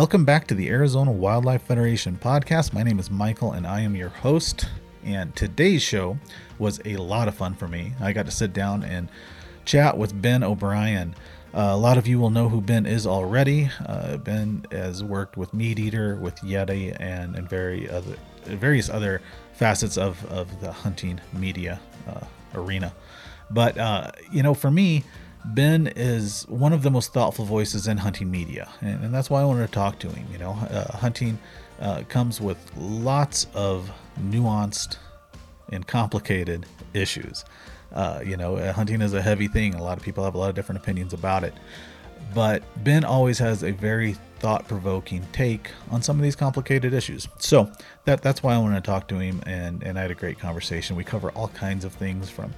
[0.00, 2.72] Welcome back to the Arizona Wildlife Federation podcast.
[2.72, 4.64] My name is Michael and I am your host.
[5.04, 6.16] And today's show
[6.58, 7.92] was a lot of fun for me.
[8.00, 9.10] I got to sit down and
[9.66, 11.14] chat with Ben O'Brien.
[11.52, 13.68] Uh, a lot of you will know who Ben is already.
[13.84, 19.20] Uh, ben has worked with Meat Eater, with Yeti, and, and very other, various other
[19.52, 21.78] facets of, of the hunting media
[22.08, 22.94] uh, arena.
[23.50, 25.04] But, uh, you know, for me,
[25.44, 29.40] Ben is one of the most thoughtful voices in hunting media, and, and that's why
[29.40, 30.26] I wanted to talk to him.
[30.30, 31.38] You know, uh, hunting
[31.80, 33.90] uh, comes with lots of
[34.20, 34.96] nuanced
[35.70, 37.44] and complicated issues.
[37.92, 39.74] Uh, you know, uh, hunting is a heavy thing.
[39.74, 41.54] A lot of people have a lot of different opinions about it.
[42.34, 47.26] But Ben always has a very thought-provoking take on some of these complicated issues.
[47.38, 47.70] So
[48.04, 50.38] that that's why I wanted to talk to him, and and I had a great
[50.38, 50.96] conversation.
[50.96, 52.54] We cover all kinds of things from,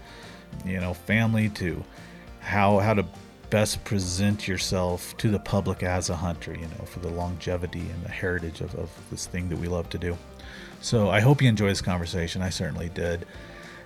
[0.67, 1.83] you know, family to
[2.43, 3.07] how how to
[3.51, 8.03] best present yourself to the public as a hunter, you know, for the longevity and
[8.03, 10.17] the heritage of, of this thing that we love to do.
[10.81, 12.43] So I hope you enjoy this conversation.
[12.43, 13.27] I certainly did.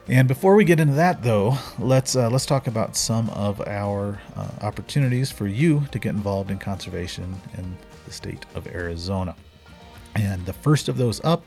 [0.09, 4.21] And before we get into that, though, let's uh, let's talk about some of our
[4.37, 9.35] uh, opportunities for you to get involved in conservation in the state of Arizona.
[10.15, 11.45] And the first of those up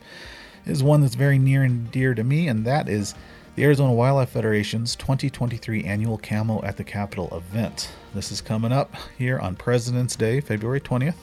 [0.65, 3.15] is one that's very near and dear to me, and that is
[3.59, 7.91] the Arizona Wildlife Federation's 2023 annual Camo at the Capitol event.
[8.13, 11.17] This is coming up here on President's Day, February 20th,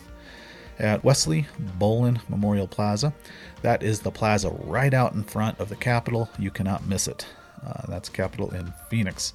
[0.79, 1.47] at Wesley
[1.79, 3.15] Bolin Memorial Plaza.
[3.63, 6.29] That is the plaza right out in front of the Capitol.
[6.39, 7.27] You cannot miss it.
[7.67, 9.33] Uh, that's Capitol in Phoenix.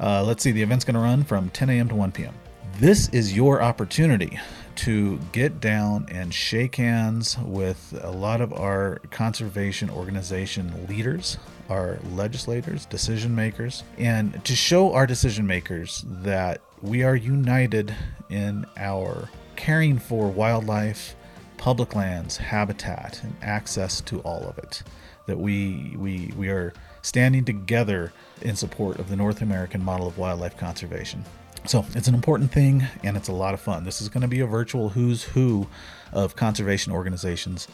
[0.00, 1.88] Uh, let's see, the event's going to run from 10 a.m.
[1.88, 2.34] to 1 p.m.
[2.80, 4.40] This is your opportunity
[4.80, 11.36] to get down and shake hands with a lot of our conservation organization leaders,
[11.68, 17.94] our legislators, decision makers, and to show our decision makers that we are united
[18.30, 21.14] in our caring for wildlife,
[21.58, 24.82] public lands, habitat, and access to all of it.
[25.26, 26.72] That we we we are
[27.02, 31.22] standing together in support of the North American model of wildlife conservation.
[31.66, 33.84] So it's an important thing and it's a lot of fun.
[33.84, 35.68] This is going to be a virtual who's who
[36.12, 37.68] of conservation organizations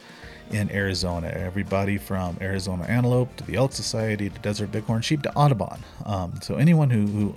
[0.51, 1.27] in Arizona.
[1.27, 5.83] Everybody from Arizona Antelope to the Elk Society to Desert Bighorn Sheep to Audubon.
[6.05, 7.35] Um, so anyone who, who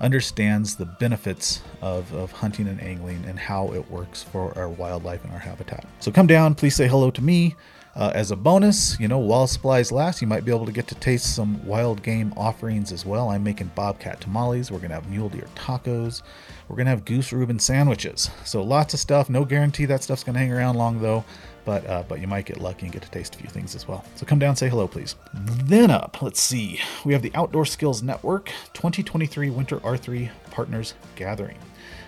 [0.00, 5.24] understands the benefits of, of hunting and angling and how it works for our wildlife
[5.24, 5.84] and our habitat.
[6.00, 7.56] So come down, please say hello to me.
[7.98, 10.86] Uh, as a bonus, you know, while supplies last, you might be able to get
[10.86, 13.28] to taste some wild game offerings as well.
[13.28, 14.70] I'm making bobcat tamales.
[14.70, 16.22] We're going to have mule deer tacos.
[16.68, 18.30] We're going to have goose Reuben sandwiches.
[18.44, 19.28] So lots of stuff.
[19.28, 21.24] No guarantee that stuff's going to hang around long, though.
[21.64, 23.88] But, uh, but you might get lucky and get to taste a few things as
[23.88, 24.04] well.
[24.14, 25.16] So come down, say hello, please.
[25.34, 26.78] Then up, let's see.
[27.04, 31.58] We have the Outdoor Skills Network 2023 Winter R3 Partners Gathering.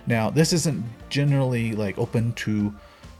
[0.07, 2.73] Now, this isn't generally like open to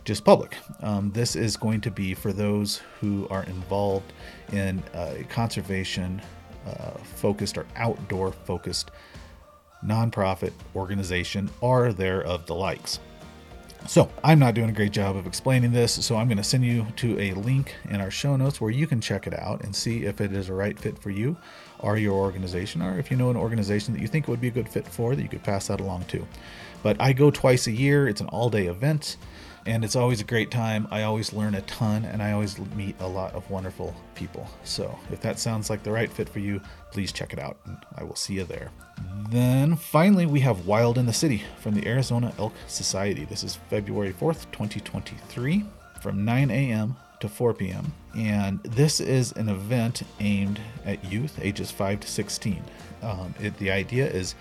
[0.05, 0.57] just public.
[0.81, 4.13] Um, this is going to be for those who are involved
[4.53, 6.23] in a conservation
[6.67, 8.91] uh, focused or outdoor focused
[9.85, 13.01] nonprofit organization or there of the likes.
[13.87, 16.67] So, I'm not doing a great job of explaining this, so I'm going to send
[16.67, 19.75] you to a link in our show notes where you can check it out and
[19.75, 21.35] see if it is a right fit for you
[21.79, 24.51] or your organization, or if you know an organization that you think would be a
[24.51, 26.27] good fit for, that you could pass that along to.
[26.83, 29.17] But I go twice a year, it's an all day event
[29.71, 30.89] and it's always a great time.
[30.91, 34.49] I always learn a ton and I always meet a lot of wonderful people.
[34.65, 36.61] So if that sounds like the right fit for you,
[36.91, 38.73] please check it out and I will see you there.
[39.31, 43.25] Then finally, we have Wild in the City from the Arizona Elk Society.
[43.25, 45.65] This is February 4th, 2023,
[46.03, 46.97] from 9 a.m.
[47.21, 47.93] to 4 p.m.
[48.17, 52.65] And this is an event aimed at youth ages 5 to 16.
[53.03, 54.35] Um, it, the idea is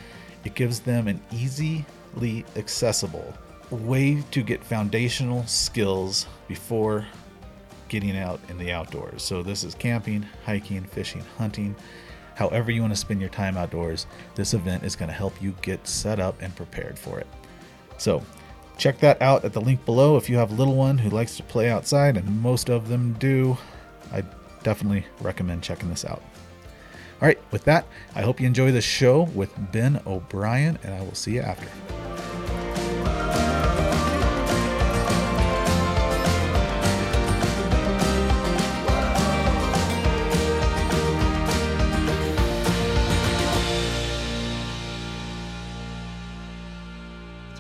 [0.44, 1.86] it gives them an easily
[2.56, 3.36] accessible
[3.76, 7.06] way to get foundational skills before
[7.88, 9.24] getting out in the outdoors.
[9.24, 11.76] So this is camping, hiking, fishing, hunting.
[12.36, 14.06] However you want to spend your time outdoors,
[14.36, 17.28] this event is going to help you get set up and prepared for it.
[17.98, 18.24] So,
[18.78, 21.36] check that out at the link below if you have a little one who likes
[21.36, 23.58] to play outside and most of them do.
[24.14, 24.24] I
[24.64, 26.24] definitely recommend checking this out.
[27.22, 27.86] All right, with that,
[28.16, 31.68] I hope you enjoy the show with Ben O'Brien and I will see you after.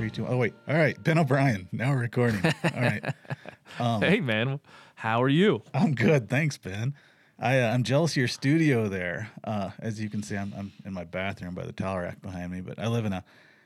[0.09, 0.55] Three, two, oh wait.
[0.67, 1.67] All right, Ben O'Brien.
[1.71, 2.41] Now we're recording.
[2.43, 3.13] All right.
[3.77, 4.59] Um, hey man,
[4.95, 5.61] how are you?
[5.71, 6.95] I'm good, thanks, Ben.
[7.37, 9.29] I, uh, I'm jealous of your studio there.
[9.43, 12.51] Uh, as you can see, I'm, I'm in my bathroom by the towel rack behind
[12.51, 13.23] me, but I live in a,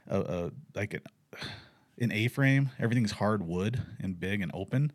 [0.10, 1.02] a, a like an
[2.00, 2.72] an A-frame.
[2.78, 4.92] Everything's hardwood and big and open.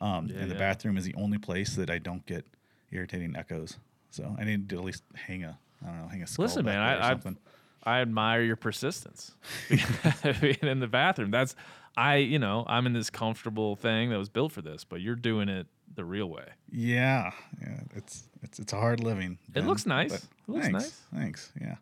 [0.00, 0.58] Um, Yeah, and the yeah.
[0.60, 2.46] bathroom is the only place that I don't get
[2.92, 3.76] irritating echoes.
[4.10, 6.64] So I need to at least hang a I don't know hang a skull Listen,
[6.64, 7.36] back man, I, I something.
[7.82, 9.32] I admire your persistence
[9.68, 11.30] being in the bathroom.
[11.30, 11.54] That's
[11.96, 15.16] I, you know, I'm in this comfortable thing that was built for this, but you're
[15.16, 16.44] doing it the real way.
[16.70, 19.38] Yeah, yeah, it's it's it's a hard living.
[19.54, 20.14] It looks nice.
[20.14, 21.00] It looks thanks, nice.
[21.12, 21.52] Thanks.
[21.60, 21.76] Yeah.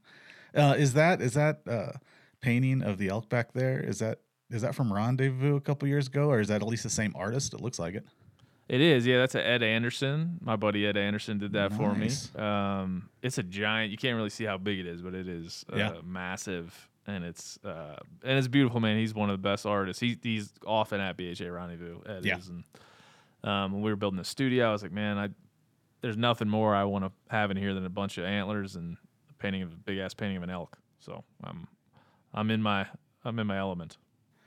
[0.54, 1.92] Uh, is that is that uh,
[2.40, 3.78] painting of the elk back there?
[3.78, 4.20] Is that
[4.50, 7.12] is that from Rendezvous a couple years ago, or is that at least the same
[7.14, 7.52] artist?
[7.52, 8.06] It looks like it.
[8.68, 9.18] It is, yeah.
[9.18, 10.38] That's a Ed Anderson.
[10.40, 12.10] My buddy Ed Anderson did that for me.
[12.34, 13.92] Um, it's a giant.
[13.92, 15.92] You can't really see how big it is, but it is uh, Yeah.
[16.04, 18.98] massive, and it's uh, and it's beautiful, man.
[18.98, 20.00] He's one of the best artists.
[20.00, 22.00] He, he's often at BHA Rendezvous.
[22.06, 22.38] Ed Yeah.
[22.38, 22.64] is, and
[23.44, 25.28] um, when we were building the studio, I was like, man, I
[26.02, 28.96] there's nothing more I want to have in here than a bunch of antlers and
[29.30, 30.76] a painting of a big ass painting of an elk.
[30.98, 31.68] So I'm
[32.34, 32.86] I'm in my
[33.24, 33.96] I'm in my element.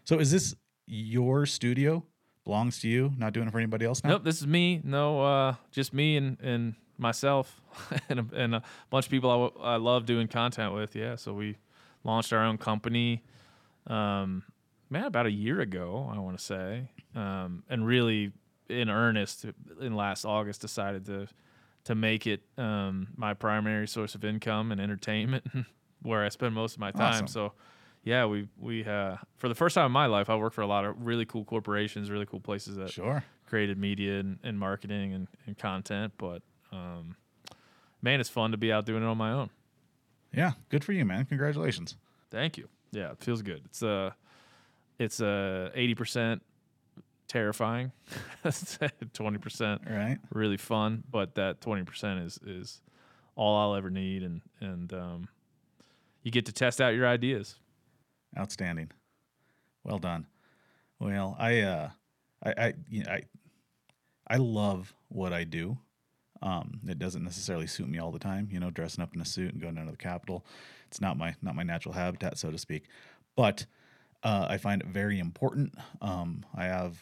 [0.04, 0.56] So is this
[0.88, 2.04] your studio?
[2.50, 3.14] Belongs to you?
[3.16, 4.10] Not doing it for anybody else now?
[4.10, 4.82] Nope, this is me.
[4.84, 7.62] No, uh, just me and, and myself
[8.10, 10.96] and, a, and a bunch of people I, w- I love doing content with.
[10.96, 11.58] Yeah, so we
[12.04, 13.22] launched our own company,
[13.86, 14.42] um,
[14.90, 18.32] man, about a year ago, I want to say, um, and really
[18.68, 19.46] in earnest
[19.80, 21.28] in last August decided to
[21.84, 25.46] to make it um, my primary source of income and entertainment,
[26.02, 27.14] where I spend most of my time.
[27.14, 27.28] Awesome.
[27.28, 27.54] So
[28.10, 30.68] yeah, we we uh, for the first time in my life, I worked for a
[30.68, 33.24] lot of really cool corporations, really cool places that Sure.
[33.46, 36.14] created media and, and marketing and, and content.
[36.18, 36.42] But
[36.72, 37.16] um,
[38.02, 39.50] man, it's fun to be out doing it on my own.
[40.34, 40.54] Yeah.
[40.70, 41.26] Good for you, man.
[41.26, 41.96] Congratulations.
[42.32, 42.68] Thank you.
[42.92, 43.62] Yeah, it feels good.
[43.66, 44.12] It's uh
[44.98, 46.42] it's uh eighty percent
[47.28, 47.92] terrifying,
[49.14, 50.18] twenty percent right.
[50.34, 52.82] really fun, but that twenty percent is is
[53.36, 55.28] all I'll ever need, and and um,
[56.24, 57.56] you get to test out your ideas.
[58.38, 58.92] Outstanding.
[59.84, 60.28] Well done.
[61.00, 61.90] Well, I uh
[62.44, 63.24] I I you know, I
[64.28, 65.78] I love what I do.
[66.42, 69.26] Um, it doesn't necessarily suit me all the time, you know, dressing up in a
[69.26, 70.46] suit and going down to the Capitol.
[70.88, 72.86] It's not my not my natural habitat, so to speak.
[73.36, 73.66] But
[74.24, 75.74] uh, I find it very important.
[76.02, 76.98] Um, I have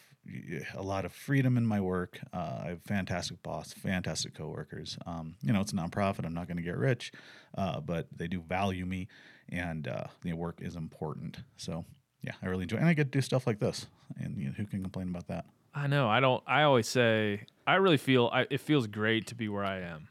[0.74, 2.18] a lot of freedom in my work.
[2.32, 4.98] Uh, I have fantastic boss, fantastic coworkers.
[5.06, 6.24] Um, you know, it's a nonprofit.
[6.26, 7.12] I'm not going to get rich,
[7.56, 9.08] uh, but they do value me,
[9.48, 11.38] and uh, the work is important.
[11.56, 11.84] So
[12.22, 12.80] yeah, I really enjoy, it.
[12.80, 13.86] and I get to do stuff like this.
[14.16, 15.44] And you know, who can complain about that?
[15.74, 16.08] I know.
[16.08, 16.42] I don't.
[16.46, 18.30] I always say I really feel.
[18.32, 20.08] I, it feels great to be where I am,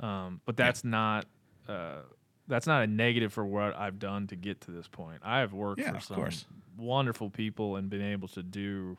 [0.00, 1.26] um, but that's not.
[1.68, 2.02] Uh,
[2.48, 5.20] that's not a negative for what I've done to get to this point.
[5.24, 6.30] I have worked Yeah, for some
[6.76, 8.96] wonderful people and been able to do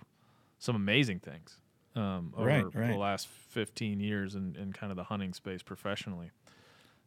[0.59, 1.57] some amazing things
[1.95, 6.31] um, over Right, the last 15 years in, in kind of the hunting space professionally.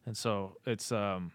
[0.05, 1.31] And so it's um,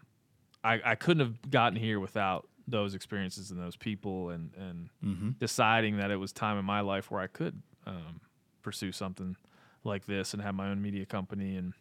[0.63, 5.29] I, I couldn't have gotten here without those experiences and those people and and Mm-hmm.
[5.39, 8.21] deciding that it was time in my life where I could um,
[8.61, 9.37] pursue something
[9.83, 11.73] like this and have my own media company and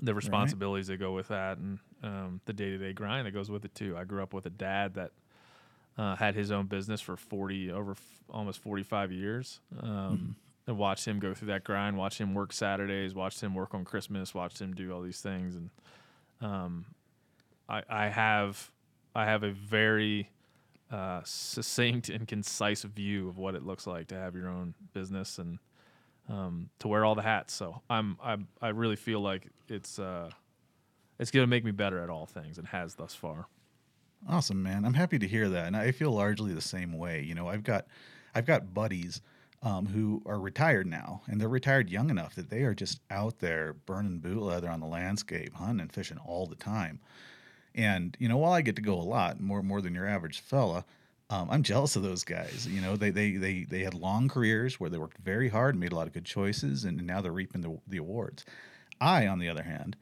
[0.00, 3.50] the responsibilities that go with that and um, the day to day grind that goes
[3.50, 3.96] with it too.
[3.96, 5.12] I grew up with a dad that
[5.98, 9.60] uh, had his own business for 40 over f- almost 45 years.
[9.80, 13.74] Um, And watched him go through that grind, watched him work Saturdays, watched him work
[13.74, 15.56] on Christmas, watched him do all these things.
[15.56, 15.70] And
[16.40, 16.84] um,
[17.68, 18.70] I, I have
[19.14, 20.30] I have a very
[20.92, 25.38] uh, succinct and concise view of what it looks like to have your own business
[25.38, 25.58] and
[26.28, 27.52] um, to wear all the hats.
[27.54, 30.30] So I'm, I'm I really feel like it's uh,
[31.18, 33.46] it's going to make me better at all things and has thus far.
[34.28, 34.84] Awesome, man.
[34.84, 37.22] I'm happy to hear that, and I feel largely the same way.
[37.22, 37.86] You know, I've got,
[38.34, 39.20] I've got buddies
[39.62, 43.38] um, who are retired now, and they're retired young enough that they are just out
[43.38, 47.00] there burning boot leather on the landscape, hunting and fishing all the time.
[47.74, 50.40] And you know, while I get to go a lot more more than your average
[50.40, 50.84] fella,
[51.30, 52.66] um, I'm jealous of those guys.
[52.68, 55.92] You know, they they they they had long careers where they worked very hard, made
[55.92, 58.44] a lot of good choices, and now they're reaping the the awards.
[59.00, 59.96] I, on the other hand,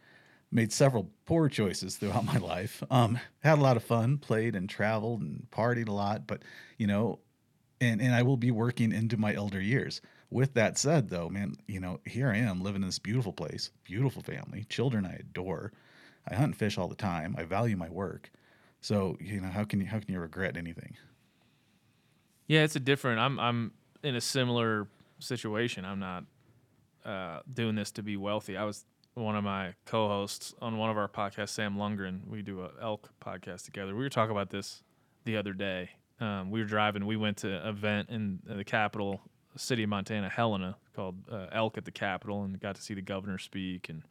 [0.50, 2.82] made several poor choices throughout my life.
[2.90, 6.42] Um, had a lot of fun, played and traveled and partied a lot, but
[6.76, 7.20] you know,
[7.80, 10.00] and and I will be working into my elder years.
[10.30, 13.70] With that said, though, man, you know, here I am living in this beautiful place,
[13.84, 15.72] beautiful family, children I adore.
[16.30, 17.34] I hunt and fish all the time.
[17.38, 18.30] I value my work.
[18.80, 20.96] So you know, how can you how can you regret anything?
[22.46, 23.20] Yeah, it's a different.
[23.20, 24.86] I'm I'm in a similar
[25.18, 25.84] situation.
[25.84, 26.24] I'm not
[27.04, 28.56] uh, doing this to be wealthy.
[28.56, 28.84] I was
[29.18, 32.26] one of my co-hosts on one of our podcasts, Sam Lundgren.
[32.28, 33.94] We do a elk podcast together.
[33.94, 34.82] We were talking about this
[35.24, 35.90] the other day.
[36.20, 37.06] Um, we were driving.
[37.06, 39.20] We went to an event in the capital
[39.56, 43.02] city of Montana, Helena, called uh, Elk at the Capitol, and got to see the
[43.02, 43.88] governor speak.
[43.88, 44.02] And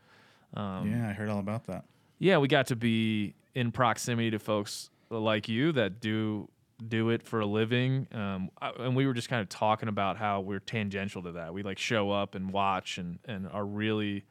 [0.56, 1.86] yeah, I heard all about that.
[2.20, 6.50] yeah, we got to be in proximity to folks like you that do
[6.88, 8.08] do it for a living.
[8.14, 11.52] Um, I- and we were just kind of talking about how we're tangential to that.
[11.54, 14.26] We like show up and watch and, and are really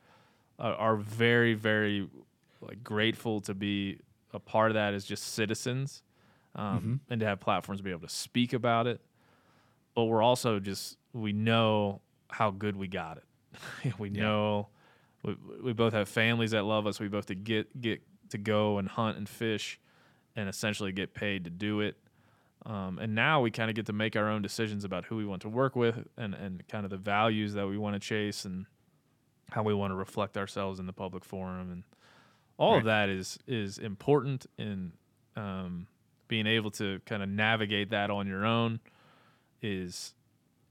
[0.59, 2.09] are very very
[2.61, 3.99] like grateful to be
[4.33, 6.03] a part of that as just citizens
[6.55, 9.01] um, and to have platforms to be able to speak about it.
[9.95, 13.99] But we're also just we know how good we got it.
[13.99, 14.69] we know
[15.23, 17.01] we, we both have families that love us.
[17.01, 19.79] We both to get get to go and hunt and fish,
[20.35, 21.97] and essentially get paid to do it.
[22.65, 25.25] Um, and now we kind of get to make our own decisions about who we
[25.25, 28.45] want to work with and, and kind of the values that we want to chase
[28.45, 28.67] and
[29.51, 31.85] how we want to reflect ourselves in the public forum and
[32.59, 34.93] all of that is is important in
[35.37, 35.87] um,
[36.29, 38.81] being able to kind of navigate that on your own
[39.63, 40.15] is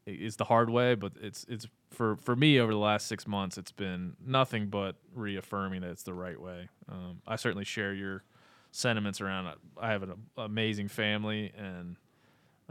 [0.06, 3.58] is the hard way but it's it's for for me over the last six months
[3.58, 8.24] it's been nothing but reaffirming that it's the right way um, i certainly share your
[8.72, 9.56] sentiments around it.
[9.80, 11.96] i have an amazing family and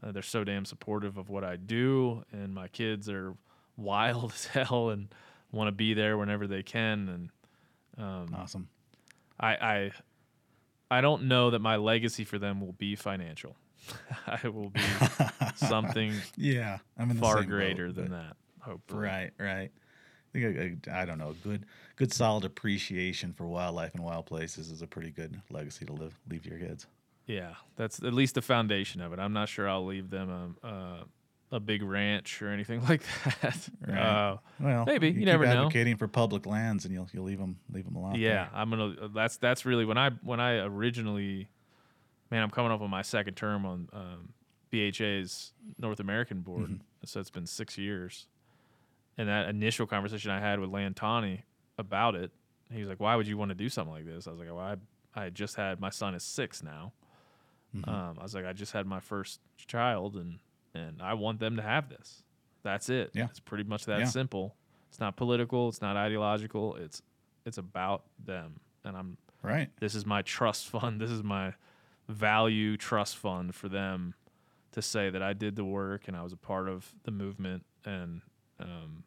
[0.02, 3.34] uh, they're so damn supportive of what i do and my kids are
[3.76, 5.08] wild as hell and
[5.54, 7.30] want to be there whenever they can and
[7.96, 8.68] um, Awesome.
[9.38, 9.90] I, I
[10.90, 13.56] I don't know that my legacy for them will be financial.
[14.26, 14.80] I will be
[15.56, 18.36] something Yeah, I'm far same boat, greater than that.
[18.60, 19.70] Hopefully, Right, right.
[20.34, 21.30] I think I don't know.
[21.30, 25.84] a Good, good, solid appreciation for wildlife and wild places is a pretty good legacy
[25.84, 26.86] to live leave to your kids.
[27.26, 29.18] Yeah, that's at least the foundation of it.
[29.18, 31.04] I'm not sure I'll leave them a a,
[31.54, 33.02] a big ranch or anything like
[33.40, 33.68] that.
[33.86, 33.96] Right.
[33.98, 35.52] Uh, Well, Maybe, you keep never know.
[35.62, 38.16] advocating for public lands, and you'll you'll leave them leave them alone.
[38.16, 39.08] yeah, I'm gonna.
[39.14, 41.48] That's that's really when I when I originally,
[42.30, 44.32] man, I'm coming up on my second term on um,
[44.70, 46.76] BHA's North American board, Mm-hmm.
[47.04, 48.26] so it's been six years.
[49.16, 51.44] And that initial conversation I had with Land Tawney
[51.78, 52.32] about it,
[52.72, 54.48] he was like, "Why would you want to do something like this?" I was like,
[54.48, 54.76] "Well, I
[55.14, 56.92] I just had my son is six now.
[57.76, 57.88] Mm-hmm.
[57.88, 60.38] Um, I was like, I just had my first child, and
[60.74, 62.22] and I want them to have this.
[62.62, 63.10] That's it.
[63.14, 63.26] Yeah.
[63.26, 64.04] it's pretty much that Yeah.
[64.06, 64.54] simple.
[64.88, 65.68] It's not political.
[65.68, 66.76] It's not ideological.
[66.76, 67.02] It's
[67.44, 69.68] it's about them, and I'm right.
[69.80, 71.00] this is my trust fund.
[71.00, 71.54] This is my
[72.08, 74.14] value trust fund for them
[74.72, 77.64] to say that I did the work and I was a part of the movement,
[77.84, 78.22] and
[78.60, 79.04] um,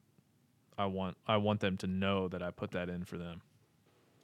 [0.77, 3.41] I want I want them to know that I put that in for them.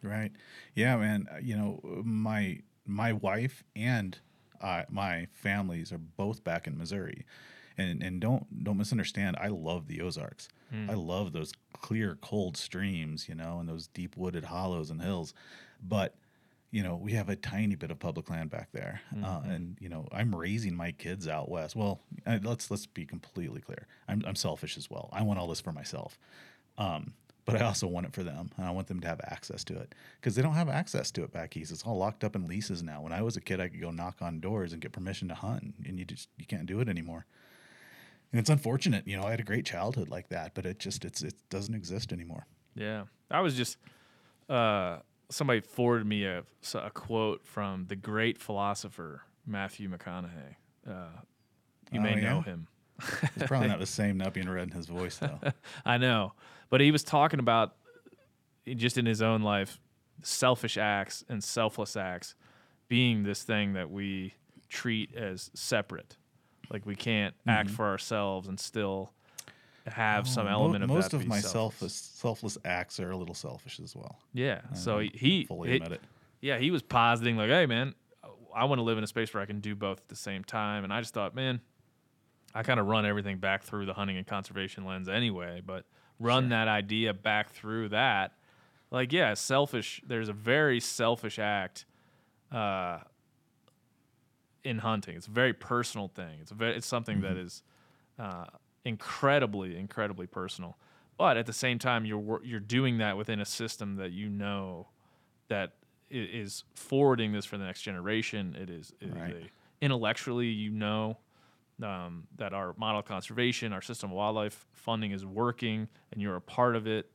[0.01, 0.31] Right.
[0.75, 1.27] Yeah, man.
[1.41, 4.19] You know, my my wife and
[4.63, 7.25] uh, my families are both back in Missouri,
[7.77, 9.35] and and don't don't misunderstand.
[9.39, 10.47] I love the Ozarks.
[10.89, 15.33] I love those clear, cold streams, you know, and those deep wooded hollows and hills.
[15.81, 16.15] But
[16.71, 19.89] you know, we have a tiny bit of public land back there, uh, and you
[19.89, 21.75] know, I'm raising my kids out west.
[21.75, 23.85] Well, uh, let's let's be completely clear.
[24.07, 25.09] I'm I'm selfish as well.
[25.13, 26.17] I want all this for myself.
[26.79, 27.13] Um,
[27.45, 29.75] but I also want it for them, and I want them to have access to
[29.75, 31.71] it because they don't have access to it back east.
[31.71, 33.01] It's all locked up in leases now.
[33.01, 35.35] When I was a kid, I could go knock on doors and get permission to
[35.35, 37.25] hunt, and you just you can't do it anymore.
[38.31, 39.23] And it's unfortunate, you know.
[39.27, 42.47] I had a great childhood like that, but it just it's it doesn't exist anymore.
[42.75, 43.77] Yeah, I was just
[44.49, 46.43] uh, somebody forwarded me a,
[46.75, 50.55] a quote from the great philosopher Matthew McConaughey.
[50.87, 51.07] Uh,
[51.91, 52.67] you Oh, may know him.
[53.35, 55.39] It's probably not the same not being read in his voice though.
[55.85, 56.33] I know,
[56.69, 57.75] but he was talking about
[58.67, 59.79] just in his own life,
[60.21, 62.35] selfish acts and selfless acts
[62.87, 64.33] being this thing that we
[64.69, 66.17] treat as separate.
[66.69, 69.11] Like we can't act for ourselves and still
[69.85, 70.55] have some Mm-hmm.
[70.55, 71.93] Oh, Mo- element of most of my selfless.
[71.93, 74.17] selfless acts are a little selfish as well.
[74.33, 74.61] Yeah.
[74.73, 76.01] So I he, he fully he- admit it.
[76.41, 77.93] yeah, he was positing like, "Hey, man,
[78.55, 80.43] I want to live in a space where I can do both at the same
[80.45, 81.59] time." And I just thought, man,
[82.55, 85.85] I kind of run everything back through the hunting and conservation lens anyway, but
[86.19, 88.33] run that idea back through that,
[88.91, 90.01] like, yeah, selfish.
[90.05, 91.85] There's a very selfish act
[92.51, 92.99] uh,
[94.63, 95.15] in hunting.
[95.15, 96.39] It's a very personal thing.
[96.41, 97.63] It's a very, it's something that is
[98.19, 98.45] uh,
[98.85, 100.77] incredibly, incredibly personal.
[101.17, 104.87] But at the same time, you're you're doing that within a system that you know
[105.47, 105.73] that
[106.09, 108.55] is forwarding this for the next generation.
[108.59, 109.35] It is, it is Right.
[109.35, 109.49] a,
[109.85, 111.17] intellectually, you know,
[111.81, 116.35] um, that our model of conservation, our system of wildlife funding is working, and you're
[116.35, 117.09] a part of it.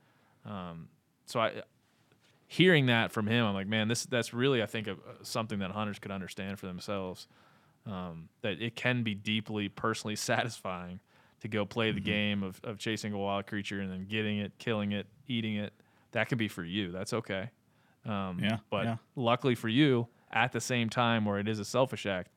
[0.45, 0.89] Um,
[1.27, 1.63] so I,
[2.47, 5.71] hearing that from him, I'm like, man, this that's really I think a, something that
[5.71, 7.29] hunters could understand for themselves.
[7.87, 11.01] Um, that it can be deeply personally satisfying
[11.41, 11.95] to go play Mm-hmm.
[11.95, 15.57] the game of, of chasing a wild creature and then getting it, killing it, eating
[15.57, 15.73] it.
[16.13, 16.91] That can be for you.
[16.91, 17.51] That's okay.
[18.05, 18.97] Um, Yeah, But yeah.
[19.17, 22.31] luckily for you, at the same time where it is a selfish act,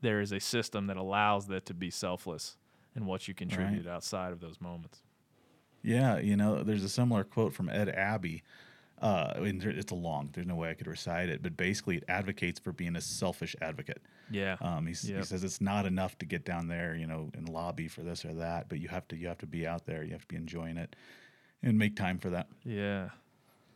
[0.00, 2.56] there is a system that allows that to be selfless
[2.94, 5.02] and what you contribute outside of those moments.
[5.82, 8.42] Yeah, you know, there's a similar quote from Ed Abbey
[8.98, 10.30] Uh, and there- it's a long.
[10.32, 13.54] There's no way I could recite it, but basically, it advocates for being a selfish
[13.60, 14.00] advocate.
[14.30, 14.56] Yeah.
[14.62, 15.24] Um, he's, He Yep.
[15.26, 18.32] says it's not enough to get down there, you know, and lobby for this or
[18.32, 20.02] that, but you have to you have to be out there.
[20.02, 20.96] You have to be enjoying it,
[21.62, 22.48] and make time for that.
[22.64, 23.10] Yeah.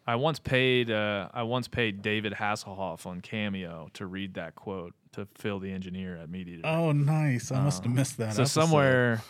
[0.07, 4.95] I once paid uh, I once paid David Hasselhoff on Cameo to read that quote
[5.13, 6.63] to Phil the engineer at Meat Eater.
[6.65, 7.51] Oh, nice!
[7.53, 8.35] I must have missed that.
[8.35, 8.61] so episode.
[8.61, 9.23] somewhere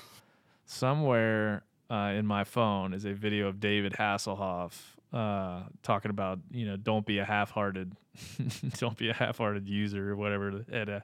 [0.66, 4.72] somewhere uh, in my phone is a video of David Hasselhoff
[5.12, 7.96] uh, talking about you know don't be a half-hearted
[8.78, 11.00] don't be a half-hearted user or whatever Ed, uh,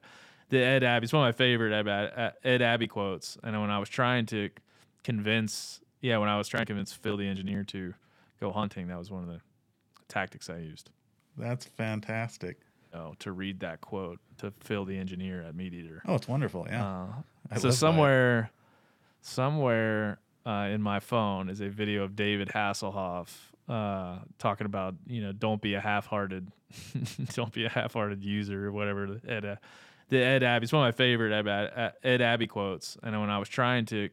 [0.50, 3.70] the Ed Abbey it's one of my favorite Ed, uh, Ed Abbey quotes and when
[3.70, 4.50] I was trying to
[5.02, 7.94] convince yeah when I was trying to convince Phil the engineer to
[8.38, 9.40] go hunting that was one of the
[10.08, 10.90] tactics I used
[11.36, 12.58] That's fantastic.
[12.92, 16.28] you know, to read that quote to Phil the engineer at Meat Eater Oh, it's
[16.28, 16.66] wonderful.
[16.68, 17.06] Yeah.
[17.50, 18.50] uh, so somewhere,
[19.20, 23.28] somewhere uh, in my phone is a video of David Hasselhoff
[23.68, 26.50] uh, talking about you know don't be a half-hearted,
[27.34, 29.06] don't be a half-hearted user or whatever.
[29.06, 29.56] The Ed, uh,
[30.08, 32.96] the Ed Abbey, it's one of my favorite Ed, uh, Ed Abbey quotes.
[33.02, 34.08] And when I was trying to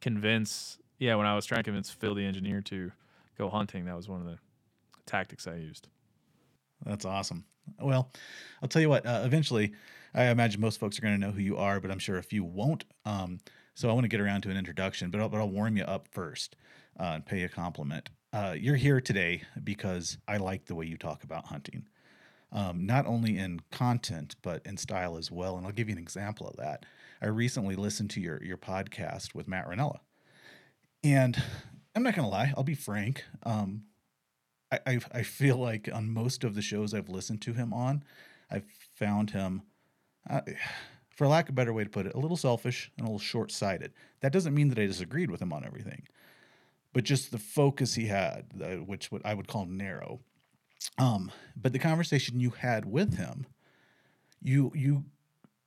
[0.00, 2.92] convince, yeah, when I was trying to convince Phil the engineer to
[3.36, 4.38] go hunting, that was one of the
[5.04, 5.88] tactics I used.
[6.86, 7.44] That's awesome.
[7.80, 8.10] Well,
[8.62, 9.06] I'll tell you what.
[9.06, 9.72] Uh, eventually,
[10.14, 12.22] I imagine most folks are going to know who you are, but I'm sure a
[12.22, 12.84] few won't.
[13.04, 13.40] Um,
[13.74, 15.84] so I want to get around to an introduction, but I'll, but I'll warm you
[15.84, 16.56] up first
[16.98, 18.10] uh, and pay you a compliment.
[18.32, 21.86] Uh, you're here today because I like the way you talk about hunting,
[22.52, 25.56] um, not only in content but in style as well.
[25.56, 26.84] And I'll give you an example of that.
[27.20, 29.98] I recently listened to your your podcast with Matt Rinella,
[31.02, 31.40] and
[31.94, 32.52] I'm not going to lie.
[32.56, 33.24] I'll be frank.
[33.44, 33.84] Um,
[34.74, 38.04] I, I I feel like on most of the shows I've listened to him on,
[38.50, 38.64] I've
[38.94, 39.62] found him,
[40.28, 40.40] uh,
[41.10, 43.18] for lack of a better way to put it, a little selfish and a little
[43.18, 43.92] short sighted.
[44.20, 46.06] That doesn't mean that I disagreed with him on everything,
[46.92, 50.20] but just the focus he had, uh, which I would call narrow.
[50.98, 53.46] Um, but the conversation you had with him,
[54.42, 55.04] you you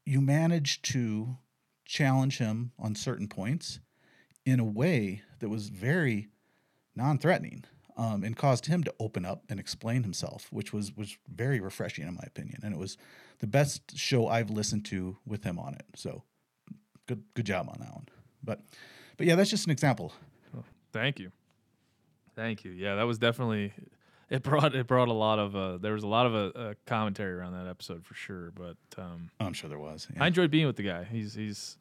[0.05, 1.37] you managed to
[1.85, 3.79] challenge him on certain points
[4.45, 6.29] in a way that was very
[6.95, 7.63] non-threatening
[7.97, 12.07] um, and caused him to open up and explain himself, which was was very refreshing
[12.07, 12.97] in my opinion, and it was
[13.39, 15.85] the best show I've listened to with him on it.
[15.95, 16.23] So
[17.07, 18.07] good good job on that one.
[18.43, 18.61] But
[19.17, 20.13] but yeah, that's just an example.
[20.93, 21.31] Thank you.
[22.35, 22.71] Thank you.
[22.71, 23.73] Yeah, that was definitely
[24.29, 26.73] it brought it brought a lot of uh there was a lot of uh, uh,
[26.85, 30.07] commentary around that episode for sure, but um I'm sure there was.
[30.13, 30.23] Yeah.
[30.23, 31.03] I enjoyed being with the guy.
[31.03, 31.77] He's he's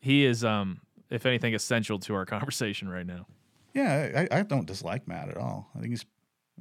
[0.00, 3.26] he is um if anything essential to our conversation right now.
[3.76, 5.68] Yeah, I, I don't dislike Matt at all.
[5.76, 6.06] I think he's,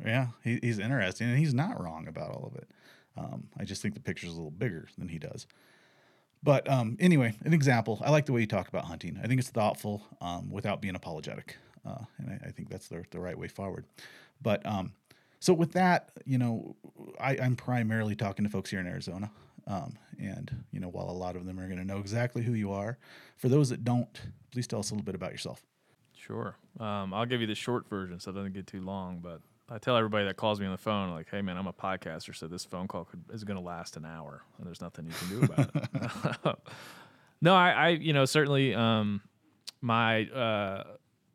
[0.06, 2.70] yeah, he, he's interesting and he's not wrong about all of it.
[3.16, 5.48] Um, I just think the picture's a little bigger than he does.
[6.44, 8.02] But um, anyway, an example.
[8.04, 9.18] I like the way you talk about hunting.
[9.24, 11.56] I think it's thoughtful um, without being apologetic,
[11.88, 13.86] uh, and I, I think that's the the right way forward.
[14.42, 14.92] But um,
[15.40, 16.76] so with that, you know,
[17.20, 19.32] I, I'm primarily talking to folks here in Arizona,
[19.66, 22.54] um, and you know, while a lot of them are going to know exactly who
[22.54, 22.98] you are,
[23.38, 25.64] for those that don't, please tell us a little bit about yourself.
[26.26, 26.56] Sure.
[26.80, 29.20] Um, I'll give you the short version so it doesn't get too long.
[29.22, 31.74] But I tell everybody that calls me on the phone, like, "Hey, man, I'm a
[31.74, 35.06] podcaster, so this phone call could, is going to last an hour, and there's nothing
[35.06, 36.60] you can do about it."
[37.42, 39.22] no, I, I, you know, certainly, um,
[39.82, 40.84] my uh,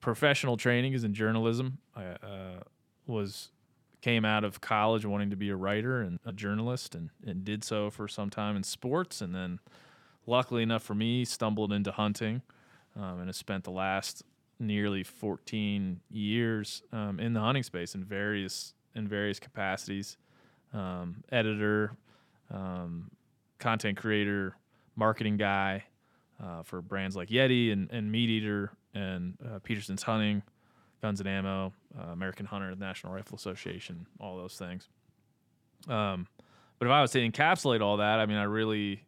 [0.00, 1.78] professional training is in journalism.
[1.94, 2.60] I uh,
[3.06, 3.50] was
[4.00, 7.62] came out of college wanting to be a writer and a journalist, and, and did
[7.62, 9.60] so for some time in sports, and then,
[10.26, 12.42] luckily enough for me, stumbled into hunting,
[12.96, 14.24] um, and has spent the last
[14.60, 20.16] nearly 14 years um, in the hunting space in various in various capacities.
[20.72, 21.96] Um, editor
[22.52, 23.10] um,
[23.58, 24.56] content creator
[24.96, 25.84] marketing guy
[26.42, 30.42] uh, for brands like yeti and, and meat eater and uh, petersen's hunting
[31.02, 34.88] guns and ammo uh, american hunter national rifle association all those things.
[35.88, 36.26] Um,
[36.78, 39.02] but if i was to encapsulate all that i mean i really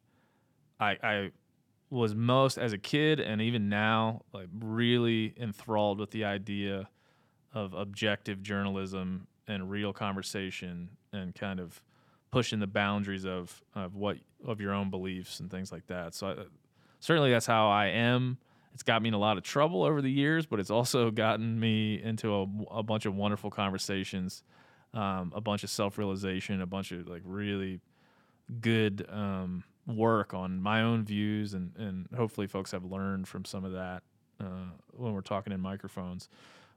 [0.80, 1.30] i, I
[1.92, 6.88] was most as a kid and even now like really enthralled with the idea
[7.52, 11.82] of objective journalism and real conversation and kind of
[12.30, 16.14] pushing the boundaries of of what of your own beliefs and things like that.
[16.14, 16.36] So I,
[16.98, 18.38] certainly that's how I am.
[18.72, 21.60] It's got me in a lot of trouble over the years, but it's also gotten
[21.60, 24.42] me into a, a bunch of wonderful conversations,
[24.94, 27.80] um, a bunch of self realization, a bunch of like really
[28.62, 33.64] good um, work on my own views, and and hopefully folks have learned from some
[33.64, 34.02] of that
[34.40, 36.28] uh, when we're talking in microphones.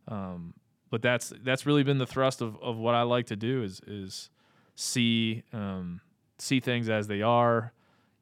[0.08, 0.54] Um,
[0.90, 3.82] but that's that's really been the thrust of, of what I like to do is
[3.88, 4.30] is
[4.76, 6.02] see um,
[6.38, 7.74] see things as they are,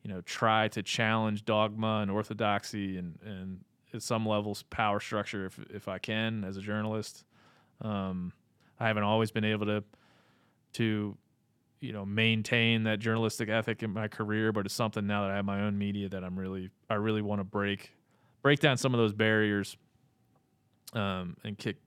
[0.02, 3.62] you know, try to challenge dogma and orthodoxy and and
[3.94, 7.26] at some levels power structure if if I can as a journalist.
[7.82, 8.34] Um,
[8.80, 9.84] I haven't always been able to
[10.74, 11.18] to
[11.84, 15.36] you know maintain that journalistic ethic in my career but it's something now that i
[15.36, 17.92] have my own media that i'm really i really want to break
[18.42, 19.76] break down some of those barriers
[20.94, 21.78] um, and kick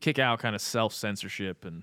[0.00, 1.82] kick out kind of self censorship and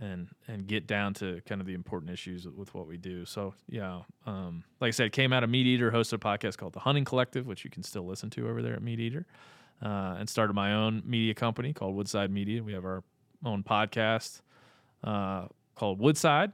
[0.00, 3.24] and and get down to kind of the important issues with what we do.
[3.24, 6.74] So yeah, um, like I said, came out of Meat Eater, hosted a podcast called
[6.74, 9.26] The Hunting Collective, which you can still listen to over there at Meat Eater,
[9.82, 12.62] uh, and started my own media company called Woodside Media.
[12.62, 13.04] We have our
[13.44, 14.42] own podcast
[15.02, 16.52] uh, called Woodside,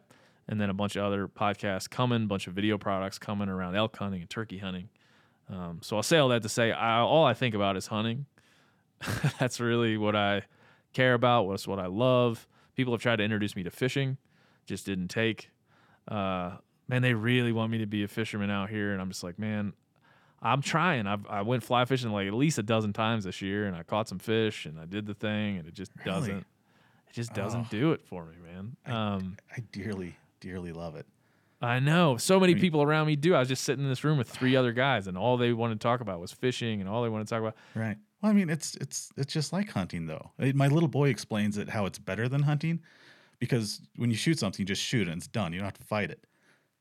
[0.49, 3.75] and then a bunch of other podcasts coming, a bunch of video products coming around
[3.77, 4.89] elk hunting and turkey hunting.
[5.49, 8.27] Um, so I'll say all that to say, I, all I think about is hunting.
[9.39, 10.43] That's really what I
[10.93, 11.47] care about.
[11.47, 12.47] What's what I love.
[12.77, 14.17] People have tried to introduce me to fishing,
[14.67, 15.51] just didn't take.
[16.09, 16.53] Uh,
[16.89, 19.39] man, they really want me to be a fisherman out here, and I'm just like,
[19.39, 19.73] man,
[20.41, 21.07] I'm trying.
[21.07, 23.83] I've, I went fly fishing like at least a dozen times this year, and I
[23.83, 26.11] caught some fish, and I did the thing, and it just Really?
[26.19, 26.47] doesn't.
[27.13, 27.67] It just doesn't Oh.
[27.71, 28.77] do it for me, man.
[28.87, 31.07] Um, I dearly, dearly love it.
[31.61, 33.35] I know so many mean- people around me do.
[33.35, 35.75] I was just sitting in this room with three other guys, and all they wanted
[35.79, 37.55] to talk about was fishing, and all they wanted to talk about.
[37.75, 37.99] Right.
[38.23, 40.31] Well, I mean, it's it's it's just like hunting, though.
[40.41, 42.81] Uh, My little boy explains it how it's better than hunting,
[43.39, 45.53] because when you shoot something, you just shoot it and it's done.
[45.53, 46.25] You don't have to fight it.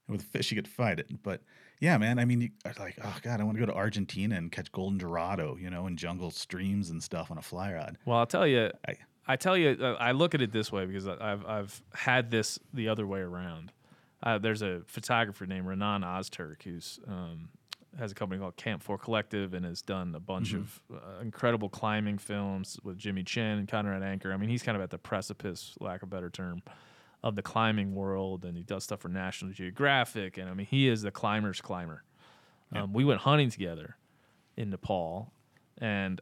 [0.07, 1.21] With fish, you get to fight it.
[1.23, 1.41] But
[1.79, 4.35] yeah, man, I mean, you are like, oh god, I want to go to Argentina
[4.35, 7.97] and catch golden dorado, you know, in jungle streams and stuff on a fly rod.
[8.05, 8.95] Well, I'll tell you, I-
[9.27, 12.59] I tell you, uh, I look at it this way because I've I've had this
[12.73, 13.71] the other way around.
[14.23, 17.49] Uh, there's a photographer named Renan Ozturk who's um,
[17.97, 21.69] has a company called Camp Four Collective and has done a bunch of uh, incredible
[21.69, 24.31] climbing films with Jimmy Chin and Conrad Anker.
[24.31, 26.61] I mean, he's kind of at the precipice, lack of a better term,
[27.23, 30.37] of the climbing world, and he does stuff for National Geographic.
[30.37, 32.03] And I mean, he is the climber's climber.
[32.73, 33.97] Um, we went hunting together
[34.55, 35.33] in Nepal,
[35.79, 36.21] and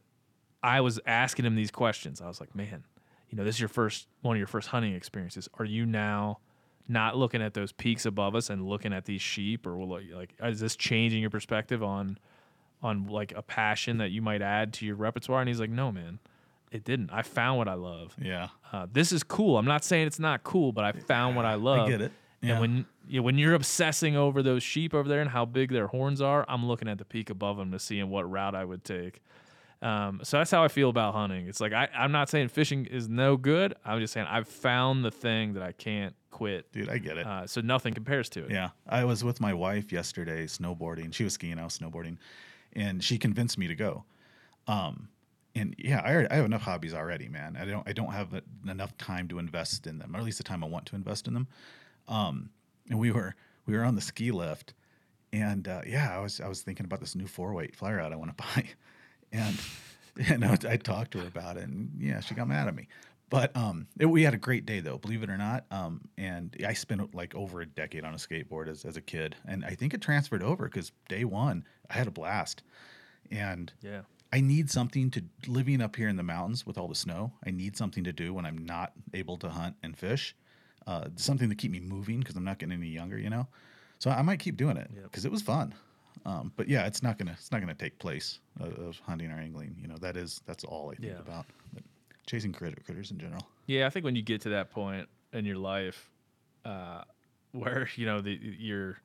[0.62, 2.22] I was asking him these questions.
[2.22, 2.84] I was like, man,
[3.30, 5.48] you know, this is your first one of your first hunting experiences.
[5.58, 6.40] Are you now
[6.88, 10.34] not looking at those peaks above us and looking at these sheep, or will like
[10.44, 12.18] is this changing your perspective on
[12.82, 15.42] on like a passion that you might add to your repertoire?
[15.42, 16.20] And he's like, no, man,
[16.72, 17.12] it didn't.
[17.12, 18.16] I found what I love.
[18.22, 19.58] Yeah, Uh, this is cool.
[19.58, 21.88] I'm not saying it's not cool, but I found what I love.
[21.88, 22.12] I get it.
[22.42, 22.52] Yeah.
[22.54, 25.72] And when you know, when you're obsessing over those sheep over there and how big
[25.72, 28.66] their horns are, I'm looking at the peak above them to seeing what route I
[28.66, 29.22] would take.
[29.82, 31.48] Um, so that's how I feel about hunting.
[31.48, 33.76] It's like I, I'm not saying fishing is no good.
[33.86, 36.72] I'm just saying I've found the thing that I can't quit.
[36.72, 37.26] dude, I get it.
[37.26, 38.52] Uh, so nothing compares to it.
[38.52, 41.14] Yeah, I was with my wife yesterday snowboarding.
[41.14, 42.18] She was skiing, I was snowboarding,
[42.74, 44.04] and she convinced me to go.
[44.68, 45.10] Um,
[45.56, 47.58] and yeah, I, already, I have enough hobbies already, man.
[47.60, 50.44] I don't I don't have enough time to invest in them, or at least the
[50.44, 51.48] time I want to invest in them.
[52.08, 52.50] Um,
[52.90, 54.74] and we were we were on the ski lift,
[55.32, 58.12] and uh, yeah, I was I was thinking about this new four weight fly rod
[58.12, 58.66] I want to buy,
[59.32, 59.56] and
[60.18, 62.88] you know I talked to her about it, and yeah, she got mad at me.
[63.30, 65.66] But um, it, we had a great day though, believe it or not.
[65.70, 69.36] Um, and I spent like over a decade on a skateboard as, as a kid,
[69.48, 72.64] and I think it transferred over because day one I had a blast,
[73.32, 74.02] and Yeah.
[74.32, 77.34] I need something to living up here in the mountains with all the snow.
[77.46, 80.36] I need something to do when I'm not able to hunt and fish.
[80.86, 83.48] Uh, something to keep me moving because I'm not getting any younger, you know.
[84.00, 85.04] So I might keep doing it Yep.
[85.04, 85.74] because it was fun.
[86.26, 89.36] Um, but yeah, it's not gonna it's not gonna take place of, of hunting or
[89.40, 89.76] angling.
[89.82, 91.20] You know, that is that's all I think Yeah.
[91.20, 91.46] about.
[91.74, 91.84] But
[92.26, 93.48] chasing critter, critters in general.
[93.68, 96.10] Yeah, I think when you get to that point in your life,
[96.66, 97.04] uh,
[97.52, 98.98] where you know the your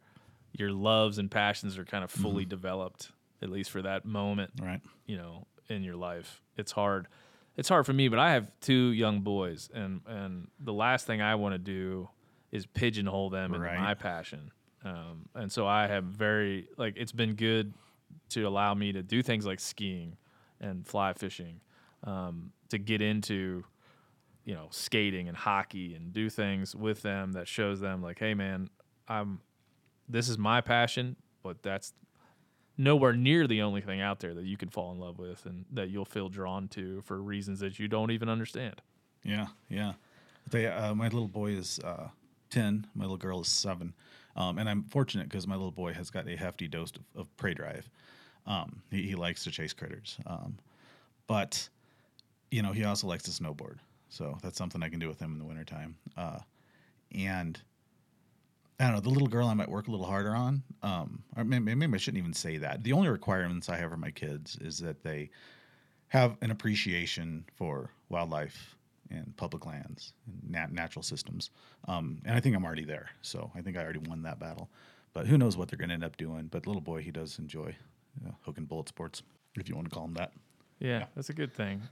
[0.53, 3.11] your loves and passions are kind of fully developed,
[3.43, 4.81] at least for that moment, Right.
[5.07, 6.41] you know, in your life.
[6.57, 7.09] It's hard.
[7.57, 11.21] It's hard for me, but I have two young boys, and and the last thing
[11.23, 12.09] I want to do
[12.53, 13.71] is pigeonhole them Right.
[13.73, 14.53] into my passion.
[14.85, 17.73] Um, and so I have very like it's been good
[18.31, 20.17] to allow me to do things like skiing
[20.61, 21.61] and fly fishing,
[22.05, 23.65] um, to get into
[24.45, 28.35] you know skating and hockey and do things with them that shows them like, hey
[28.35, 28.69] man,
[29.09, 29.41] I'm
[30.09, 31.93] this is my passion, but that's
[32.77, 35.65] nowhere near the only thing out there that you can fall in love with and
[35.73, 38.83] that you'll feel drawn to for reasons that you don't even understand.
[39.23, 39.93] Yeah, yeah.
[40.51, 42.09] They, uh, my little boy is uh,
[42.51, 42.87] ten.
[42.95, 43.95] My little girl is seven,
[44.37, 47.37] um, and I'm fortunate because my little boy has got a hefty dose of, of
[47.37, 47.89] prey drive.
[48.47, 50.59] Um, he, he likes to chase critters, um,
[51.27, 51.69] but
[52.51, 53.79] you know he also likes to snowboard.
[54.09, 55.97] So that's something I can do with him in the wintertime.
[56.17, 56.39] Uh,
[57.13, 57.61] and
[58.79, 60.63] I don't know the little girl I might work a little harder on.
[60.83, 62.83] Um, or maybe, maybe I shouldn't even say that.
[62.83, 65.31] The only requirements I have for my kids is that they
[66.09, 68.77] have an appreciation for wildlife
[69.11, 71.51] and public lands and nat- natural systems.
[71.89, 73.11] Um, and I think I'm already there.
[73.23, 74.71] So I think I already won that battle.
[75.13, 76.49] But who knows what they're going to end up doing.
[76.51, 77.77] But little boy, he does enjoy
[78.43, 79.23] hook and bullet sports,
[79.57, 80.33] if you want to call them that.
[80.79, 81.83] Yeah, that's a good thing.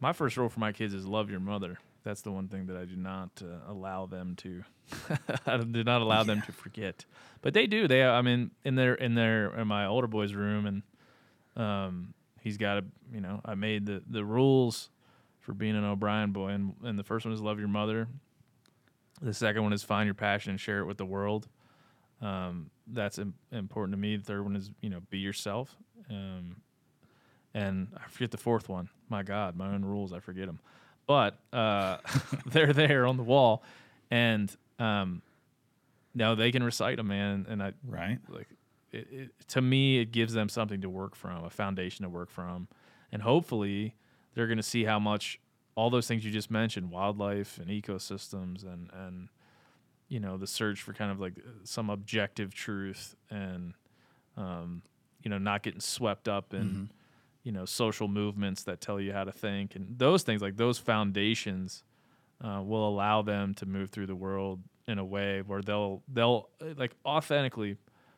[0.00, 1.78] My first rule for my kids is love your mother.
[2.02, 4.64] That's the one thing that I do not uh, allow them to.
[5.46, 7.06] I do not allow them to forget,
[7.40, 7.88] but they do.
[7.88, 10.82] They, I mean, in their in their in my older boy's room, and
[11.56, 12.12] um,
[12.42, 14.90] he's got a, you know, I made the the rules
[15.44, 18.08] for being an O'Brien boy, and and the first one is love your mother.
[19.22, 21.46] The second one is find your passion and share it with the world.
[22.20, 24.16] Um, that's Im- important to me.
[24.16, 25.76] The third one is you know be yourself.
[26.10, 26.56] Um,
[27.54, 28.88] and I forget the fourth one.
[29.08, 30.58] My God, my own rules, I forget them.
[31.06, 31.98] But uh,
[32.46, 33.62] they're there on the wall,
[34.10, 35.22] and um,
[36.14, 37.46] now they can recite them, man.
[37.48, 38.18] And I Right.
[38.28, 38.48] like
[38.92, 42.30] it, it, to me, it gives them something to work from, a foundation to work
[42.30, 42.68] from,
[43.12, 43.94] and hopefully
[44.34, 45.38] they're going to see how much
[45.76, 49.28] all those things you just mentioned, wildlife and ecosystems, and and
[50.08, 53.74] you know the search for kind of like some objective truth, and
[54.36, 54.82] um,
[55.22, 56.84] you know not getting swept up in Mm-hmm.
[57.42, 60.78] you know social movements that tell you how to think, and those things like those
[60.78, 61.82] foundations
[62.44, 66.48] uh, will allow them to move through the world in a way where they'll they'll
[66.76, 67.76] like authentically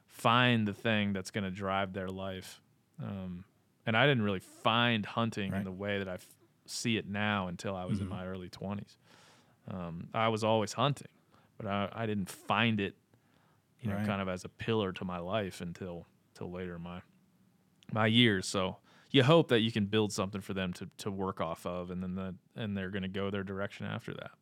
[0.09, 2.61] find the thing that's going to drive their life.
[3.02, 3.44] Um,
[3.87, 5.59] and I didn't really find hunting Right.
[5.59, 6.27] in the way that I f-
[6.66, 8.11] see it now until I was in Mhm.
[8.11, 8.99] my early twenties.
[9.68, 11.09] Um, I was always hunting,
[11.57, 12.96] but I, I didn't find it,
[13.81, 14.07] you know, Right.
[14.07, 17.03] kind of as a pillar to my life until till later in my
[17.92, 18.46] my years.
[18.49, 18.79] So
[19.12, 22.03] you hope that you can build something for them to, to work off of, and
[22.03, 24.33] then the, and they're going to go their direction after that.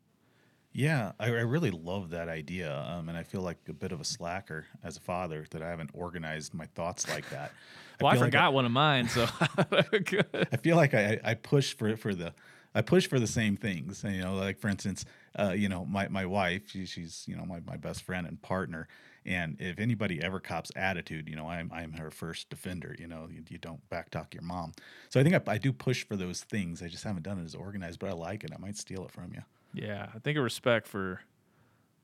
[0.76, 4.00] Yeah, I, I really love that idea, um, and I feel like a bit of
[4.00, 7.52] a slacker as a father that I haven't organized my thoughts like that.
[8.00, 9.24] Well, I, feel like forgot one of mine, so.
[9.38, 12.34] I feel like I, I push for for the
[12.74, 14.02] I push for the same things.
[14.02, 15.04] You know, like for instance,
[15.38, 18.42] uh, you know, my, my wife, she, she's you know my, my best friend and
[18.42, 18.88] partner,
[19.24, 22.96] and if anybody ever cops attitude, you know, I'm I'm her first defender.
[22.98, 24.72] You know, you, you don't backtalk your mom.
[25.08, 26.82] So I think I, I do push for those things.
[26.82, 28.50] I just haven't done it as organized, but I like it.
[28.52, 29.42] I might steal it from you.
[29.74, 31.20] Yeah, I think a respect for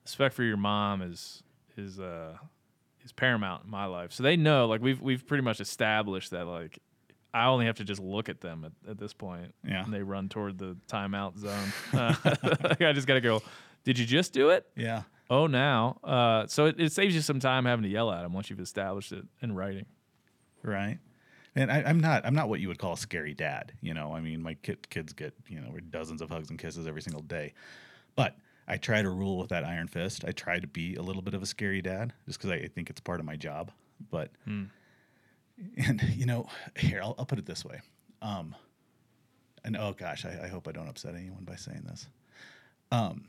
[0.04, 1.42] respect for your mom is
[1.76, 2.36] is uh
[3.04, 4.12] is paramount in my life.
[4.12, 6.78] So they know, like we've we've pretty much established that like
[7.32, 9.84] I only have to just look at them at, at this point, Yeah.
[9.84, 11.72] and they run toward the timeout zone.
[11.94, 12.14] Uh,
[12.64, 13.40] like, I just got to go.
[13.84, 14.66] Did you just do it?
[14.76, 15.02] Yeah.
[15.30, 15.98] Oh, now.
[16.02, 18.58] Uh, so it, it saves you some time having to yell at them once you've
[18.58, 19.86] established it in writing.
[20.64, 20.98] Right.
[21.56, 23.72] And I, I'm not I'm not what you would call a scary dad.
[23.80, 26.86] You know, I mean, my kid, kids get you know dozens of hugs and kisses
[26.86, 27.54] every single day,
[28.14, 28.36] but
[28.68, 30.24] I try to rule with that iron fist.
[30.24, 32.88] I try to be a little bit of a scary dad, just because I think
[32.88, 33.72] it's part of my job.
[34.10, 34.64] But Hmm.
[35.76, 37.80] and you know, here I'll, I'll put it this way.
[38.22, 38.54] Um,
[39.64, 42.06] and oh gosh, I, I hope I don't upset anyone by saying this.
[42.92, 43.24] Um,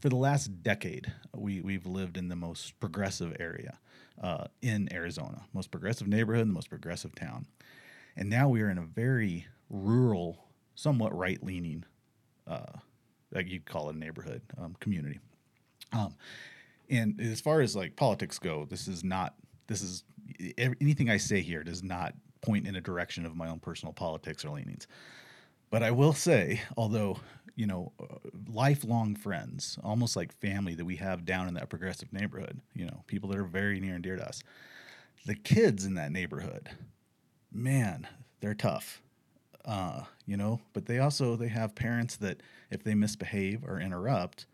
[0.00, 3.78] for the last decade, we we've lived in the most progressive area
[4.22, 7.46] uh, in Arizona, most progressive neighborhood, the most progressive town,
[8.16, 11.84] and now we are in a very rural, somewhat right-leaning,
[12.46, 12.78] uh,
[13.32, 15.18] like you'd call it a neighborhood um, community.
[15.92, 16.14] Um,
[16.90, 19.34] and as far as like politics go, this is not
[19.66, 20.04] this is
[20.58, 24.44] anything I say here does not point in a direction of my own personal politics
[24.44, 24.86] or leanings.
[25.70, 27.18] But I will say, although
[27.56, 28.04] you know, uh,
[28.52, 33.02] lifelong friends, almost like family that we have down in that progressive neighborhood, you know,
[33.06, 34.42] people that are very near and dear to us.
[35.26, 36.70] The kids in that neighborhood,
[37.52, 38.06] man,
[38.40, 39.00] they're tough.
[39.64, 44.46] Uh, you know, but they also they have parents that if they misbehave or interrupt,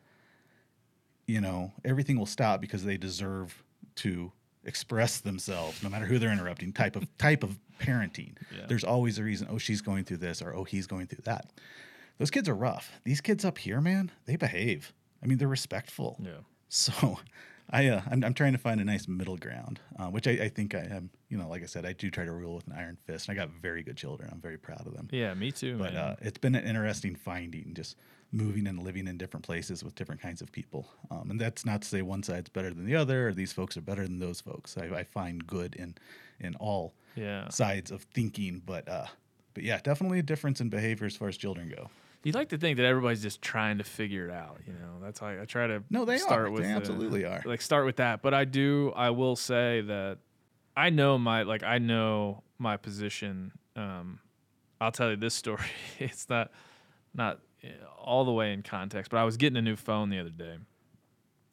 [1.26, 3.62] you know, everything will stop because they deserve
[3.96, 4.30] to
[4.64, 8.66] express themselves no matter who they're interrupting type of type of parenting Yeah.
[8.68, 11.50] there's always a reason oh she's going through this or oh he's going through that
[12.18, 13.00] those kids are rough.
[13.04, 14.92] These kids up here man they behave.
[15.22, 16.18] I mean they're respectful.
[16.22, 16.42] Yeah.
[16.68, 17.18] so
[17.70, 20.48] i uh, I'm, I'm trying to find a nice middle ground uh, which I, I
[20.48, 22.72] think i am you know like i said i do try to rule with an
[22.72, 24.30] iron fist and i got very good children.
[24.32, 25.08] I'm very proud of them.
[25.12, 25.76] Yeah, me too.
[25.76, 27.96] but uh, it's been an interesting finding just
[28.32, 30.86] moving and living in different places with different kinds of people.
[31.10, 33.74] Um, and that's not to say one side's better than the other or these folks
[33.78, 34.76] are better than those folks.
[34.76, 35.94] I, I find good in
[36.40, 37.48] in all yeah.
[37.48, 39.06] sides of thinking but uh
[39.54, 41.90] but yeah definitely a difference in behavior as far as children go
[42.24, 44.98] You'd like to think that everybody's just trying to figure it out, you know.
[45.00, 46.50] That's how I, I try to No, they start are.
[46.50, 47.42] with They the- absolutely are.
[47.44, 50.18] Like start with that, but I do I will say that
[50.76, 54.18] I know my like I know my position um
[54.80, 55.64] I'll tell you this story.
[55.98, 56.50] it's not
[57.14, 57.68] not uh,
[58.00, 60.56] all the way in context, but I was getting a new phone the other day.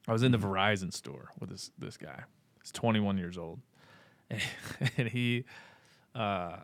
[0.08, 2.24] I was in the Verizon store with this this guy.
[2.62, 3.60] He's 21 years old,
[4.98, 5.46] and he
[6.14, 6.58] uh,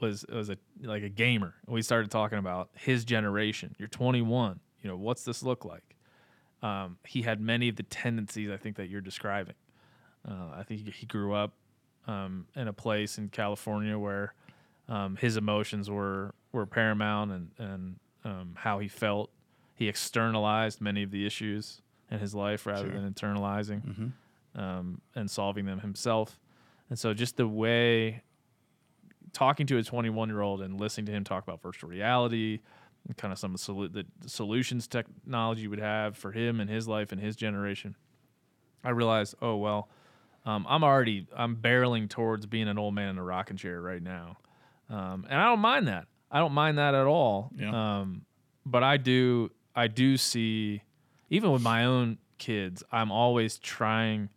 [0.00, 1.54] was was a like a gamer.
[1.66, 3.74] We started talking about his generation.
[3.78, 4.60] You're 21.
[4.82, 5.96] You know, what's this look like?
[6.62, 9.54] Um, he had many of the tendencies I think that you're describing.
[10.28, 11.52] Uh, I think he grew up
[12.06, 14.34] um, in a place in California where
[14.88, 19.30] um, his emotions were were paramount and and um, how he felt
[19.74, 23.00] he externalized many of the issues in his life rather Sure.
[23.00, 24.60] than internalizing Mm-hmm.
[24.60, 26.38] um, and solving them himself.
[26.90, 28.22] And so just the way
[29.34, 32.60] talking to a 21 year old and listening to him talk about virtual reality
[33.06, 36.70] and kind of some of the, solu- the solutions technology would have for him and
[36.70, 37.96] his life and his generation,
[38.82, 39.90] I realized, oh, well,
[40.46, 44.02] um, I'm already, I'm barreling towards being an old man in a rocking chair right
[44.02, 44.38] now.
[44.88, 46.06] Um, and I don't mind that.
[46.30, 47.50] I don't mind that at all.
[47.56, 48.00] Yeah.
[48.00, 48.24] Um,
[48.64, 50.82] but I do, I do see,
[51.30, 54.30] even with my own kids, I'm always trying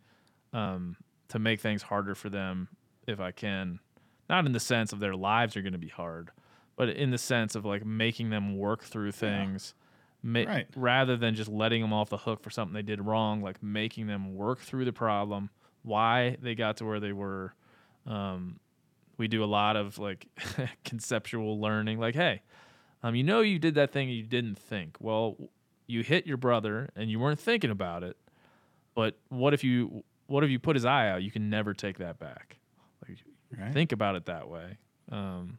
[0.52, 0.96] um,
[1.28, 2.68] to make things harder for them
[3.06, 3.80] if I can.
[4.28, 6.30] Not in the sense of their lives are going to be hard,
[6.76, 9.74] but in the sense of like making them work through things,
[10.22, 10.66] ma- Right.
[10.76, 13.40] rather than just letting them off the hook for something they did wrong.
[13.40, 15.50] Like making them work through the problem,
[15.82, 17.54] why they got to where they were.
[18.06, 18.60] Um,
[19.16, 20.26] we do a lot of like
[20.84, 21.98] conceptual learning.
[21.98, 22.42] Like, hey,
[23.02, 24.96] um, you know, you did that thing you didn't think.
[25.00, 25.36] Well,
[25.86, 28.16] you hit your brother and you weren't thinking about it.
[28.94, 31.22] But what if you what if you put his eye out?
[31.22, 32.58] You can never take that back.
[33.56, 33.72] Right.
[33.72, 34.78] think about it that way.
[35.10, 35.58] Um,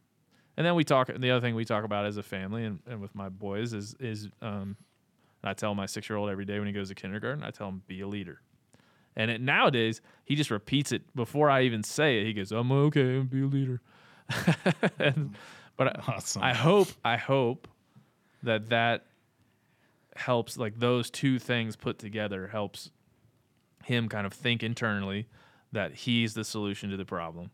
[0.57, 1.07] and then we talk.
[1.07, 3.95] The other thing we talk about as a family and, and with my boys is
[3.99, 4.75] is um,
[5.43, 7.43] I tell my six year old every day when he goes to kindergarten.
[7.43, 8.41] I tell him be a leader.
[9.15, 12.25] And it, nowadays he just repeats it before I even say it.
[12.25, 13.19] He goes, "I'm okay.
[13.19, 13.81] Be a leader."
[14.99, 15.35] and,
[15.77, 17.67] but I, I hope I hope
[18.43, 19.05] that that
[20.15, 20.57] helps.
[20.57, 22.91] Like those two things put together helps
[23.85, 25.27] him kind of think internally
[25.71, 27.51] that he's the solution to the problem.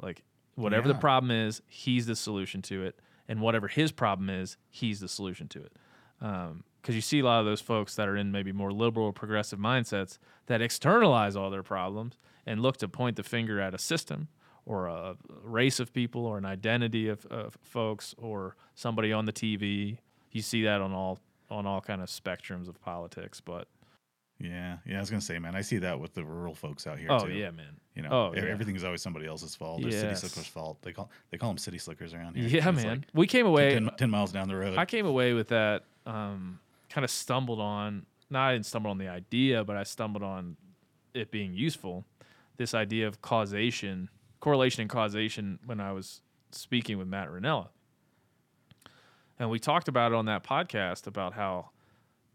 [0.00, 0.22] Like
[0.54, 5.00] whatever the problem is, he's the solution to it, and whatever his problem is, he's
[5.00, 5.72] the solution to it.
[6.20, 9.10] Um, because you see a lot of those folks that are in maybe more liberal,
[9.10, 13.78] progressive mindsets that externalize all their problems and look to point the finger at a
[13.78, 14.28] system
[14.66, 19.32] or a race of people or an identity of, of folks or somebody on the
[19.32, 19.96] TV.
[20.30, 23.66] You see that on all on all kind of spectrums of politics, but
[24.38, 24.78] yeah.
[24.86, 24.96] Yeah.
[24.96, 27.26] I was gonna say, man, I see that with the rural folks out here oh
[27.26, 27.32] too.
[27.32, 27.76] yeah, man.
[27.94, 28.42] You know, Oh, yeah.
[28.42, 29.84] everything's always somebody else's fault.
[29.84, 30.78] Or city slickers' fault.
[30.82, 32.48] They call they call them city slickers around here.
[32.48, 32.86] Yeah, man.
[32.88, 33.74] like we came away.
[33.74, 34.76] 10, 10 miles down the road.
[34.76, 35.84] I came away with that.
[36.06, 38.06] Um, kind of stumbled on.
[38.30, 40.56] Not I didn't stumble on the idea, but I stumbled on
[41.12, 42.04] it being useful.
[42.56, 44.08] This idea of causation,
[44.40, 45.58] correlation, and causation.
[45.64, 46.20] When I was
[46.50, 47.68] speaking with Matt Rinella,
[49.38, 51.70] and we talked about it on that podcast about how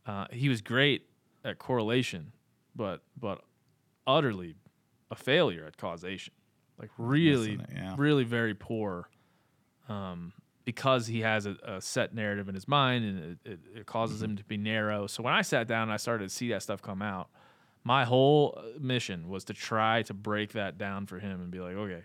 [0.05, 1.05] uh, he was great
[1.43, 2.31] at correlation,
[2.75, 3.41] but but
[4.07, 4.55] utterly
[5.11, 6.33] a failure at causation.
[6.79, 7.95] Like really, Listen, yeah.
[7.97, 9.09] really very poor.
[9.87, 10.33] Um,
[10.65, 14.17] because he has a, a set narrative in his mind and it, it, it causes
[14.21, 14.31] Mm-hmm.
[14.31, 15.07] him to be narrow.
[15.07, 17.29] So when I sat down and I started to see that stuff come out,
[17.83, 21.59] my whole uh, mission was to try to break that down for him and be
[21.59, 22.03] like, okay,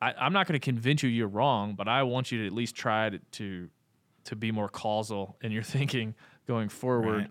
[0.00, 2.52] I, I'm not going to convince you you're wrong, but I want you to at
[2.54, 3.68] least try to to,
[4.24, 6.14] to be more causal in your thinking
[6.48, 7.28] going forward,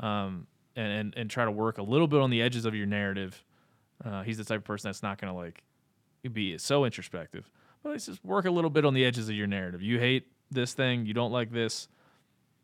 [0.00, 2.86] um, and, and and try to work a little bit on the edges of your
[2.86, 3.44] narrative.
[4.04, 5.62] Uh, he's the type of person that's not going to like
[6.32, 7.50] be so introspective.
[7.82, 9.82] But let's just work a little bit on the edges of your narrative.
[9.82, 11.88] You hate this thing, you don't like this.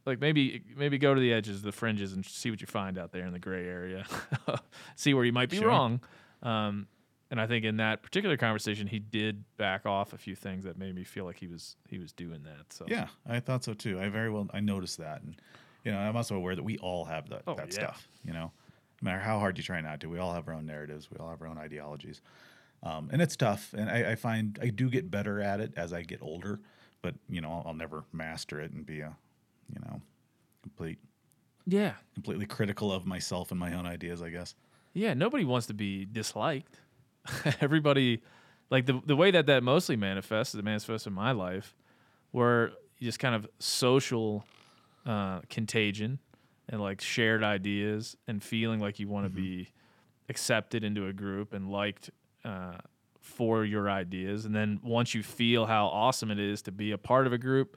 [0.07, 3.13] Like maybe maybe go to the edges, the fringes, and see what you find out
[3.13, 4.07] there in the gray area.
[4.97, 5.69] see where you might be Sure.
[5.69, 6.01] wrong.
[6.43, 6.87] Um,
[7.31, 10.79] and I think in that particular conversation, he did back off a few things that
[10.79, 12.73] made me feel like he was he was doing that.
[12.73, 14.01] So Yeah, I thought so too.
[14.01, 15.37] I very well I noticed that, and
[15.89, 17.87] you know I'm also aware that we all have that Oh, that yeah.
[17.87, 18.07] stuff.
[18.23, 18.53] You know,
[19.01, 21.11] no matter how hard you try not to, we all have our own narratives.
[21.11, 22.21] We all have our own ideologies,
[22.83, 23.73] um, and it's tough.
[23.73, 26.61] And I, I find I do get better at it as I get older,
[27.01, 29.17] but you know I'll, I'll never master it and be a
[29.73, 30.03] you know
[30.63, 30.99] complete
[31.65, 34.21] yeah, completely critical of myself and my own ideas.
[34.21, 34.55] I guess.
[34.93, 36.81] Yeah, nobody wants to be disliked.
[37.63, 38.21] Everybody,
[38.69, 41.75] like the the way that that mostly manifests, it manifests in my life,
[42.33, 44.45] where you just kind of social
[45.09, 46.19] uh, contagion
[46.69, 49.69] and like shared ideas and feeling like you want to be
[50.29, 52.11] accepted into a group and liked
[52.45, 52.77] uh,
[53.21, 54.45] for your ideas.
[54.45, 57.39] And then once you feel how awesome it is to be a part of a
[57.39, 57.77] group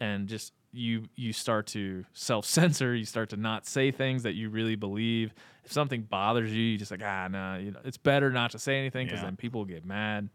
[0.00, 4.34] and just you you start to self censor, you start to not say things that
[4.34, 5.34] you really believe.
[5.64, 8.58] If something bothers you, you just like ah nah, you know, it's better not to
[8.58, 9.26] say anything because Yeah.
[9.26, 10.28] then people get mad.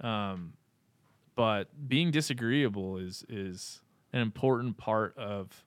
[0.00, 0.54] Um,
[1.34, 3.82] but being disagreeable is is
[4.12, 5.64] an important part of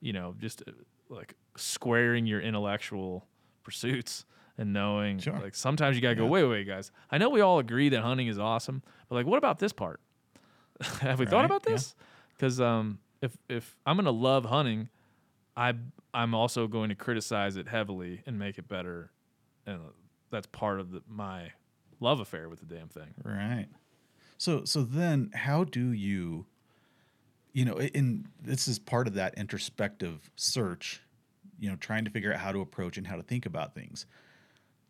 [0.00, 0.72] you know just uh,
[1.08, 3.26] like squaring your intellectual
[3.62, 4.24] pursuits
[4.58, 5.38] and knowing Sure.
[5.40, 6.30] like sometimes you gotta go Yeah.
[6.30, 9.38] wait wait guys i know we all agree that hunting is awesome but like what
[9.38, 10.00] about this part
[11.00, 11.94] have we thought about this
[12.36, 14.88] because um if if i'm gonna love hunting
[15.56, 15.72] i
[16.14, 19.10] i'm also going to criticize it heavily and make it better
[19.66, 19.80] and
[20.30, 21.50] that's part of the, my
[22.00, 23.66] love affair with the damn thing Right.
[24.38, 26.46] So so then how do you
[27.56, 31.00] you know, in this is part of that introspective search,
[31.58, 34.04] you know, trying to figure out how to approach and how to think about things.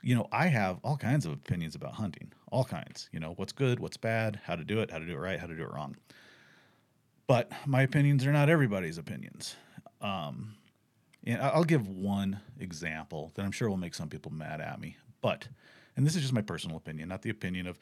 [0.02, 3.52] You know, I have all kinds of opinions about hunting, all kinds, you know, what's
[3.52, 5.62] good, what's bad, how to do it, how to do it right, how to do
[5.62, 5.94] it wrong.
[7.28, 9.54] But my opinions are not everybody's opinions.
[10.00, 10.56] Um,
[11.24, 14.96] and I'll give one example that I'm sure will make some people mad at me.
[15.20, 15.46] But,
[15.96, 17.78] and this is just my personal opinion, not the opinion of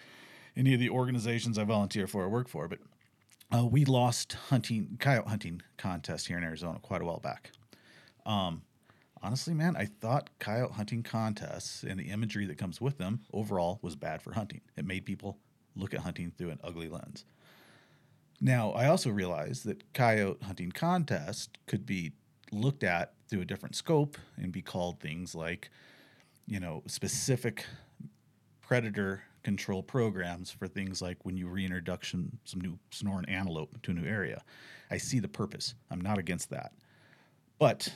[0.55, 2.80] any of the organizations I volunteer for or work for, but
[3.55, 7.52] uh, we lost hunting coyote hunting contest here in Arizona quite a while back.
[8.26, 8.62] Um,
[9.22, 13.78] honestly, man, I thought coyote hunting contests and the imagery that comes with them overall
[13.82, 14.61] was bad for hunting.
[14.76, 15.38] It made people
[15.76, 17.24] look at hunting through an ugly lens.
[18.40, 22.12] Now, I also realized that coyote hunting contest could be
[22.50, 25.70] looked at through a different scope and be called things like,
[26.46, 27.66] you know, specific
[28.61, 33.95] predator control programs for things like when you reintroduction some new Sonoran antelope to a
[33.95, 34.42] new area.
[34.90, 35.74] I see the purpose.
[35.90, 36.72] I'm not against that.
[37.59, 37.88] But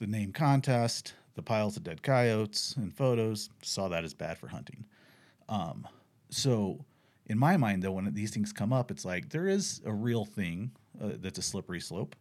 [0.00, 4.48] the name contest, the piles of dead coyotes and photos, saw that as bad for
[4.48, 4.84] hunting.
[5.48, 5.86] Um,
[6.30, 6.84] so
[7.26, 10.24] in my mind though when these things come up it's like there is a real
[10.24, 10.70] thing
[11.02, 12.16] uh, that's a slippery slope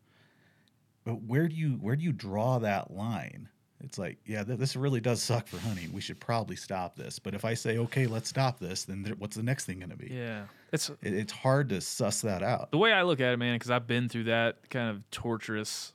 [1.03, 3.49] but where do you where do you draw that line
[3.83, 7.19] it's like yeah th- this really does suck for hunting we should probably stop this
[7.19, 9.89] but if i say okay let's stop this then there, what's the next thing going
[9.89, 13.19] to be Yeah, it's it, it's hard to suss that out the way I look
[13.19, 13.55] at it, man.
[13.55, 15.93] Because I've been through that kind of torturous.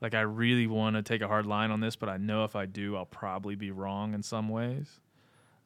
[0.00, 2.56] Like I really want to take a hard line on this, but I know if
[2.56, 5.00] I do, I'll probably be wrong in some ways.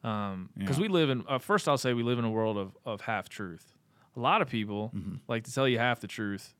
[0.01, 0.79] Because Yeah.
[0.81, 1.23] we live in.
[1.27, 3.75] Uh, first, I'll say we live in a world of of half truth.
[4.15, 5.15] A lot of people Mm-hmm.
[5.27, 6.53] like to tell you half the truth,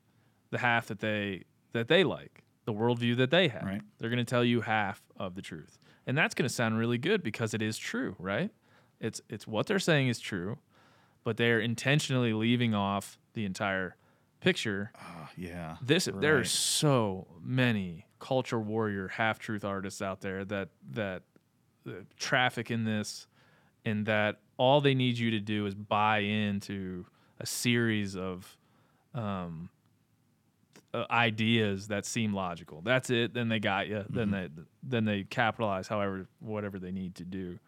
[0.51, 1.43] the half that they
[1.73, 3.63] that they like, the worldview that they have.
[3.63, 3.81] Right.
[3.97, 6.99] They're going to tell you half of the truth, and that's going to sound really
[6.99, 8.51] good because it is true, right?
[8.99, 10.59] It's it's what they're saying is true,
[11.23, 13.95] but they're intentionally leaving off the entire
[14.39, 14.91] picture.
[14.95, 20.69] Ah, yeah This there are so many culture warrior half truth artists out there that
[20.91, 21.23] that
[21.87, 23.25] uh, traffic in this,
[23.83, 27.05] and that all they need you to do is buy into
[27.39, 28.57] a series of
[29.15, 29.69] um,
[30.93, 32.81] uh, ideas that seem logical.
[32.81, 33.33] That's it.
[33.33, 34.05] Then they got you.
[34.09, 34.49] Then they
[34.83, 37.59] then they capitalize however whatever they need to do.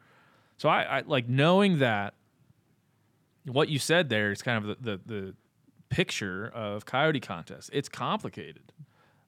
[0.57, 2.13] So I, I like knowing that
[3.45, 5.35] what you said there is kind of the, the, the
[5.89, 7.69] picture of coyote contest.
[7.73, 8.71] It's complicated.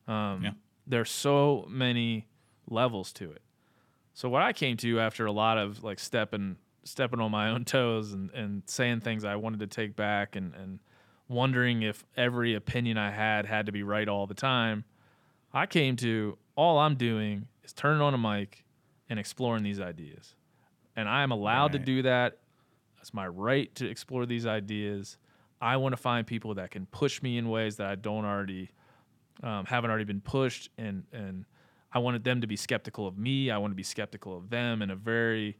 [0.08, 0.52] Um, Yeah.
[0.86, 2.28] There's so many
[2.70, 3.42] levels to it.
[4.14, 7.64] So what I came to after a lot of like stepping stepping on my own
[7.78, 10.80] toes and, and saying things I wanted to take back and, and
[11.34, 14.86] wondering if every opinion I had had to be right all the time,
[15.54, 18.64] I came to all I'm doing is turning on a mic
[19.10, 20.36] and exploring these ideas.
[20.96, 22.40] And I am allowed to do that.
[23.02, 25.18] It's my right to explore these ideas.
[25.60, 28.72] I want to find people that can push me in ways that I don't already
[29.42, 31.46] um, haven't already been pushed, and and
[31.92, 33.50] I wanted them to be skeptical of me.
[33.50, 35.58] I want to be skeptical of them in a very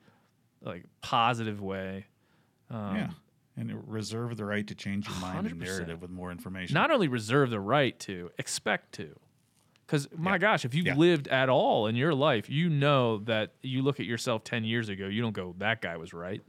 [0.62, 2.06] like positive way.
[2.70, 3.10] Um, yeah
[3.56, 5.64] and reserve the right to change your mind and 100%.
[5.64, 9.16] narrative with more information Not only reserve the right to, expect to.
[9.86, 10.38] Because my Yeah.
[10.40, 10.96] gosh, if you've Yeah.
[10.96, 14.90] lived at all in your life, you know that you look at yourself ten years
[14.90, 15.08] ago.
[15.08, 16.42] You don't go, "That guy was right."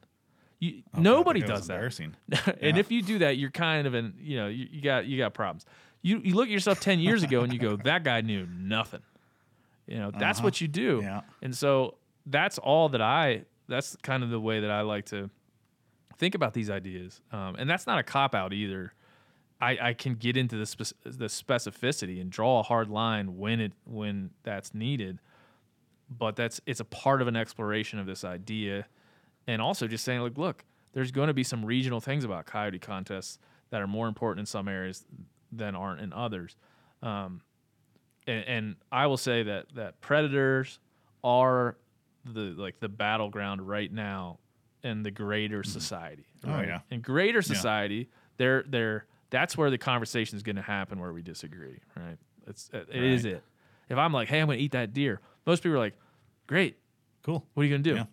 [0.61, 1.75] You, Oh, God, nobody that does that.
[1.75, 2.15] embarrassing
[2.47, 2.77] and Yeah.
[2.79, 5.35] if you do that, you're kind of in, you know, you, you got you got
[5.35, 5.67] problems.
[6.01, 9.03] You you look at yourself ten years ago and you go, that guy knew nothing.
[9.87, 10.47] You know, that's Uh-huh.
[10.47, 11.01] what you do.
[11.03, 11.23] Yeah.
[11.43, 13.45] And so that's all that I.
[13.69, 15.29] That's kind of the way that I like to
[16.25, 17.21] think about these ideas.
[17.33, 18.95] Um, and that's not a cop out either.
[19.61, 23.61] I, I can get into the spec- the specificity and draw a hard line when
[23.61, 25.21] it when that's needed.
[26.09, 28.87] But that's it's a part of an exploration of this idea,
[29.47, 30.65] and also just saying like, look,
[30.95, 34.47] there's going to be some regional things about coyote contests that are more important in
[34.47, 35.05] some areas
[35.53, 36.57] than aren't in others.
[37.03, 37.43] Um,
[38.27, 40.81] and, and I will say that that predators
[41.23, 41.77] are
[42.25, 44.39] the like the battleground right now
[44.85, 46.27] in the greater society.
[46.47, 46.81] Oh, yeah.
[46.91, 51.23] In greater society, they're they're that's where the conversation is going to happen where we
[51.23, 52.19] disagree, right?
[52.47, 53.35] It's it is Right.
[53.35, 53.45] it.
[53.89, 55.95] If I'm like, hey, I'm going to eat that deer, most people are like,
[56.47, 56.77] great.
[57.23, 58.05] cool What are you going to do?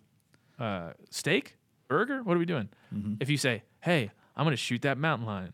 [0.58, 0.64] Yeah.
[0.64, 1.56] Uh, steak,
[1.88, 2.22] burger?
[2.22, 2.68] What are we doing?
[2.94, 3.14] Mm-hmm.
[3.20, 5.52] If you say, hey, I'm going to shoot that mountain lion,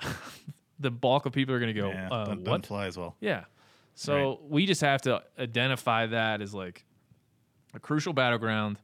[0.78, 2.44] the bulk of people are going to go, yeah uh, doesn't, what?
[2.44, 3.44] doesn't fly as well Yeah.
[3.94, 6.84] So we just have to identify that as like
[7.74, 8.78] a crucial battleground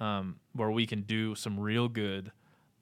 [0.00, 2.32] um, where we can do some real good.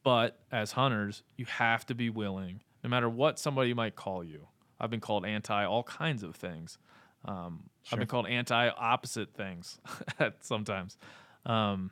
[0.03, 4.47] But as hunters, you have to be willing, no matter what somebody might call you.
[4.81, 6.79] I've been called anti all kinds of things.
[7.25, 9.81] Um, I've been called anti opposite things
[10.41, 10.97] sometimes.
[11.45, 11.91] Um,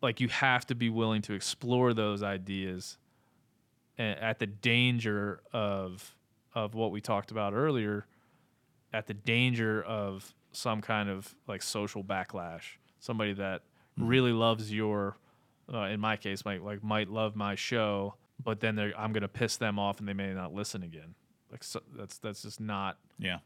[0.00, 2.98] like you have to be willing to explore those ideas
[3.98, 6.14] at the danger of
[6.54, 8.06] of what we talked about earlier,
[8.92, 12.78] at the danger of some kind of like social backlash.
[13.00, 13.62] Somebody that
[13.96, 15.16] really loves your,
[15.72, 19.28] uh, in my case, might like might love my show, but then they're, I'm gonna
[19.28, 21.14] piss them off and they may not listen again.
[21.50, 22.98] Like so, that's that's just not.
[23.18, 23.38] Yeah.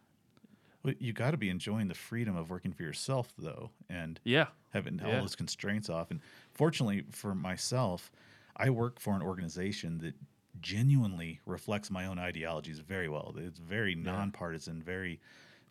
[0.83, 4.49] Well, you got to be enjoying the freedom of working for yourself, though, and Yeah,
[4.71, 5.15] having Yeah.
[5.15, 6.11] all those constraints off.
[6.11, 6.21] And
[6.53, 8.11] fortunately for myself,
[8.57, 10.15] I work for an organization that
[10.61, 13.33] genuinely reflects my own ideologies very well.
[13.39, 15.21] It's very nonpartisan, very,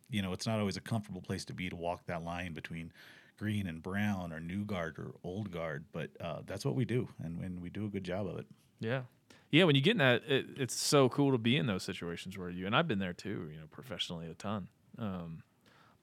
[0.10, 2.94] you know, it's not always a comfortable place to be to walk that line between
[3.42, 7.08] green and brown or new guard or old guard, but uh, that's what we do,
[7.24, 8.46] and, and we do a good job of it.
[8.80, 9.02] Yeah.
[9.50, 12.38] Yeah, when you get in that, it, it's so cool to be in those situations
[12.38, 14.68] where you and I've been there too, you know, professionally a ton.
[15.00, 15.42] Um,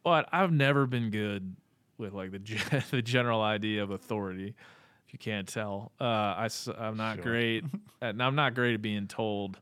[0.03, 1.55] but I've never been good
[1.97, 4.55] with like the gen- the general idea of authority.
[5.07, 7.22] If you can't tell, uh, I am not Sure.
[7.22, 7.64] great.
[8.03, 9.59] At, and I'm not great at being told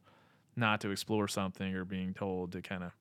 [0.56, 2.92] not to explore something or being told to kind of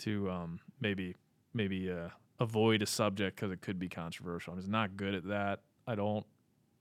[0.00, 1.14] to um, maybe
[1.54, 2.08] maybe uh,
[2.40, 4.52] avoid a subject because it could be controversial.
[4.52, 5.60] I'm just not good at that.
[5.86, 6.24] I don't.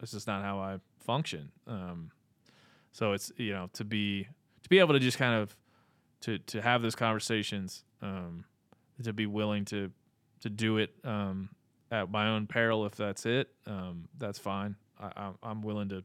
[0.01, 1.51] It's just not how I function.
[1.67, 2.11] Um,
[2.91, 4.27] so it's you know to be
[4.63, 5.55] to be able to just kind of
[6.21, 8.45] to to have those conversations, um,
[9.03, 9.91] to be willing to
[10.41, 11.49] to do it um,
[11.91, 13.49] at my own peril if that's it.
[13.67, 14.75] Um, that's fine.
[14.99, 16.03] I, I'm- willing to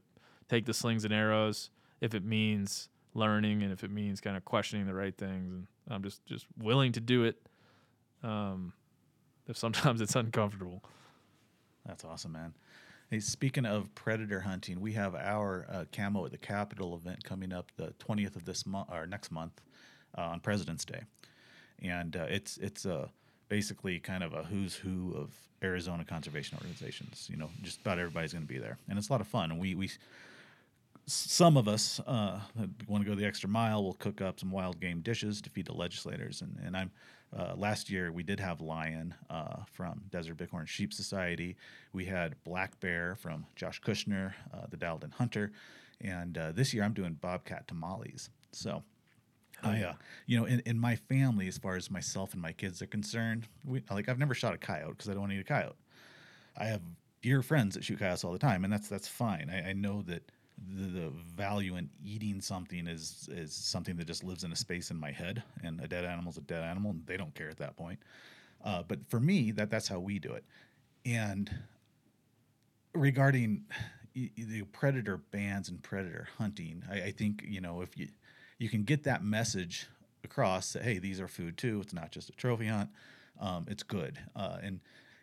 [0.49, 1.69] take the slings and arrows
[2.01, 5.51] if it means learning and if it means kind of questioning the right things.
[5.51, 7.37] And I'm just just willing to do it.
[8.23, 8.73] Um,
[9.47, 10.83] if sometimes it's uncomfortable.
[11.85, 12.53] That's awesome, man.
[13.09, 17.53] Hey, speaking of predator hunting, we have our uh, camo at the Capitol event coming
[17.53, 19.61] up the 20th of this month or next month
[20.17, 21.03] uh, on President's Day,
[21.81, 23.07] and uh, it's it's uh,
[23.47, 25.31] basically kind of a who's who of
[25.63, 27.29] Arizona conservation organizations.
[27.31, 29.51] You know, just about everybody's going to be there, and it's a lot of fun.
[29.51, 29.89] And we we
[31.07, 32.41] some of us uh,
[32.87, 35.65] want to go the extra mile We'll cook up some wild game dishes to feed
[35.65, 36.41] the legislators.
[36.41, 36.91] And, and I'm
[37.35, 41.55] uh, last year we did have lion uh, from Desert Bighorn Sheep Society.
[41.93, 45.51] We had black bear from Josh Kushner, uh, the Daldon Hunter,
[46.01, 48.29] and uh, this year I'm doing bobcat tamales.
[48.51, 48.83] So.
[49.63, 49.93] I, uh,
[50.27, 53.47] you know, in, in my family, as far as myself and my kids are concerned,
[53.65, 55.75] we like I've never shot a coyote because I don't want to eat a coyote.
[56.55, 56.81] I have
[57.23, 59.49] dear friends that shoot coyotes all the time, and that's that's fine.
[59.49, 64.23] I, I know that the, the value in eating something is is something that just
[64.23, 66.91] lives in a space in my head, and a dead animal is a dead animal,
[66.91, 67.99] and they don't care at that point.
[68.63, 70.43] Uh, but for me, that that's how we do it.
[71.05, 71.49] And
[72.93, 73.65] regarding
[74.13, 78.07] the predator bans and predator hunting, I, I think you know if you
[78.57, 79.87] you can get that message
[80.23, 81.79] across that hey, these are food too.
[81.81, 82.89] It's not just a trophy hunt.
[83.39, 84.79] Um, it's good, uh, and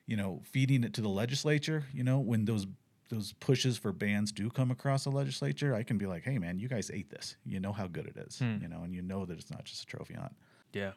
[0.07, 1.85] you know, feeding it to the legislature.
[1.93, 2.67] You know, when those
[3.09, 6.59] those pushes for bans do come across the legislature, I can be like, hey, man,
[6.59, 7.37] you guys ate this.
[7.45, 8.41] You know how good it is.
[8.41, 10.35] You know, and you know that it's not just a trophy hunt.
[10.73, 10.93] Yeah,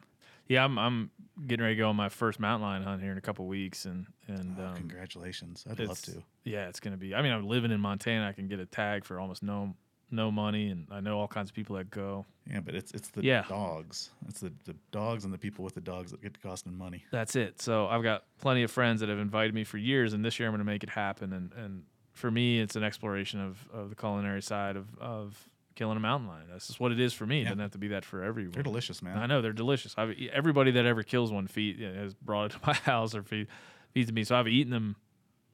[0.48, 0.64] yeah.
[0.64, 1.10] I'm I'm
[1.46, 3.84] getting ready to go on my first mountain lion hunt here in a couple weeks,
[3.84, 5.64] and and Oh, um, congratulations!
[5.70, 6.22] I'd love to.
[6.44, 7.14] Yeah, it's gonna be.
[7.14, 8.26] I mean, I'm living in Montana.
[8.26, 9.74] I can get a tag for almost no
[10.10, 12.24] no money, and I know all kinds of people that go.
[12.50, 13.44] Yeah, but it's it's the Yeah.
[13.48, 14.10] dogs.
[14.26, 17.04] It's the, the dogs and the people with the dogs that get costing money.
[17.12, 17.60] That's it.
[17.60, 20.48] So I've got plenty of friends that have invited me for years, and this year
[20.48, 21.32] I'm going to make it happen.
[21.34, 21.82] And and
[22.18, 26.28] for me, it's an exploration of, of the culinary side of of killing a mountain
[26.28, 26.46] lion.
[26.50, 27.38] That's just what it is for me.
[27.38, 27.48] It Yeah.
[27.50, 28.52] doesn't have to be that for everyone.
[28.52, 29.16] They're delicious, man.
[29.16, 29.94] I know they're delicious.
[29.96, 33.46] I've, everybody that ever kills one feed has brought it to my house or feed
[33.94, 34.24] feeds me.
[34.24, 34.96] So I've eaten them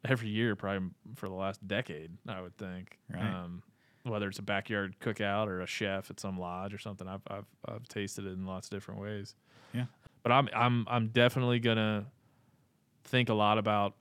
[0.04, 2.12] every year, probably for the last decade.
[2.26, 2.98] I would think.
[3.12, 3.22] Right.
[3.22, 3.62] Um,
[4.04, 7.46] whether it's a backyard cookout or a chef at some lodge or something, I've I've,
[7.66, 9.34] I've tasted it in lots of different ways.
[9.74, 9.84] Yeah.
[10.22, 12.06] But I'm I'm I'm definitely gonna
[13.04, 13.94] think a lot about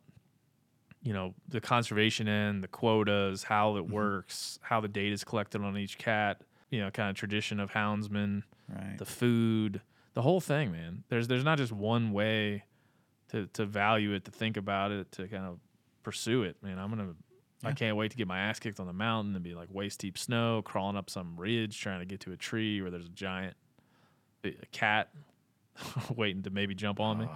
[1.03, 5.61] you know the conservation end, the quotas, how it works, how the data is collected
[5.61, 6.41] on each cat.
[6.71, 8.97] You know, kind of tradition of houndsmen Right.
[8.97, 9.81] the food,
[10.15, 11.03] the whole thing, man.
[11.09, 12.63] There's there's not just one way
[13.29, 15.59] to to value it, to think about it, to kind of
[16.01, 16.79] pursue it, man.
[16.79, 17.13] I'm gonna
[17.65, 19.99] I can't wait to get my ass kicked on the mountain and be like waist
[19.99, 23.09] deep snow, crawling up some ridge, trying to get to a tree where there's a
[23.09, 23.55] giant
[24.43, 25.09] a cat
[26.15, 27.27] waiting to maybe jump on me.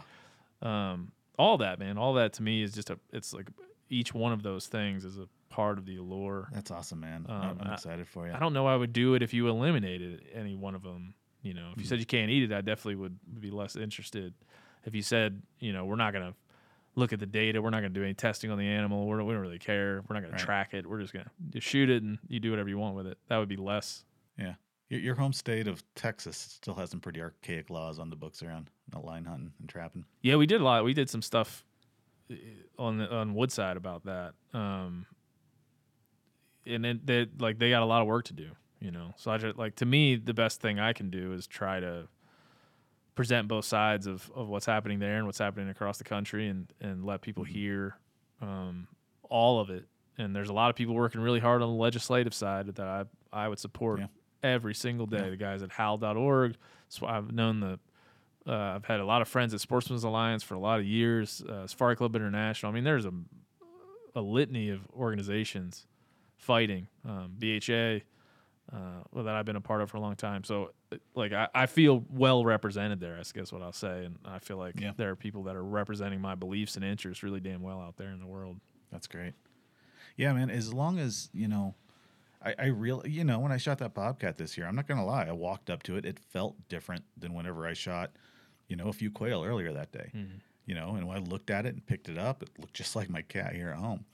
[0.61, 2.99] Ah, Um, all that, man, all that to me is just a.
[3.13, 3.49] It's like
[3.89, 6.49] each one of those things is a part of the allure.
[6.53, 7.25] that's awesome, man.
[7.29, 8.33] Um, I'm, I- excited for you.
[8.33, 11.13] I don't know I would do it if you eliminated any one of them.
[11.41, 11.89] You know, if you Hmm.
[11.89, 14.33] said you can't eat it, I definitely would be less interested.
[14.85, 16.35] If you said, you know, we're not going to
[16.95, 19.23] look at the data, we're not going to do any testing on the animal, we're,
[19.23, 20.39] we don't really care, we're not going Right.
[20.39, 22.77] to track it, we're just going to just shoot it and you do whatever you
[22.79, 23.17] want with it.
[23.29, 24.03] That would be less.
[24.38, 24.55] Yeah.
[24.89, 28.41] Your, your home state of Texas still has some pretty archaic laws on the books
[28.41, 30.05] around uh, line hunting and trapping.
[30.21, 30.83] Yeah, we did a lot.
[30.83, 31.63] We did some stuff
[32.31, 32.35] uh,
[32.77, 34.33] on the, on Woodside about that.
[34.53, 35.05] Um,
[36.65, 38.49] and it, they like they got a lot of work to do.
[38.79, 39.13] you know.
[39.17, 42.07] So I just like to me the best thing I can do is try to
[43.15, 46.71] present both sides of, of what's happening there and what's happening across the country and,
[46.81, 47.53] and let people Mm-hmm.
[47.53, 47.97] hear
[48.41, 48.88] um,
[49.23, 49.85] all of it.
[50.19, 53.05] And there's a lot of people working really hard on the legislative side that I
[53.33, 54.07] I would support Yeah.
[54.43, 55.23] every single day.
[55.23, 55.29] Yeah.
[55.31, 56.55] The guys at HAL.org.
[56.89, 57.79] So I've known the
[58.48, 61.41] uh, I've had a lot of friends at Sportsmen's Alliance for a lot of years.
[61.41, 62.72] Uh, Safari Club International.
[62.72, 63.12] I mean, there's a
[64.16, 65.86] a litany of organizations
[66.38, 66.88] fighting.
[67.06, 68.00] Um, BHA
[68.74, 70.43] uh, that I've been a part of for a long time.
[70.43, 70.72] So,
[71.16, 73.16] like, I, I feel well represented there.
[73.20, 74.91] I guess what I'll say, and I feel like Yeah.
[74.98, 78.10] there are people that are representing my beliefs and interests really damn well out there
[78.10, 78.60] in the world.
[78.91, 79.34] That's great.
[80.16, 80.50] Yeah, man.
[80.50, 81.76] As long as you know,
[82.43, 85.06] I, I really, you know, when I shot that bobcat this year, I'm not gonna
[85.06, 85.26] lie.
[85.26, 86.06] I walked up to it.
[86.06, 88.12] It felt different than whenever I shot,
[88.68, 90.11] you know, a few quail earlier that day.
[90.65, 92.95] You know, and when I looked at it and picked it up, it looked just
[92.95, 94.05] like my cat here at home.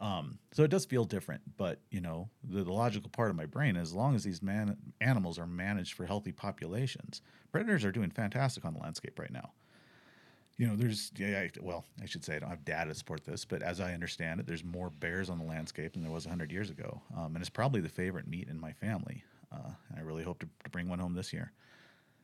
[0.00, 3.46] Um, so it does feel different, but you know, the, the logical part of my
[3.46, 8.10] brain, as long as these man animals are managed for healthy populations, predators are doing
[8.10, 9.50] fantastic on the landscape right now
[10.58, 13.24] you know, there's yeah, I, well, I should say I don't have data to support
[13.24, 16.26] this, but as I understand it, there's more bears on the landscape than there was
[16.26, 19.22] 100 years ago, um, and it's probably the favorite meat in my family.
[19.52, 21.52] Uh, I really hope to, to bring one home this year.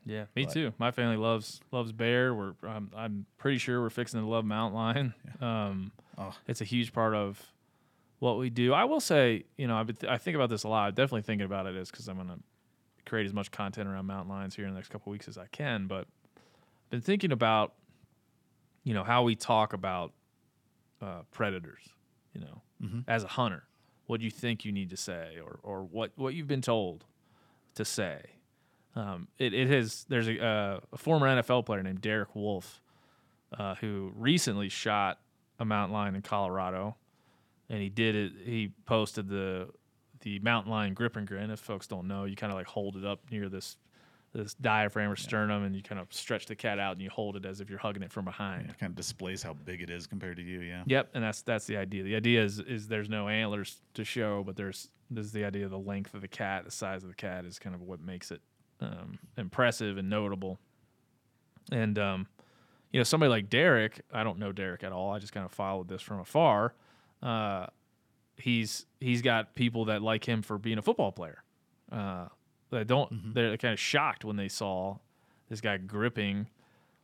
[0.06, 0.72] Yeah, me But- too.
[0.78, 2.34] My family loves loves bear.
[2.34, 5.14] We're I'm, I'm pretty sure we're fixing to love mountain lion.
[5.40, 6.32] Um, Oh.
[6.46, 7.42] it's a huge part of
[8.20, 8.72] what we do.
[8.72, 10.88] I will say, you know, I've been th- I think about this a lot.
[10.88, 12.38] I'm definitely thinking about it is because I'm gonna
[13.06, 15.46] create as much content around mountain lions here in the next couple weeks as I
[15.46, 15.86] can.
[15.88, 17.74] But I've been thinking about,
[18.84, 20.12] you know, how we talk about
[21.02, 21.82] uh, predators.
[22.32, 23.04] You know, Mhm.
[23.08, 23.64] as a hunter,
[24.06, 27.04] what do you think you need to say, or or what what you've been told
[27.74, 28.22] to say?
[28.96, 30.06] Um, it, it has.
[30.08, 32.80] There's a, uh, a former NFL player named Derek Wolfe
[33.56, 35.18] uh, who recently shot
[35.58, 36.96] a mountain lion in Colorado,
[37.68, 38.32] and he did it.
[38.44, 39.68] He posted the
[40.20, 41.50] the mountain lion grip and grin.
[41.50, 43.76] If folks don't know, you kind of like hold it up near this
[44.32, 47.36] this diaphragm or sternum, and you kind of stretch the cat out and you hold
[47.36, 48.68] it as if you're hugging it from behind.
[48.68, 50.60] It kind of displays how big it is compared to you.
[50.60, 50.82] Yeah.
[50.86, 52.02] Yep, and that's that's the idea.
[52.02, 55.70] The idea is is there's no antlers to show, but there's there's the idea of
[55.70, 58.30] the length of the cat, the size of the cat is kind of what makes
[58.30, 58.40] it
[58.84, 60.58] um, impressive and notable.
[61.72, 62.26] And um,
[62.92, 65.12] you know, somebody like Derek, I don't know Derek at all.
[65.12, 66.74] I just kind of followed this from afar.
[67.22, 67.66] Uh,
[68.36, 71.42] he's he's got people that like him for being a football player.
[71.90, 72.26] Uh,
[72.70, 74.98] that don't they're kind of shocked when they saw
[75.48, 76.48] this guy gripping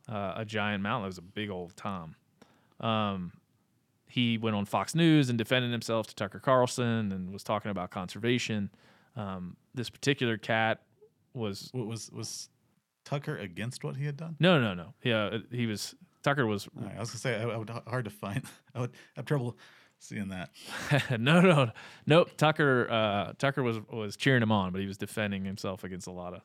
[0.09, 1.05] uh, a giant mountain.
[1.05, 2.15] It was a big old tom.
[2.79, 3.33] Um,
[4.07, 7.91] he went on Fox News and defended himself to Tucker Carlson and was talking about
[7.91, 8.69] conservation.
[9.15, 10.81] Um, this particular cat
[11.33, 12.49] was was was
[13.05, 14.35] Tucker against what he had done?
[14.39, 14.93] no, no, no.
[15.03, 18.05] Yeah, uh, he was Tucker was right, I was gonna say I, I would hard
[18.05, 18.43] to find.
[18.75, 19.57] I would have trouble
[19.99, 20.49] seeing that.
[21.19, 21.71] no, no,
[22.05, 22.31] nope.
[22.37, 26.11] Tucker, uh, Tucker was was cheering him on, but he was defending himself against a
[26.11, 26.41] lot of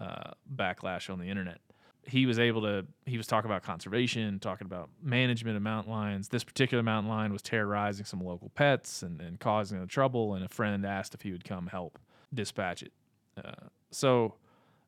[0.00, 1.60] uh, backlash on the internet.
[2.06, 2.86] He was able to.
[3.04, 6.28] He was talking about conservation, talking about management of mountain lions.
[6.28, 10.34] This particular mountain lion was terrorizing some local pets and, and causing trouble.
[10.34, 11.98] And a friend asked if he would come help
[12.32, 12.92] dispatch it.
[13.36, 14.34] Uh, so,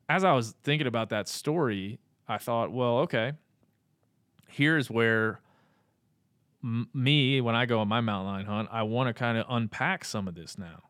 [0.07, 1.97] as I was thinking about that story,
[2.27, 3.33] I thought, well, okay,
[4.47, 5.41] here's where
[6.63, 9.47] m- me when I go on my mountain lion hunt, I want to kind of
[9.49, 10.83] unpack some of this now,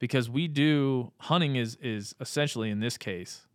[0.00, 3.46] because we do hunting is is essentially in this case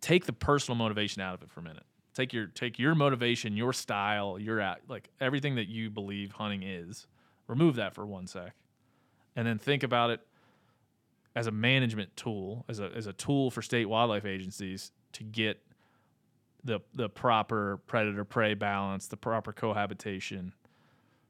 [0.00, 1.82] take the personal motivation out of it for a minute.
[2.14, 6.62] Take your take your motivation, your style, your at like everything that you believe hunting
[6.62, 7.08] is.
[7.48, 8.54] Remove that for one sec,
[9.34, 10.20] and then think about it
[11.36, 15.60] as a management tool, as a as a tool for state wildlife agencies to get
[16.62, 20.52] the the proper predator prey balance, the proper cohabitation.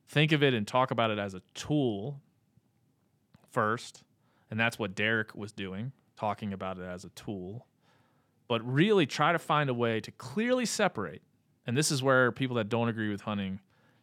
[0.08, 2.20] Think of it and talk about it as a tool
[3.50, 4.02] first,
[4.50, 7.66] and that's what Derek was doing, talking about it as a tool.
[8.46, 11.22] But really try to find a way to clearly separate.
[11.66, 13.60] And this is where people that don't agree with hunting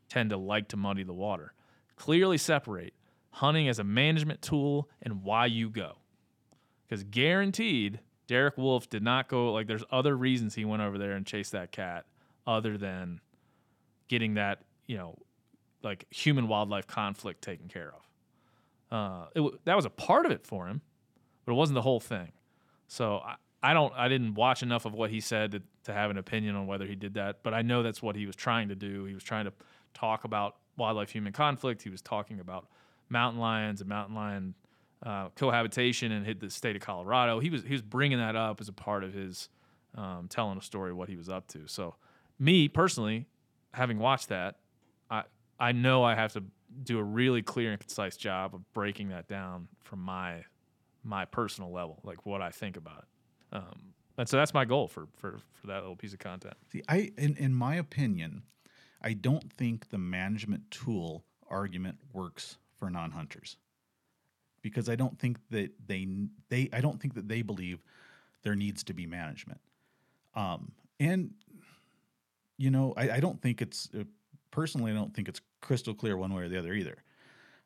[0.09, 1.53] tend to like to muddy the water.
[1.95, 2.95] Clearly separate
[3.31, 5.93] hunting as a management tool and why you go.
[6.87, 11.13] Because guaranteed, Derek Wolfe did not go like there's other reasons he went over there
[11.13, 12.05] and chased that cat
[12.45, 13.21] other than
[14.07, 15.17] getting that, you know,
[15.83, 18.01] like human wildlife conflict taken care of.
[18.91, 20.81] Uh, it, that was a part of it for him,
[21.45, 22.31] but it wasn't the whole thing.
[22.87, 26.11] So I, I don't I didn't watch enough of what he said to, to have
[26.11, 28.69] an opinion on whether he did that, but I know that's what he was trying
[28.69, 29.05] to do.
[29.05, 29.53] He was trying to
[29.93, 31.81] talk about wildlife human conflict.
[31.81, 32.67] He was talking about
[33.11, 34.55] mountain lions and mountain lion
[35.05, 37.39] uh, cohabitation and hit the state of Colorado.
[37.39, 39.49] He was he was bringing that up as a part of his
[39.95, 41.67] um, telling a story what he was up to.
[41.67, 41.95] So
[42.39, 43.27] me personally,
[43.73, 44.57] having watched that,
[45.09, 45.23] I
[45.59, 46.43] I know I have to
[46.83, 50.43] do a really clear and concise job of breaking that down from my
[51.03, 53.55] my personal level, like what I think about it.
[53.57, 56.55] Um, and so that's my goal for for for that little piece of content.
[56.71, 58.43] See, I in in my opinion,
[59.01, 63.57] I don't think the management tool argument works for non-hunters
[64.63, 66.07] because I don't think that they
[66.49, 67.83] they I don't think that they believe
[68.41, 69.61] there needs to be management.
[70.35, 71.35] Um, and
[72.57, 74.05] you know, I, I don't think it's uh,
[74.49, 77.03] personally I don't think it's crystal clear one way or the other either.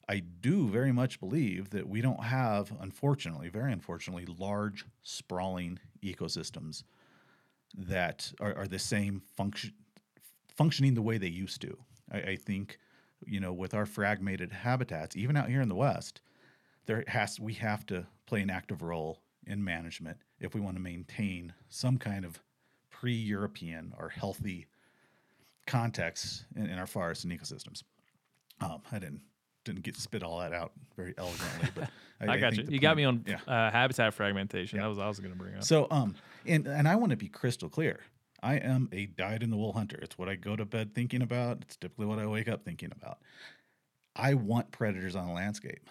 [0.09, 6.83] I do very much believe that we don't have, unfortunately, very unfortunately, large sprawling ecosystems
[7.73, 9.71] that are, are the same function
[10.49, 11.77] functioning the way they used to.
[12.11, 12.79] I, I think,
[13.25, 16.21] you know, with our fragmented habitats, even out here in the West,
[16.85, 20.81] there has we have to play an active role in management if we want to
[20.81, 22.39] maintain some kind of
[22.89, 24.67] pre-European or healthy
[25.67, 27.83] context in, in our forests and ecosystems.
[28.61, 29.21] Um, I didn't
[29.65, 31.89] didn't get spit all that out very elegantly, but
[32.21, 32.63] I, I got I you.
[32.63, 33.39] You point, got me on yeah.
[33.47, 34.77] uh, habitat fragmentation.
[34.77, 34.83] Yeah.
[34.83, 35.63] That was I was going to bring up.
[35.63, 37.99] So, um, and and I want to be crystal clear.
[38.45, 39.97] I am a dyed in the wool hunter.
[40.03, 41.63] It's what I go to bed thinking about.
[41.63, 43.17] It's typically what I wake up thinking about.
[44.15, 45.89] I want predators on the landscape.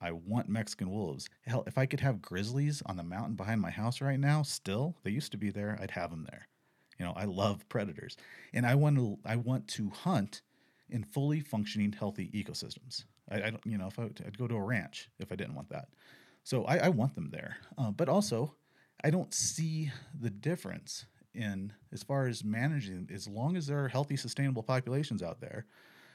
[0.00, 1.28] I want Mexican wolves.
[1.44, 4.94] Hell, if I could have grizzlies on the mountain behind my house right now, still,
[5.02, 6.46] they used to be there, I'd have them there.
[6.96, 8.16] You know, I love predators.
[8.54, 10.42] And I want to I want to hunt
[10.90, 13.04] in fully functioning healthy ecosystems.
[13.28, 15.56] I, I don't, you know, if I, would go to a ranch if I didn't
[15.56, 15.88] want that.
[16.44, 17.56] So I, I want them there.
[17.76, 18.54] Uh, but also,
[19.02, 23.88] I don't see the difference in as far as managing, as long as there are
[23.88, 25.66] healthy, sustainable populations out there,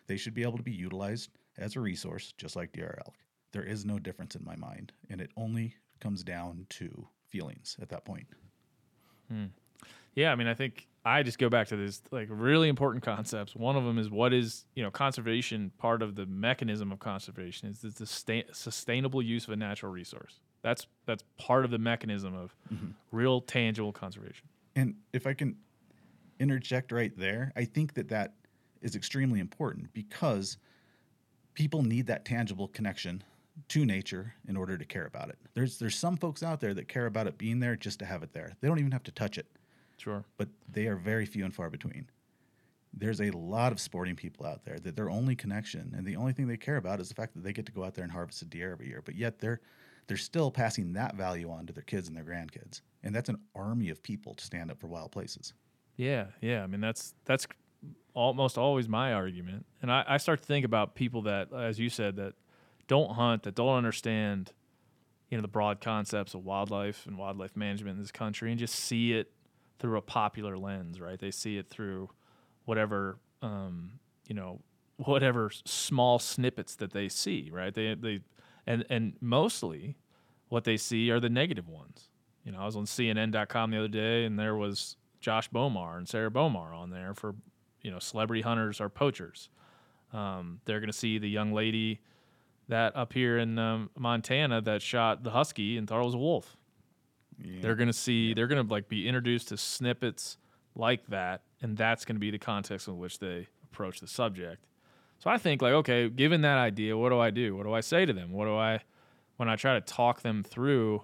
[0.07, 3.15] they should be able to be utilized as a resource, just like deer elk.
[3.51, 7.89] There is no difference in my mind, and it only comes down to feelings at
[7.89, 8.27] that point.
[9.29, 9.45] Hmm.
[10.13, 13.55] Yeah, I mean, I think I just go back to this like really important concepts.
[13.55, 15.71] One of them is what is you know conservation.
[15.77, 20.39] Part of the mechanism of conservation is the sustain, sustainable use of a natural resource.
[20.61, 22.87] That's that's part of the mechanism of mm-hmm.
[23.11, 24.47] real tangible conservation.
[24.75, 25.55] And if I can
[26.39, 28.33] interject right there, I think that that
[28.81, 30.57] is extremely important because
[31.53, 33.23] people need that tangible connection
[33.69, 35.37] to nature in order to care about it.
[35.53, 38.21] There's there's some folks out there that care about it being there just to have
[38.21, 38.53] it there.
[38.59, 39.47] They don't even have to touch it.
[39.97, 40.25] Sure.
[40.37, 42.09] But they are very few and far between.
[42.93, 46.33] There's a lot of sporting people out there that their only connection and the only
[46.33, 48.11] thing they care about is the fact that they get to go out there and
[48.11, 49.01] harvest a deer every year.
[49.03, 49.61] But yet they're
[50.07, 52.81] they're still passing that value on to their kids and their grandkids.
[53.03, 55.53] And that's an army of people to stand up for wild places.
[55.97, 56.63] Yeah, yeah.
[56.63, 57.47] I mean that's that's
[58.13, 59.65] almost always my argument.
[59.81, 62.33] And I, I start to think about people that, as you said, that
[62.87, 64.51] don't hunt, that don't understand,
[65.29, 68.75] you know, the broad concepts of wildlife and wildlife management in this country and just
[68.75, 69.31] see it
[69.79, 71.19] through a popular lens, right?
[71.19, 72.09] They see it through
[72.63, 74.61] whatever um, you know,
[74.97, 77.73] whatever small snippets that they see, right?
[77.73, 78.21] They they
[78.67, 79.97] and and mostly
[80.49, 82.09] what they see are the negative ones.
[82.43, 86.07] You know, I was on CNN.com the other day, and there was Josh Bowmar and
[86.07, 87.35] Sarah Bowmar on there for
[87.81, 89.49] you know celebrity hunters or poachers.
[90.13, 91.99] Um, they're going to see the young lady
[92.67, 96.19] that up here in um, Montana that shot the husky and thought it was a
[96.19, 96.57] wolf.
[97.43, 97.59] Yeah.
[97.61, 98.33] They're going to see, yeah.
[98.35, 100.37] they're going to like be introduced to snippets
[100.75, 104.65] like that, and that's going to be the context in which they approach the subject.
[105.19, 107.55] So I think like, okay, given that idea, what do I do?
[107.55, 108.31] What do I say to them?
[108.31, 108.81] What do I,
[109.37, 111.03] when I try to talk them through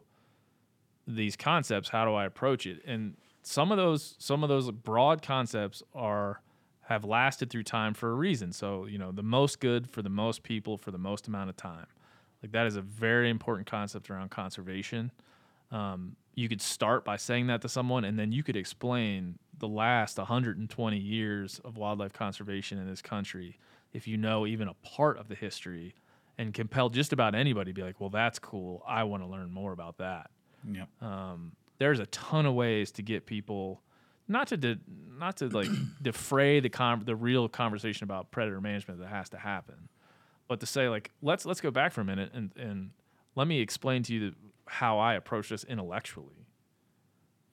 [1.07, 2.81] these concepts, how do I approach it?
[2.85, 6.41] And some of those, some of those broad concepts are
[6.83, 8.51] have lasted through time for a reason.
[8.51, 11.55] So, you know, the most good for the most people for the most amount of
[11.55, 11.85] time.
[12.43, 15.11] Like that is a very important concept around conservation.
[15.71, 19.69] Um, you could start by saying that to someone, and then you could explain the
[19.69, 23.57] last 120 years of wildlife conservation in this country
[23.93, 25.95] if you know even a part of the history
[26.37, 28.83] and compel just about anybody to be like, well, that's cool.
[28.87, 30.31] I want to learn more about that.
[30.69, 30.85] Yeah.
[31.01, 33.81] Um, there's a ton of ways to get people
[34.27, 34.79] not to de-
[35.19, 35.67] not to like
[36.01, 39.89] defray the con- the real conversation about predator management that has to happen,
[40.47, 42.91] but to say like let's let's go back for a minute and and
[43.35, 44.35] let me explain to you the,
[44.67, 46.47] how I approach this intellectually.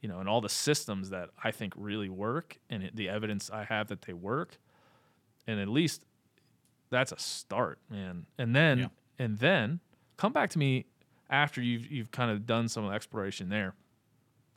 [0.00, 3.50] You know, and all the systems that I think really work, and it, the evidence
[3.50, 4.58] I have that they work,
[5.48, 6.04] and at least
[6.90, 8.26] that's a start, man.
[8.38, 8.86] And then yeah.
[9.18, 9.80] and then
[10.16, 10.86] come back to me
[11.30, 13.74] after you've you've kind of done some exploration there,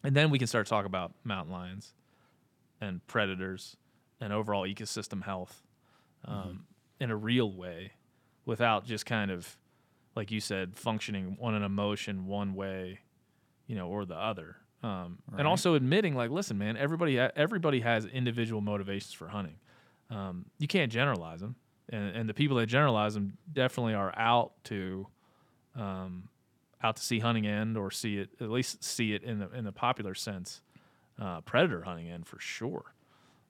[0.04, 1.94] and then we can start talking about mountain lions
[2.80, 3.78] and predators
[4.20, 5.64] and overall ecosystem health
[6.26, 6.52] um, mm-hmm.
[7.00, 7.94] in a real way
[8.46, 9.58] without just kind of
[10.16, 13.00] like you said functioning on an emotion one way
[13.68, 15.40] you know or the other um, right.
[15.40, 19.56] and also admitting like listen man everybody everybody has individual motivations for hunting
[20.10, 21.56] um, you can't generalize them
[21.92, 25.08] and, and, the people that generalize them definitely are out to
[25.76, 26.30] um,
[26.84, 29.66] out to see hunting end or see it at least see it in the in
[29.66, 30.62] the popular sense,
[31.20, 32.94] uh, predator hunting end for sure.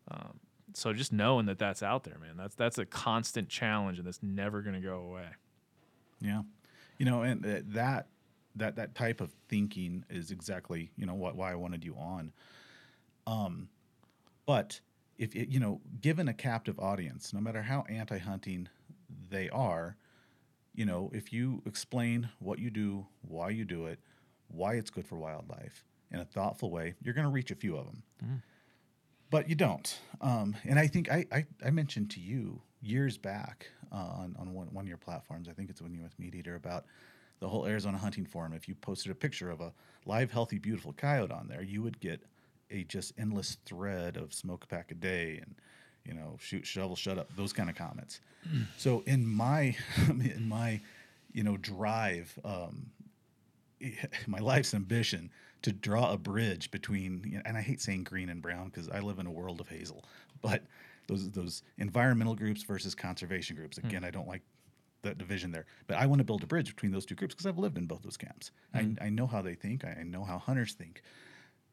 [0.10, 0.40] Um,
[0.74, 4.22] so just knowing that that's out there, man, that's that's a constant challenge and it's
[4.22, 5.28] never going to go away.
[6.20, 6.42] Yeah,
[6.98, 8.08] you know, and uh, that
[8.56, 12.32] that that type of thinking is exactly you know what why I wanted you on.
[13.28, 13.70] Um,
[14.46, 14.82] but
[15.22, 18.68] if it, you know, given a captive audience, no matter how anti-hunting
[19.30, 19.96] they are,
[20.74, 24.00] you know, if you explain what you do, why you do it,
[24.48, 27.78] why it's good for wildlife in a thoughtful way, you're going to reach a few
[27.78, 28.04] of them.
[28.26, 28.42] Mm.
[29.30, 29.96] But you don't.
[30.22, 34.54] Um, and I think I, I, I, mentioned to you years back uh, on, on
[34.54, 36.86] one, one of your platforms, I think it's when you were with MeatEater, about
[37.40, 38.54] the whole Arizona hunting forum.
[38.54, 39.72] If you posted a picture of a
[40.06, 42.24] live, healthy, beautiful coyote on there, you would get
[42.72, 45.56] a just endless thread of smoke a pack a day and
[46.06, 48.20] you know, shoot, shovel, shut up, those kind of comments.
[48.78, 49.76] so in my,
[50.10, 50.80] in my,
[51.32, 52.88] you know, drive, um,
[54.28, 55.30] my life's ambition
[55.62, 58.90] to draw a bridge between, you know, and I hate saying green and brown because
[58.90, 60.04] I live in a world of hazel,
[60.42, 60.64] but
[61.08, 63.78] those those environmental groups versus conservation groups.
[63.78, 63.88] Hmm.
[63.88, 64.08] Again, mm.
[64.08, 64.42] I don't like
[65.04, 67.46] that division there, but I want to build a bridge between those two groups because
[67.46, 68.52] I've lived in both those camps.
[68.76, 69.02] Mm.
[69.02, 69.86] I, I know how they think.
[69.86, 71.04] I know how hunters think.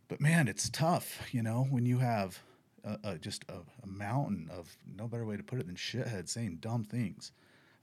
[0.09, 2.39] But man, it's tough, you know, when you have
[2.85, 6.31] a, a, just a, a, mountain of no better way to put it than shitheads
[6.31, 7.33] saying dumb things.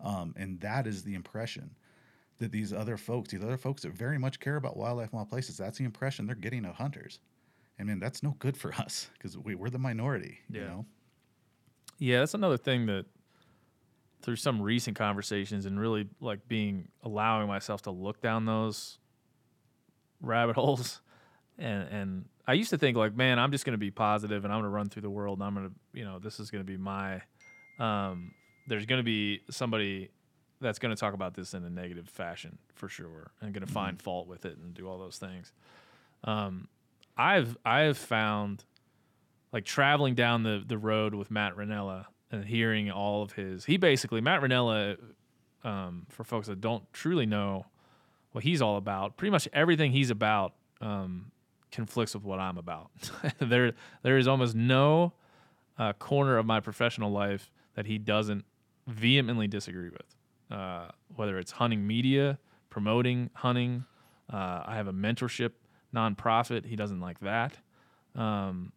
[0.02, 1.76] Um, and that is the impression
[2.40, 5.30] that these other folks, these other folks that very much care about wildlife and wild
[5.30, 7.20] places, that's the impression they're getting of hunters.
[7.78, 10.62] And man, that's no good for us because we, we're the minority, yeah.
[10.62, 10.86] you know?
[12.00, 13.06] Yeah, that's another thing that
[14.22, 18.98] through some recent conversations and really like being allowing myself to look down those
[20.20, 21.02] rabbit holes
[21.58, 24.54] and and I used to think like, man, I'm just going to be positive and
[24.54, 26.52] I'm going to run through the world and I'm going to, you know, this is
[26.52, 27.22] going to be my.
[27.80, 28.32] Um,
[28.68, 30.10] there's going to be somebody
[30.62, 33.68] that's going to talk about this in a negative fashion for sure and going to
[33.68, 33.74] mm-hmm.
[33.74, 35.52] find fault with it and do all those things.
[36.24, 36.68] Um,
[37.18, 38.64] I've I have found
[39.52, 43.66] like traveling down the the road with Matt Rinella and hearing all of his.
[43.66, 44.98] He basically Matt Rinella,
[45.64, 47.66] um, for folks that don't truly know
[48.32, 50.54] what he's all about, pretty much everything he's about.
[50.82, 51.32] Um,
[51.76, 52.90] conflicts with what I'm about.
[53.40, 55.14] there, there is almost no
[55.78, 58.46] uh, corner of my professional life that he doesn't
[58.88, 60.16] vehemently disagree with.
[60.50, 63.84] Uh, whether it's hunting media, promoting hunting,
[64.32, 65.52] uh, I have a mentorship
[65.94, 66.66] nonprofit.
[66.66, 67.58] He doesn't like that.
[68.16, 68.72] Um,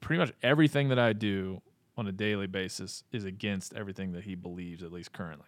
[0.00, 1.62] pretty much everything that I do
[1.96, 5.46] on a daily basis is against everything that he believes, at least currently.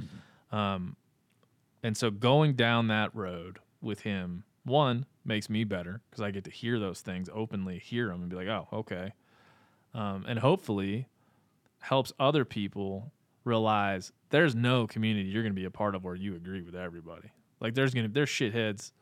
[0.00, 0.56] Mm-hmm.
[0.56, 0.96] Um,
[1.82, 6.44] and so going down that road with him, one, makes me better because I get
[6.44, 9.12] to hear those things openly, hear them, and be like, oh, okay.
[9.94, 11.08] Um, and hopefully
[11.80, 13.12] helps other people
[13.44, 16.74] realize there's no community you're going to be a part of where you agree with
[16.74, 17.30] everybody.
[17.60, 18.92] Like there's going to there's shitheads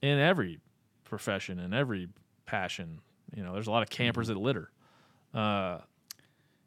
[0.00, 0.60] in every
[1.04, 2.08] profession and every
[2.46, 3.00] passion.
[3.34, 4.34] You know, there's a lot of campers mm-hmm.
[4.34, 4.70] that litter.
[5.34, 5.78] Uh,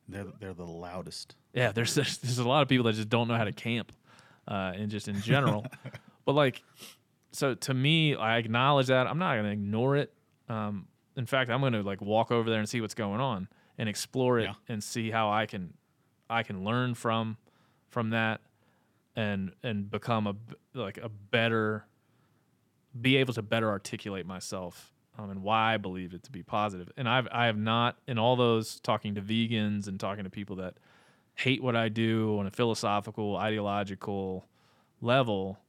[0.08, 1.36] they're they're the loudest.
[1.54, 3.92] Yeah, there's, there's there's a lot of people that just don't know how to camp,
[4.48, 5.66] uh, and just in general.
[6.26, 6.62] but like
[7.32, 9.08] so to me, I acknowledge that.
[9.08, 10.14] I'm not going to ignore it.
[10.50, 13.48] Um, in fact, I'm going to like walk over there and see what's going on
[13.78, 14.54] and explore it yeah.
[14.68, 15.74] and see how I can
[16.30, 17.38] I can learn from
[17.90, 18.42] from that
[19.16, 20.36] and and become a
[20.74, 21.86] like a better
[23.00, 26.90] be able to better articulate myself um, and why I believe it to be positive.
[26.98, 30.58] And I've I have not in all those talking to vegans and talking to people
[30.58, 30.76] that
[31.36, 34.46] hate what I do on a philosophical, ideological
[35.02, 35.60] level.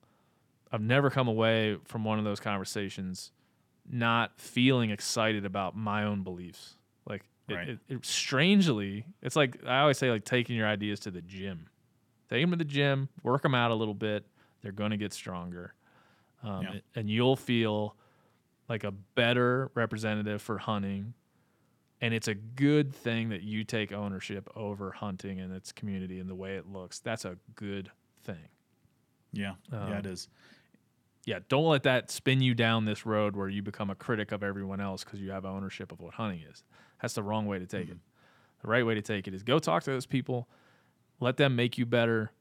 [0.73, 3.31] I've never come away from one of those conversations
[3.89, 6.77] not feeling excited about my own beliefs.
[7.07, 7.69] Like right.
[7.69, 11.21] it, it, it, strangely, it's like I always say, like taking your ideas to the
[11.21, 11.69] gym.
[12.31, 14.25] Take them to the gym, work them out a little bit.
[14.63, 15.75] They're going to get stronger,
[16.43, 16.81] um, yeah.
[16.95, 17.97] and you'll feel
[18.69, 21.15] like a better representative for hunting.
[22.01, 26.29] And it's a good thing that you take ownership over hunting and its community and
[26.29, 26.99] the way it looks.
[27.01, 27.91] That's a good
[28.25, 28.49] thing.
[29.33, 30.29] Yeah, um, yeah, it is
[31.25, 34.43] yeah, don't let that spin you down this road where you become a critic of
[34.43, 36.65] everyone else because you have ownership of what hunting is.
[37.01, 37.93] That's the wrong way to take mm-hmm.
[37.93, 37.99] it.
[38.63, 40.49] The right way to take it is go talk to those people,
[41.21, 42.33] let them make you better,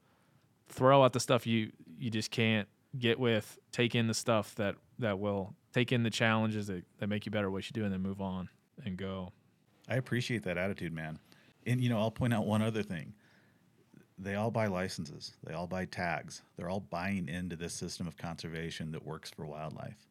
[0.68, 2.68] throw out the stuff you you just can't
[2.98, 7.08] get with, take in the stuff that that will take in the challenges that, that
[7.08, 8.50] make you better what you do, and then move on
[8.86, 9.32] and go.
[9.90, 11.20] I appreciate that attitude, man.
[11.66, 13.14] And you know, I'll point out one other thing
[14.22, 18.18] they all buy licenses, they all buy tags, they're all buying into this system of
[18.18, 20.08] conservation that works for wildlife.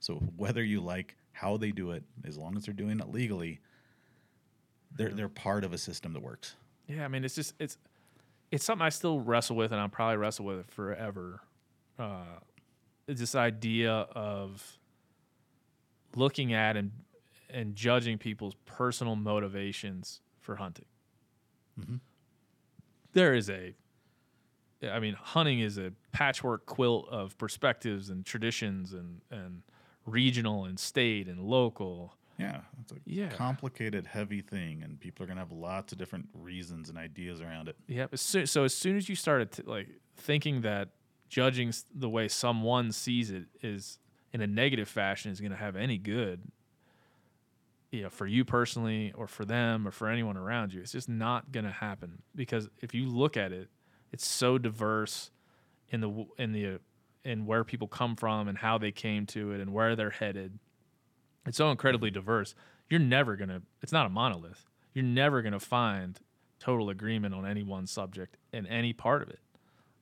[0.00, 3.60] So whether you like how they do it, as long as they're doing it legally,
[4.96, 6.54] they're they're part of a system that works.
[6.86, 7.78] Yeah, I mean it's just it's
[8.50, 11.40] it's something I still wrestle with, and I'll probably wrestle with it forever.
[11.98, 12.38] Uh,
[13.06, 14.78] this idea of
[16.14, 16.92] looking at and
[17.50, 20.84] and judging people's personal motivations for hunting.
[21.80, 22.00] Mhm.
[23.12, 23.74] There is a,
[24.82, 29.62] I mean, hunting is a patchwork quilt of perspectives and traditions and and
[30.06, 32.14] regional and state and local.
[32.38, 33.28] Yeah, it's a Yeah.
[33.30, 37.68] complicated, heavy thing, and people are gonna have lots of different reasons and ideas around
[37.68, 37.76] it.
[37.88, 38.06] Yeah.
[38.14, 40.90] soo- So as soon as you started like thinking that
[41.28, 43.98] judging the way someone sees it is
[44.32, 46.40] in a negative fashion is going to have any good,
[47.90, 51.08] you know, for you personally or for them or for anyone around you, it's just
[51.08, 53.68] not going to happen because if you look at it,
[54.12, 55.30] it's so diverse
[55.90, 56.80] in the in the
[57.24, 60.58] in where people come from and how they came to it and where they're headed.
[61.46, 62.54] It's so incredibly diverse.
[62.90, 64.66] You're never going to it's not a monolith.
[64.94, 66.18] You're never going to find
[66.58, 69.40] total agreement on any one subject in any part of it.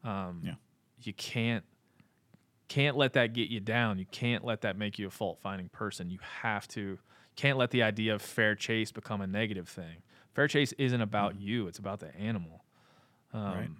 [0.03, 0.55] Um, Yeah.
[1.03, 1.65] You can't
[2.69, 3.99] can't let that get you down.
[3.99, 6.11] You can't let that make you a fault finding person.
[6.11, 6.99] You have to
[7.37, 10.03] can't let the idea of fair chase become a negative thing.
[10.35, 12.65] Fair chase isn't about you; it's about the animal.
[13.33, 13.71] Um, Right.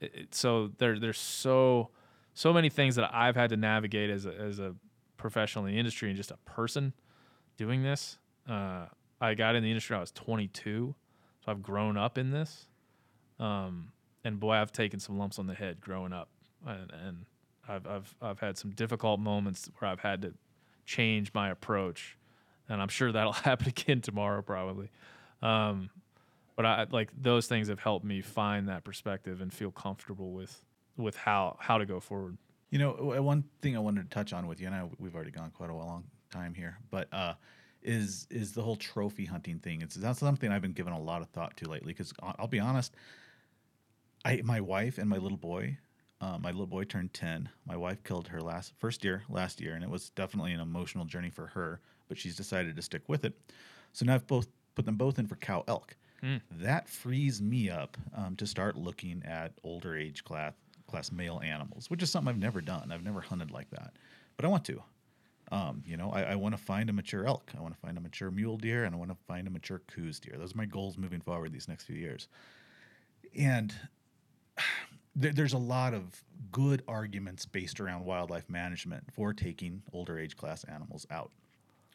[0.00, 1.90] it- it- so there there's so
[2.34, 4.74] so many things that I've had to navigate as a, as a
[5.16, 6.92] professional in the industry and just a person
[7.56, 8.18] doing this.
[8.48, 8.86] Uh,
[9.20, 10.94] I got in the industry when I was 22,
[11.44, 12.68] so I've grown up in this.
[13.40, 13.90] Um,
[14.24, 16.28] and boy, I've taken some lumps on the head growing up,
[16.66, 17.26] and, and
[17.68, 20.34] I've I've I've had some difficult moments where I've had to
[20.86, 22.16] change my approach,
[22.68, 24.90] and I'm sure that'll happen again tomorrow probably.
[25.42, 25.90] Um,
[26.56, 30.64] but I like those things have helped me find that perspective and feel comfortable with
[30.96, 32.36] with how how to go forward.
[32.70, 32.92] You know,
[33.22, 35.70] one thing I wanted to touch on with you, and I, we've already gone quite
[35.70, 37.34] a long time here, but uh,
[37.82, 39.82] is is the whole trophy hunting thing.
[39.82, 41.92] It's that's something I've been giving a lot of thought to lately.
[41.92, 42.94] Because I'll be honest,
[44.24, 45.78] I my wife and my little boy,
[46.20, 47.48] uh, my little boy turned ten.
[47.66, 51.04] My wife killed her last first year last year, and it was definitely an emotional
[51.04, 51.80] journey for her.
[52.08, 53.34] But she's decided to stick with it.
[53.92, 55.96] So now I've both put them both in for cow elk.
[56.50, 60.52] That frees me up um, to start looking at older age class
[60.88, 62.90] class male animals, which is something I've never done.
[62.90, 63.92] I've never hunted like that,
[64.36, 64.82] but I want to.
[65.50, 67.52] Um, you know, I, I want to find a mature elk.
[67.56, 69.80] I want to find a mature mule deer, and I want to find a mature
[69.86, 70.36] Coues deer.
[70.38, 72.28] Those are my goals moving forward these next few years.
[73.36, 73.74] And
[75.16, 80.36] there, there's a lot of good arguments based around wildlife management for taking older age
[80.36, 81.30] class animals out.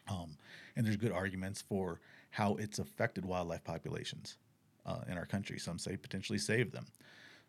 [0.08, 0.36] Um,
[0.76, 2.00] and there's good arguments for
[2.30, 4.36] how it's affected wildlife populations
[4.84, 5.58] uh, in our country.
[5.58, 6.86] Some say potentially save them.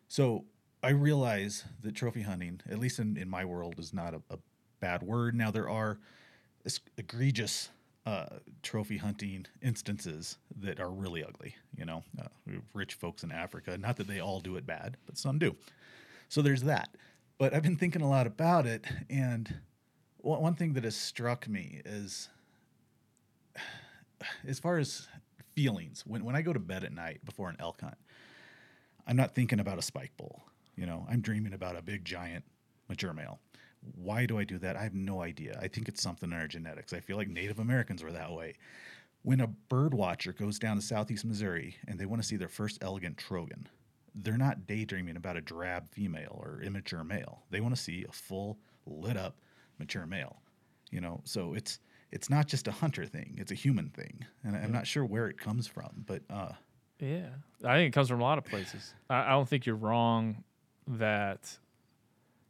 [0.08, 0.44] So
[0.82, 4.38] I realize that trophy hunting, at least in, in my world, is not a, a
[4.80, 5.34] bad word.
[5.34, 5.98] Now there are
[6.96, 7.70] egregious
[8.06, 8.26] uh,
[8.62, 11.56] trophy hunting instances that are really ugly.
[11.76, 12.28] You know, uh,
[12.72, 13.76] rich folks in Africa.
[13.76, 15.56] Not that they all do it bad, but some do.
[16.28, 16.90] So there's that.
[17.38, 19.52] But I've been thinking a lot about it, and
[20.18, 22.28] one one thing that has struck me is,
[24.46, 25.08] as far as
[25.54, 27.98] feelings, when when I go to bed at night before an elk hunt,
[29.06, 30.42] I'm not thinking about a spike bull.
[30.76, 32.44] You know, I'm dreaming about a big giant
[32.88, 33.40] mature male.
[33.94, 34.76] Why do I do that?
[34.76, 35.58] I have no idea.
[35.62, 36.92] I think it's something in our genetics.
[36.92, 38.54] I feel like Native Americans were that way.
[39.22, 42.48] When a bird watcher goes down to southeast Missouri and they want to see their
[42.48, 43.68] first elegant trogon,
[44.14, 47.42] they're not daydreaming about a drab female or immature male.
[47.50, 49.36] They want to see a full, lit up,
[49.78, 50.36] mature male.
[50.90, 51.80] You know, so it's
[52.12, 55.28] it's not just a hunter thing; it's a human thing, and I'm not sure where
[55.28, 56.52] it comes from, but uh,
[57.00, 57.28] Yeah,
[57.64, 58.94] I think it comes from a lot of places.
[59.10, 60.44] I, I don't think you're wrong
[60.88, 61.58] that,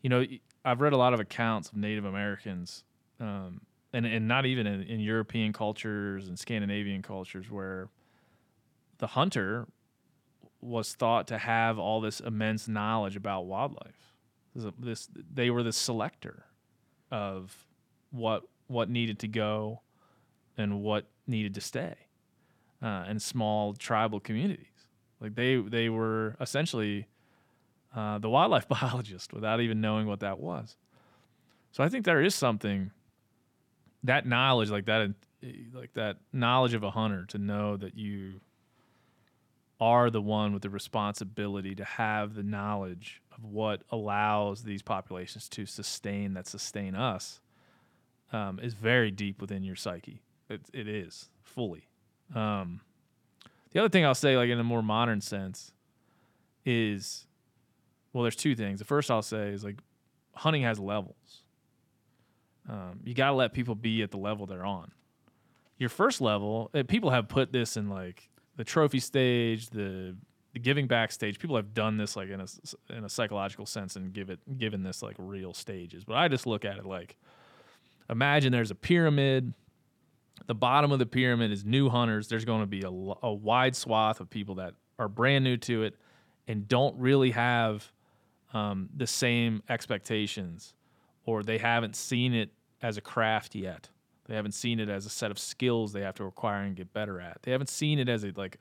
[0.02, 0.24] you know,
[0.64, 2.84] I've read a lot of accounts of Native Americans,
[3.20, 3.60] um,
[3.92, 7.88] and and not even in, in European cultures and Scandinavian cultures where
[8.98, 9.66] the hunter
[10.60, 14.12] was thought to have all this immense knowledge about wildlife.
[14.54, 16.44] This, this they were the selector
[17.10, 17.66] of
[18.10, 19.80] what what needed to go
[20.56, 21.94] and what needed to stay
[22.82, 24.66] uh, and small tribal communities.
[25.20, 27.06] Like they they were essentially
[27.94, 30.76] uh, the wildlife biologist without even knowing what that was.
[31.72, 32.90] So I think there is something
[34.04, 35.14] that knowledge like that
[35.72, 38.40] like that knowledge of a hunter to know that you
[39.78, 45.48] are the one with the responsibility to have the knowledge of what allows these populations
[45.50, 47.40] to sustain that sustain us
[48.32, 50.22] um, is very deep within your psyche.
[50.48, 51.88] It, it is fully.
[52.34, 52.80] Um,
[53.72, 55.72] the other thing I'll say, like in a more modern sense,
[56.64, 57.26] is
[58.12, 58.78] well, there's two things.
[58.78, 59.78] The first I'll say is like
[60.34, 61.42] hunting has levels.
[62.68, 64.90] Um, you got to let people be at the level they're on.
[65.78, 70.16] Your first level, uh, people have put this in like the trophy stage, the
[70.54, 71.38] the giving back stage.
[71.38, 72.46] People have done this like in a
[72.88, 76.02] in a psychological sense and give it given this like real stages.
[76.02, 77.16] But I just look at it like
[78.08, 79.52] imagine there's a pyramid.
[80.46, 82.28] The bottom of the pyramid is new hunters.
[82.28, 85.82] There's going to be a, a wide swath of people that are brand new to
[85.82, 85.94] it
[86.46, 87.90] and don't really have
[88.54, 90.74] um, the same expectations
[91.24, 92.50] or they haven't seen it
[92.80, 93.88] as a craft yet.
[94.26, 96.92] They haven't seen it as a set of skills they have to acquire and get
[96.92, 97.38] better at.
[97.42, 98.58] They haven't seen it as a like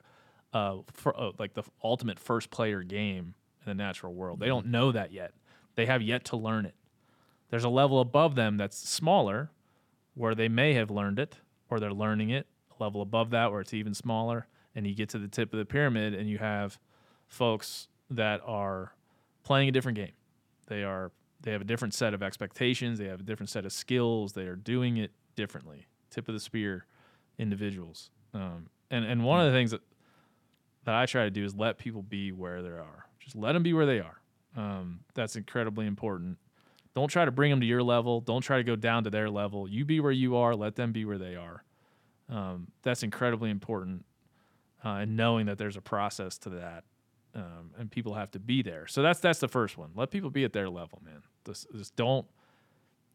[0.52, 3.34] uh, for, uh, like the ultimate first player game
[3.64, 4.40] in the natural world.
[4.40, 5.32] They don't know that yet.
[5.74, 6.74] They have yet to learn it.
[7.50, 9.50] There's a level above them that's smaller
[10.14, 11.36] where they may have learned it
[11.70, 12.46] or they're learning it.
[12.78, 15.58] A level above that where it's even smaller and you get to the tip of
[15.58, 16.78] the pyramid and you have
[17.28, 18.92] folks that are
[19.42, 20.12] playing a different game.
[20.66, 23.72] They are they have a different set of expectations, they have a different set of
[23.72, 25.86] skills, they are doing it differently.
[26.10, 26.86] Tip of the spear
[27.38, 28.10] individuals.
[28.34, 29.82] Um, and and one of the things that
[30.84, 33.06] that I try to do is let people be where they are.
[33.18, 34.20] Just let them be where they are.
[34.56, 36.38] Um, that's incredibly important.
[36.96, 38.22] Don't try to bring them to your level.
[38.22, 39.68] Don't try to go down to their level.
[39.68, 40.56] You be where you are.
[40.56, 41.62] Let them be where they are.
[42.30, 44.06] Um, that's incredibly important.
[44.82, 46.84] Uh, and knowing that there's a process to that,
[47.34, 48.86] um, and people have to be there.
[48.86, 49.90] So that's that's the first one.
[49.94, 51.22] Let people be at their level, man.
[51.44, 52.26] Just, just don't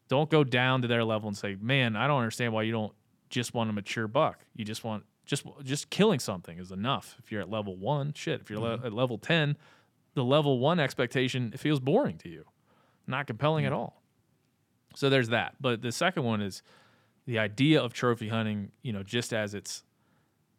[0.09, 2.93] don't go down to their level and say, "Man, I don't understand why you don't
[3.29, 4.45] just want a mature buck.
[4.55, 7.15] You just want just just killing something is enough.
[7.17, 8.41] If you're at level one, shit.
[8.41, 8.83] If you're mm-hmm.
[8.83, 9.57] le- at level ten,
[10.13, 12.45] the level one expectation it feels boring to you,
[13.11, 14.01] not compelling at all.
[14.95, 15.55] So there's that.
[15.61, 16.63] But the second one is
[17.25, 18.71] the idea of trophy hunting.
[18.81, 19.83] You know, just as it's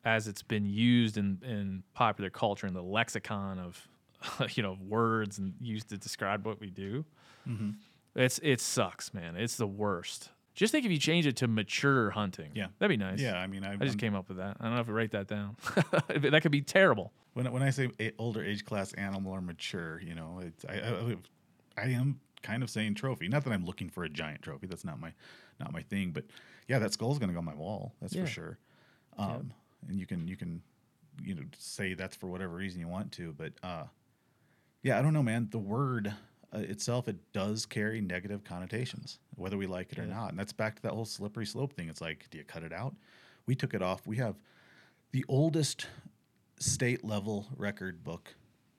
[0.04, 3.88] as it's been used in in popular culture in the lexicon of
[4.56, 7.04] you know words and used to describe what we do.
[7.48, 7.70] Mm-hmm.
[8.14, 9.36] It's it sucks, man.
[9.36, 10.30] It's the worst.
[10.54, 12.50] Just think if you change it to mature hunting.
[12.54, 13.18] Yeah, that'd be nice.
[13.18, 14.58] Yeah, I mean, I, I just I'm, came up with that.
[14.60, 15.56] I don't know if I write that down.
[16.08, 17.10] that could be terrible.
[17.32, 21.16] When when I say older age class animal or mature, you know, it's, I, I
[21.78, 23.28] I am kind of saying trophy.
[23.28, 24.66] Not that I'm looking for a giant trophy.
[24.66, 25.12] That's not my
[25.60, 26.10] not my thing.
[26.10, 26.24] But
[26.68, 27.92] yeah, that skull's gonna go on my wall.
[28.00, 28.24] That's yeah.
[28.24, 28.58] for sure.
[29.18, 29.90] Um, yeah.
[29.90, 30.62] and you can you can
[31.22, 33.84] you know say that's for whatever reason you want to, but uh,
[34.82, 35.48] yeah, I don't know, man.
[35.50, 36.12] The word
[36.54, 40.04] uh, itself, it does carry negative connotations, whether we like it yeah.
[40.04, 40.30] or not.
[40.30, 41.88] And that's back to that whole slippery slope thing.
[41.88, 42.94] It's like, do you cut it out?
[43.46, 44.06] We took it off.
[44.06, 44.36] We have
[45.12, 45.86] the oldest
[46.58, 48.34] state level record book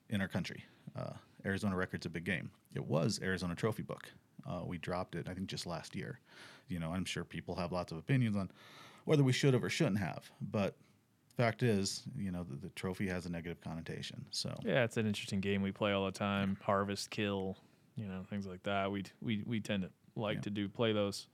[0.08, 0.64] in our country.
[0.96, 1.12] Uh,
[1.44, 2.50] Arizona Records a big game.
[2.74, 4.10] It was Arizona Trophy Book.
[4.48, 6.20] Uh, we dropped it, I think, just last year.
[6.68, 8.50] You know, I'm sure people have lots of opinions on
[9.04, 10.76] whether we should have or shouldn't have, but
[11.36, 14.24] fact is, you know, the, the, trophy has a negative connotation.
[14.30, 16.56] So yeah, it's an interesting game we play all the time.
[16.62, 17.56] Harvest, kill,
[17.96, 18.90] you know, things like that.
[18.90, 20.42] We we we tend to like yeah.
[20.42, 21.26] to do play those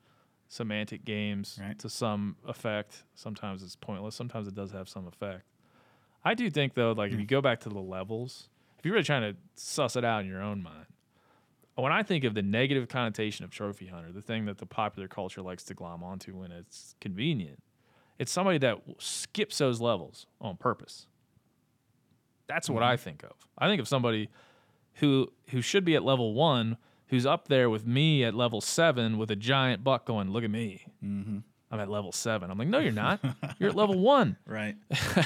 [0.48, 1.78] semantic games right.
[1.78, 3.04] to some effect.
[3.14, 4.14] Sometimes it's pointless.
[4.14, 5.44] Sometimes it does have some effect.
[6.24, 7.14] I do think though, like mm.
[7.14, 10.22] if you go back to the levels, if you're really trying to suss it out
[10.22, 10.86] in your own mind,
[11.80, 15.08] when I think of the negative connotation of trophy hunter, the thing that the popular
[15.08, 17.62] culture likes to glom onto when it's convenient
[18.20, 21.06] it's somebody that skips those levels on purpose.
[22.46, 22.92] That's what mm-hmm.
[22.92, 23.32] I think of.
[23.56, 24.28] I think of somebody
[24.94, 26.76] who who should be at level one,
[27.06, 30.50] who's up there with me at level seven with a giant buck going, "Look at
[30.50, 31.38] me." Mm-hmm.
[31.70, 32.50] I'm at level seven.
[32.50, 33.20] I'm like, no, you're not.
[33.58, 34.36] You're at level one.
[34.46, 34.76] Right.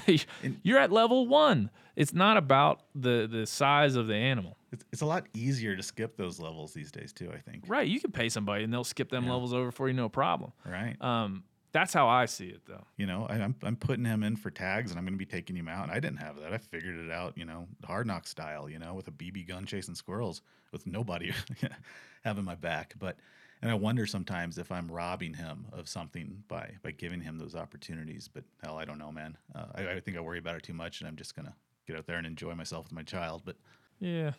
[0.62, 1.70] you're at level one.
[1.96, 4.58] It's not about the the size of the animal.
[4.72, 7.30] It's, it's a lot easier to skip those levels these days too.
[7.32, 7.64] I think.
[7.68, 7.86] Right.
[7.88, 9.32] You can pay somebody and they'll skip them yeah.
[9.32, 10.52] levels over for you, no problem.
[10.66, 11.00] Right.
[11.00, 11.44] Um,
[11.74, 12.84] that's how I see it, though.
[12.96, 15.26] You know, I, am I'm putting him in for tags, and I'm going to be
[15.26, 15.82] taking him out.
[15.82, 16.52] And I didn't have that.
[16.52, 19.66] I figured it out, you know, hard knock style, you know, with a BB gun
[19.66, 20.40] chasing squirrels
[20.70, 21.32] with nobody
[22.24, 22.94] having my back.
[22.96, 23.16] But
[23.64, 27.54] and I wonder sometimes if I'm robbing him of something by by giving him those
[27.54, 28.28] opportunities.
[28.28, 29.38] But hell, I don't know, man.
[29.54, 31.54] Uh, I, I think I worry about it too much, and I'm just gonna
[31.86, 33.40] get out there and enjoy myself with my child.
[33.42, 33.56] But
[34.00, 34.32] yeah,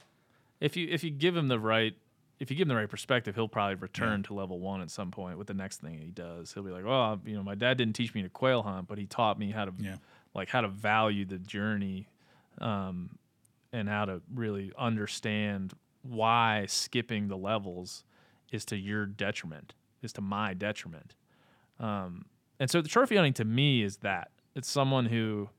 [0.60, 1.96] if you if you give him the right
[2.40, 4.28] if you give him the right perspective, he'll probably return yeah.
[4.28, 6.54] to level one at some point with the next thing he does.
[6.54, 9.00] He'll be like, "Oh, you know, my dad didn't teach me to quail hunt, but
[9.00, 9.96] he taught me how to, yeah.
[10.36, 12.10] like, how to value the journey,
[12.60, 13.18] um,
[13.74, 15.74] and how to really understand
[16.04, 18.04] why skipping the levels
[18.52, 21.16] is to your detriment, is to my detriment."
[21.80, 22.26] Um,
[22.60, 25.50] and so the trophy hunting to me is that it's someone who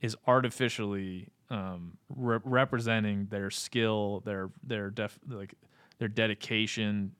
[0.00, 5.54] is artificially um, re- representing their skill, their their def like
[5.98, 7.12] their dedication,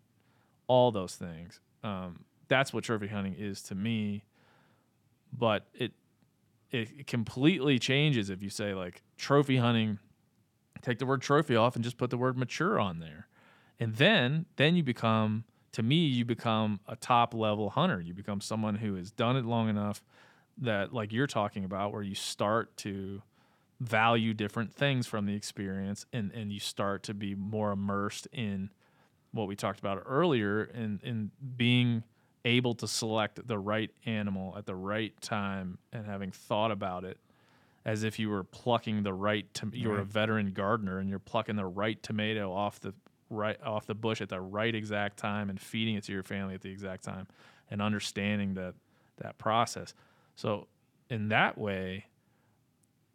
[0.67, 1.61] all those things.
[1.83, 4.25] Um, that's what trophy hunting is to me.
[5.33, 5.93] But it
[6.71, 9.99] it completely changes if you say like trophy hunting,
[10.83, 13.28] take the word trophy off and just put the word mature on there.
[13.81, 18.01] And then then you become to me you become a top level hunter.
[18.01, 20.03] You become someone who has done it long enough
[20.59, 23.23] that like you're talking about where you start to
[23.81, 28.71] value different things from the experience and, and you start to be more immersed in
[29.31, 32.03] what we talked about earlier in, in being
[32.45, 37.19] able to select the right animal at the right time and having thought about it
[37.85, 41.57] as if you were plucking the right to you're a veteran gardener and you're plucking
[41.57, 42.93] the right tomato off the
[43.31, 46.55] right off the bush at the right exact time and feeding it to your family
[46.55, 47.27] at the exact time
[47.71, 48.75] and understanding that
[49.19, 49.95] that process.
[50.37, 50.69] So
[51.11, 52.07] in that way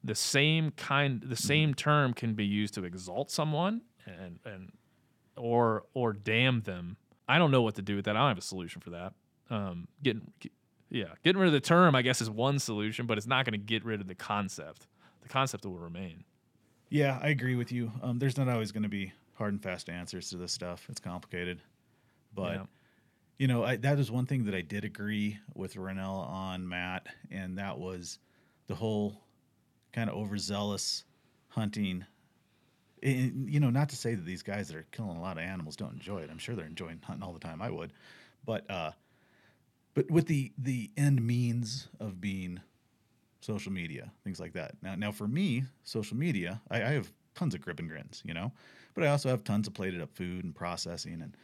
[0.03, 4.71] the same kind the same term can be used to exalt someone and and
[5.35, 6.97] or or damn them.
[7.27, 8.15] I don't know what to do with that.
[8.15, 9.13] I don't have a solution for that.
[9.49, 10.31] Um getting
[10.89, 13.59] yeah getting rid of the term i guess is one solution but it's not going
[13.59, 14.87] to get rid of the concept.
[15.21, 16.25] The concept will remain.
[16.89, 17.91] Yeah, I agree with you.
[18.03, 20.85] Um, there's not always going to be hard and fast answers to this stuff.
[20.89, 21.61] It's complicated,
[22.33, 22.65] but Yeah.
[23.39, 27.07] you know I, that is one thing that I did agree with Rinella on Matt,
[27.31, 28.19] and that was
[28.67, 29.21] the whole
[29.91, 31.05] kind of overzealous
[31.49, 32.05] hunting.
[33.01, 35.43] And, you know, not to say that these guys that are killing a lot of
[35.43, 36.29] animals don't enjoy it.
[36.31, 37.61] I'm sure they're enjoying hunting all the time.
[37.61, 37.91] I would,
[38.45, 38.91] but uh,
[39.93, 42.61] but with the the end means of being
[43.41, 44.75] social media, things like that.
[44.81, 48.33] Now, now for me, social media, I, I have tons of grip and grins, you
[48.33, 48.51] know,
[48.93, 51.35] but I also have tons of plated up food and processing and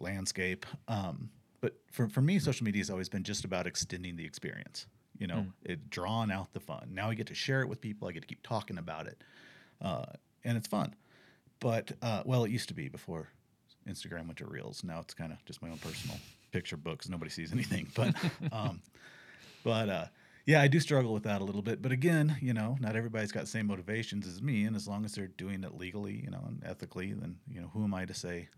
[0.00, 0.66] landscape.
[0.88, 4.86] Um, but for, for me, social media has always been just about extending the experience,
[5.18, 6.88] you know, it drawing out the fun.
[6.92, 8.08] Now I get to share it with people.
[8.08, 9.22] I get to keep talking about it.
[9.80, 10.04] Uh,
[10.44, 10.94] and it's fun.
[11.60, 13.28] But, uh, well, it used to be before
[13.88, 14.84] Instagram went to reels.
[14.84, 16.18] Now it's kind of just my own personal
[16.52, 17.08] picture books.
[17.08, 18.14] Nobody sees anything, but,
[18.52, 18.80] um,
[19.64, 20.04] but uh,
[20.46, 21.82] yeah, I do struggle with that a little bit.
[21.82, 25.04] But again, you know, not everybody's got the same motivations as me, and as long
[25.04, 28.04] as they're doing it legally, you know, and ethically, then you know, who am I
[28.04, 28.48] to say,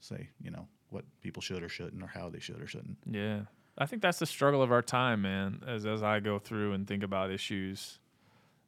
[0.00, 2.98] say, you know, what people should or shouldn't, or how they should or shouldn't?
[3.04, 3.40] Yeah.
[3.76, 5.62] I think that's the struggle of our time, man.
[5.66, 7.98] As as I go through and think about issues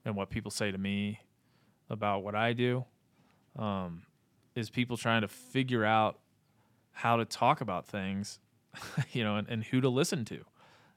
[0.05, 1.21] and what people say to me
[1.89, 2.85] about what I do,
[3.57, 4.03] um,
[4.57, 6.19] is people trying to figure out
[6.91, 8.41] how to talk about things,
[9.13, 10.45] you know, and, and who to listen to.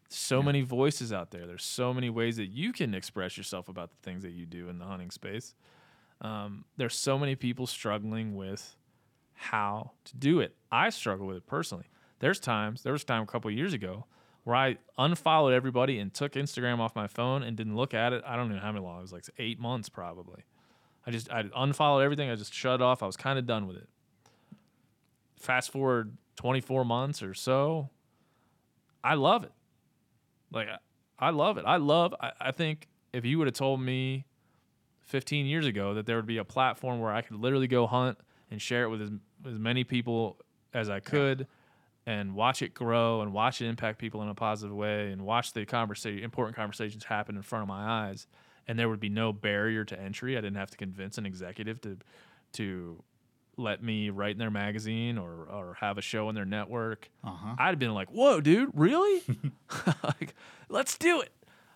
[0.09, 1.45] So many voices out there.
[1.45, 4.69] There's so many ways that you can express yourself about the things that you do
[4.69, 5.53] in the hunting space.
[6.21, 8.75] Um, there's so many people struggling with
[9.33, 10.55] how to do it.
[10.71, 11.85] I struggle with it personally.
[12.19, 14.05] There's times, there was a time a couple years ago
[14.43, 18.23] where I unfollowed everybody and took Instagram off my phone and didn't look at it.
[18.25, 18.99] I don't even know how many long.
[18.99, 20.45] It was like eight months probably.
[21.05, 22.29] I just I unfollowed everything.
[22.29, 23.03] I just shut it off.
[23.03, 23.87] I was kind of done with it.
[25.37, 27.89] Fast forward 24 months or so,
[29.03, 29.51] I love it.
[30.51, 31.65] Like I, I love it.
[31.65, 32.13] I love.
[32.19, 34.25] I, I think if you would have told me
[35.01, 38.17] 15 years ago that there would be a platform where I could literally go hunt
[38.51, 39.09] and share it with as,
[39.45, 40.37] as many people
[40.73, 41.47] as I could
[42.05, 45.53] and watch it grow and watch it impact people in a positive way and watch
[45.53, 48.27] the conversation important conversations happen in front of my eyes
[48.67, 50.37] and there would be no barrier to entry.
[50.37, 51.97] I didn't have to convince an executive to
[52.53, 53.03] to
[53.57, 57.09] let me write in their magazine or or have a show in their network.
[57.23, 57.55] Uh huh.
[57.57, 59.21] I'd have been like, "Whoa, dude, really?
[60.03, 60.33] like,
[60.69, 61.31] let's do it."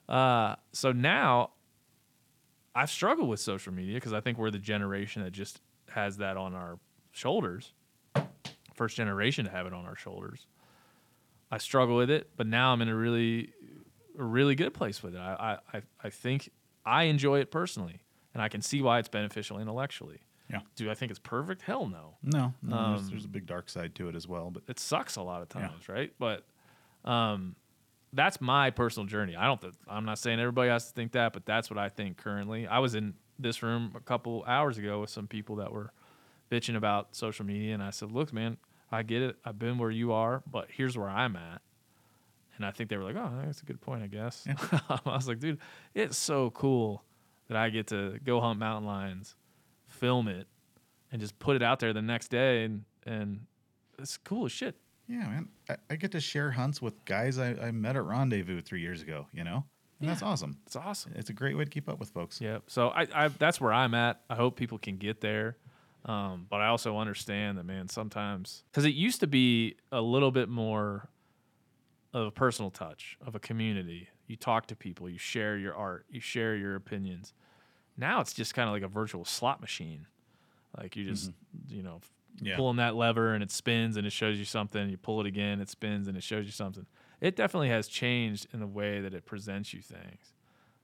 [0.08, 1.52] Uh, so now,
[2.76, 6.38] I've struggled with social media because I think we're the generation that just has that
[6.38, 6.80] on our
[7.12, 7.74] shoulders.
[8.76, 10.48] First generation to have it on our shoulders.
[11.52, 13.52] I struggle with it, but now I'm in a really,
[14.18, 15.20] a really good place with it.
[15.20, 16.50] I, I- I think
[16.86, 18.00] I enjoy it personally,
[18.34, 20.22] and I can see why it's beneficial intellectually.
[20.52, 20.60] Yeah.
[20.76, 21.62] Do I think it's perfect?
[21.62, 24.52] Hell no No, no there's, Um, there's a big dark side to it as well.
[24.52, 25.68] But it sucks a lot of Yeah.
[25.70, 26.14] times, right?
[26.20, 26.46] But
[27.06, 27.56] um,
[28.14, 29.36] that's my personal journey.
[29.36, 29.62] I don't.
[29.62, 32.68] Th- I'm not saying everybody has to think that, but that's what I think currently.
[32.68, 35.92] I was in this room a couple hours ago with some people that were
[36.52, 38.58] bitching about social media, and I said, "Look, man,
[38.92, 39.38] I get it.
[39.46, 41.62] I've been where you are, but here's where I'm at."
[42.58, 44.46] And I think they were like, "Oh, that's a good point, I guess."
[44.90, 45.58] I was like, "Dude,
[45.96, 47.04] it's so cool
[47.48, 49.36] that I get to go hunt mountain lions,
[50.02, 50.48] film it,
[51.12, 53.46] and just put it out there the next day, and and
[53.98, 54.76] it's cool as shit."
[55.12, 58.62] yeah, man, I, I get to share hunts with guys I, I met at Rendezvous
[58.62, 59.28] three years ago.
[59.34, 59.66] You know,
[60.00, 60.58] and that's awesome.
[60.66, 61.12] It's awesome.
[61.16, 62.40] It's a great way to keep up with folks.
[62.40, 62.60] Yeah.
[62.68, 64.22] So I, I that's where I'm at.
[64.30, 65.58] I hope people can get there.
[66.06, 70.32] Um, but I also understand that man, sometimes because it used to be a little
[70.32, 71.10] bit more
[72.14, 74.08] of a personal touch of a community.
[74.28, 77.34] You talk to people, you share your art, you share your opinions.
[77.98, 80.08] Now it's just kind of like a virtual slot machine.
[80.78, 81.32] Like you just,
[81.68, 82.02] you know,
[82.42, 82.56] Yeah.
[82.56, 84.90] pulling that lever and it spins and it shows you something.
[84.90, 86.86] You pull it again, it spins and it shows you something.
[87.20, 90.34] It definitely has changed in the way that it presents you things.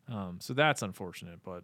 [0.09, 1.63] Um, so that's unfortunate, but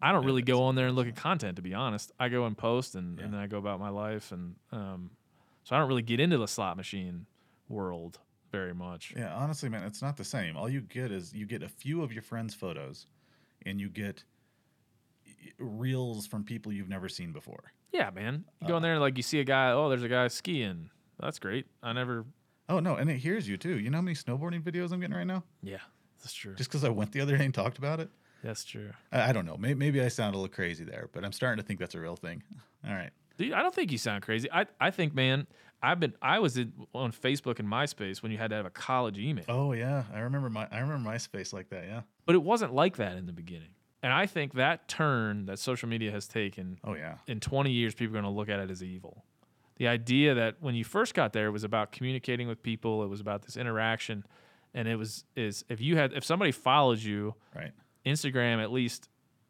[0.00, 1.56] I don't Yeah, really go on there and look at content.
[1.56, 3.24] To be honest, I go and post and, Yeah.
[3.26, 5.10] and then I go about my life, and um,
[5.64, 7.26] so I don't really get into the slot machine
[7.68, 8.18] world
[8.50, 9.14] very much.
[9.16, 10.56] Yeah, honestly, man, it's not the same.
[10.56, 13.06] All you get is you get a few of your friends' photos,
[13.64, 14.24] and you get
[15.58, 17.72] reels from people you've never seen before.
[17.92, 18.44] Yeah, man.
[18.60, 19.70] You go in uh, there like you see a guy.
[19.72, 20.90] Oh, there's a guy skiing.
[21.20, 21.66] That's great.
[21.82, 22.24] I never.
[22.68, 23.78] Oh no, and it hears you too.
[23.78, 25.44] You know how many snowboarding videos I'm getting right now?
[25.62, 25.78] Yeah,
[26.20, 26.54] that's true.
[26.54, 28.08] Just because I went the other day and talked about it.
[28.42, 28.90] that's true.
[29.12, 29.56] I, I don't know.
[29.56, 32.00] Maybe, maybe I sound a little crazy there, but I'm starting to think that's a
[32.00, 32.42] real thing.
[32.88, 33.10] All right.
[33.36, 34.48] Dude, I don't think you sound crazy.
[34.52, 35.46] I, I think, man,
[35.82, 38.70] I've been I was in, on Facebook and MySpace when you had to have a
[38.70, 41.84] college email, Oh yeah, I remember my I remember MySpace like that.
[41.84, 42.02] Yeah.
[42.24, 43.70] but it wasn't like that in the beginning.
[44.02, 47.18] And I think that turn that social media has taken Oh yeah.
[47.26, 49.24] in 20 years, people are going to look at it as evil.
[49.76, 53.02] The idea that when you first got there, it was about communicating with people.
[53.04, 54.24] It was about this interaction,
[54.74, 57.72] and it was is if you had if somebody follows you, Right.
[58.04, 59.08] Instagram at least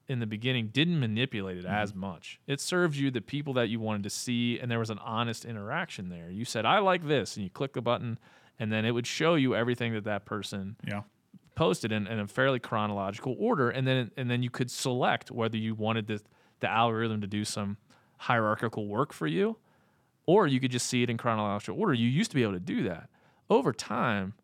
[0.09, 1.75] in the beginning didn't manipulate it Mm-hmm.
[1.75, 2.39] as much.
[2.47, 5.45] It served you the people that you wanted to see, and there was an honest
[5.45, 6.31] interaction there.
[6.31, 8.19] You said, "I like this," and you click the button,
[8.59, 11.03] and then it would show you everything that that person Yeah.
[11.55, 15.57] Posted in, in a fairly chronological order, and then and then you could select whether
[15.57, 16.21] you wanted the
[16.61, 17.77] the algorithm to do some
[18.19, 19.57] hierarchical work for you,
[20.27, 21.95] or you could just see it in chronological order.
[21.95, 23.09] You used to be able to do that.
[23.51, 24.35] Over time,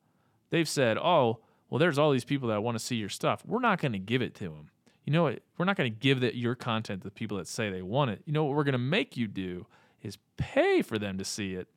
[0.51, 1.41] they've said, "Oh,
[1.71, 3.43] well, there's all these people that want to see your stuff.
[3.47, 4.71] We're not going to give it to them.
[5.05, 5.41] You know what?
[5.57, 8.11] We're not going to give that your content to the people that say they want
[8.11, 8.23] it.
[8.27, 9.67] You know what we're going to make you do
[10.03, 11.69] is pay for them to see it,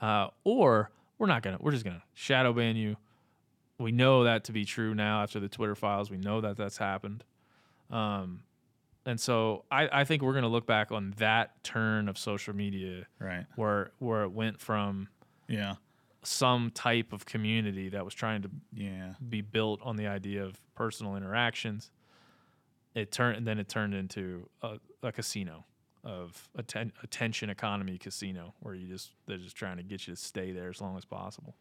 [0.00, 1.58] uh, or we're not gonna.
[1.60, 2.96] We're just gonna shadow ban you.
[3.82, 6.10] We know that to be true now after the Twitter files.
[6.10, 7.24] We know that that's happened.
[7.90, 8.42] Um,
[9.04, 13.06] and so I, I think we're gonna look back on that turn of social media
[13.18, 13.46] Right.
[13.56, 15.08] where where it went from
[15.48, 15.74] Yeah.
[16.22, 19.14] some type of community that was trying to Yeah.
[19.28, 21.90] be built on the idea of personal interactions.
[22.94, 25.64] It turned and then it turned into a, a casino
[26.04, 30.20] of atten- attention economy casino where you just they're just trying to get you to
[30.20, 31.56] stay there as long as possible.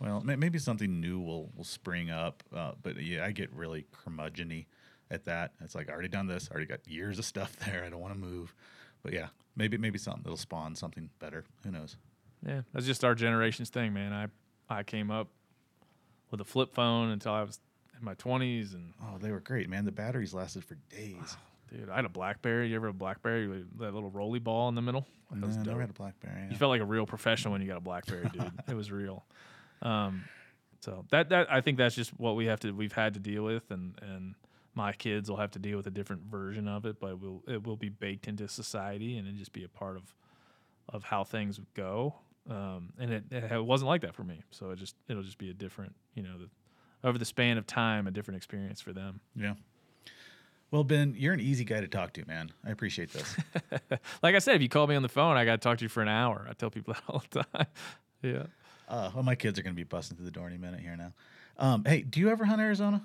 [0.00, 4.66] Well, maybe something new will will spring up, uh, but yeah, I get really curmudgeony
[5.10, 5.52] at that.
[5.62, 7.84] It's like I already done this, I already got years of stuff there.
[7.84, 8.54] I don't want to move,
[9.02, 11.44] but yeah, maybe maybe something that'll spawn something better.
[11.64, 11.96] Who knows?
[12.46, 14.12] Yeah, that's just our generation's thing, man.
[14.12, 14.26] I
[14.68, 15.28] I came up
[16.30, 17.58] with a flip phone until I was
[17.98, 19.86] in my twenties, and Oh, they were great, man.
[19.86, 21.36] The batteries lasted for days.
[21.70, 22.68] dude, I had a BlackBerry.
[22.68, 25.06] You ever have a BlackBerry with that little rolly ball in the middle?
[25.30, 26.48] That No, was I never had a BlackBerry.
[26.50, 28.52] You felt like a real professional when you got a BlackBerry, dude.
[28.68, 29.24] it was real.
[29.82, 30.24] Um,
[30.80, 33.44] so that that I think that's just what we have to we've had to deal
[33.44, 34.34] with, and and
[34.74, 37.42] my kids will have to deal with a different version of it, but it will
[37.48, 40.14] it will be baked into society and it just be a part of
[40.88, 42.14] of how things go.
[42.48, 45.50] Um, and it, it wasn't like that for me, so it just it'll just be
[45.50, 49.20] a different, you know, the, over the span of time, a different experience for them.
[49.34, 49.54] Yeah.
[50.70, 52.50] Well, Ben, you're an easy guy to talk to, man.
[52.64, 53.36] I appreciate this.
[54.22, 55.84] Like I said, if you call me on the phone, I got to talk to
[55.84, 56.46] you for an hour.
[56.48, 57.66] I tell people that all the time.
[58.22, 58.42] yeah.
[58.88, 60.96] Uh, well, my kids are going to be busting through the door any minute here
[60.96, 61.12] now.
[61.58, 63.02] Um, hey, do you ever hunt Arizona?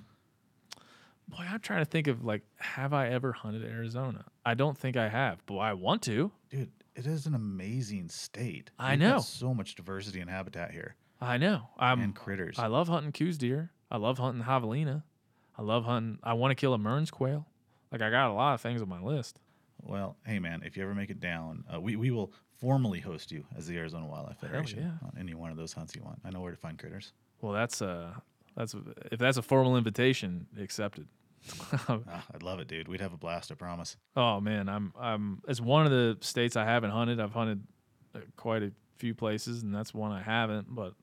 [1.27, 4.25] Boy, I'm trying to think of like, have I ever hunted Arizona?
[4.45, 6.31] I don't think I have, but I want to.
[6.49, 8.69] Dude, it is an amazing state.
[8.77, 9.19] I got know.
[9.19, 11.69] so much diversity and habitat here I know.
[11.77, 12.01] I'm.
[12.01, 12.57] and critters.
[12.57, 13.71] I love hunting Coues deer.
[13.89, 15.03] I love hunting javelina.
[15.57, 16.17] I love hunting.
[16.23, 17.45] I want to kill a Mearns quail.
[17.91, 19.39] Like I got a lot of things on my list.
[19.83, 23.31] well, hey, man, if you ever make it down, uh, we, we will formally host
[23.31, 25.07] you as the Arizona Wildlife Federation yeah.
[25.07, 26.19] on any one of those hunts you want.
[26.23, 27.11] I know where to find critters.
[27.41, 28.13] Well, that's uh,
[28.55, 28.75] that's
[29.11, 31.07] if that's a formal invitation, accepted.
[31.89, 32.87] Ah, I'd love it, dude.
[32.87, 33.97] We'd have a blast, I promise.
[34.15, 35.41] oh man, I'm I'm.
[35.47, 37.19] It's one of the states I haven't hunted.
[37.19, 37.63] I've hunted
[38.13, 40.67] uh, quite a few places, and that's one I haven't.
[40.73, 40.93] But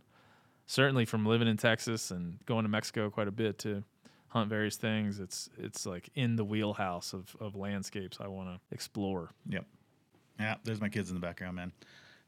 [0.67, 3.83] certainly from living in Texas and going to Mexico quite a bit to
[4.29, 8.61] hunt various things, it's it's like in the wheelhouse of of landscapes I want to
[8.73, 9.31] explore.
[9.49, 9.67] Yep.
[10.39, 11.73] Yeah, there's my kids in the background, man.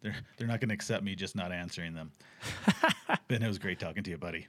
[0.03, 2.13] They're they're not going to accept me just not answering them.
[3.29, 4.47] ben, it was great talking to you, buddy.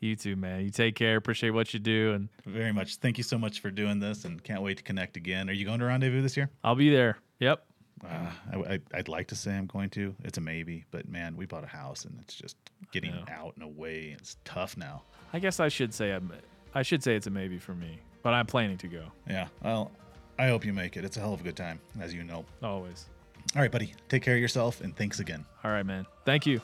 [0.00, 0.62] You too, man.
[0.62, 1.16] You take care.
[1.16, 2.96] Appreciate what you do, and Very much.
[2.96, 5.48] Thank you so much for doing this, and can't wait to connect again.
[5.48, 6.50] Are you going to Rendezvous this year?
[6.64, 7.18] I'll be there.
[7.38, 7.64] Yep.
[8.04, 10.14] Uh, I, would like to say I'm going to.
[10.24, 12.56] It's a maybe, but man, we bought a house, and it's just
[12.92, 14.16] getting out and away.
[14.18, 15.02] It's tough now.
[15.32, 16.32] I guess I should say I'm,
[16.74, 19.48] I should say it's a maybe for me, but I'm planning to go Yeah.
[19.62, 19.90] Well,
[20.38, 21.04] I hope you make it.
[21.04, 22.44] It's a hell of a good time, as you know.
[22.62, 23.06] always.
[23.56, 23.94] All right, buddy.
[24.08, 25.44] Take care of yourself, and thanks again.
[25.64, 26.06] All right, man.
[26.24, 26.60] Thank you.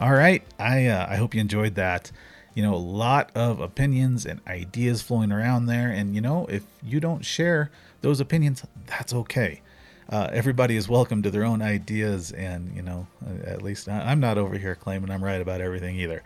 [0.00, 0.42] All right.
[0.58, 2.12] I uh, I hope you enjoyed that.
[2.54, 6.64] You know, a lot of opinions and ideas flowing around there, and you know, if
[6.82, 7.70] you don't share
[8.02, 9.62] those opinions, that's okay.
[10.10, 13.06] Uh, everybody is welcome to their own ideas, and you know,
[13.44, 16.22] at least I- I'm not over here claiming I'm right about everything either.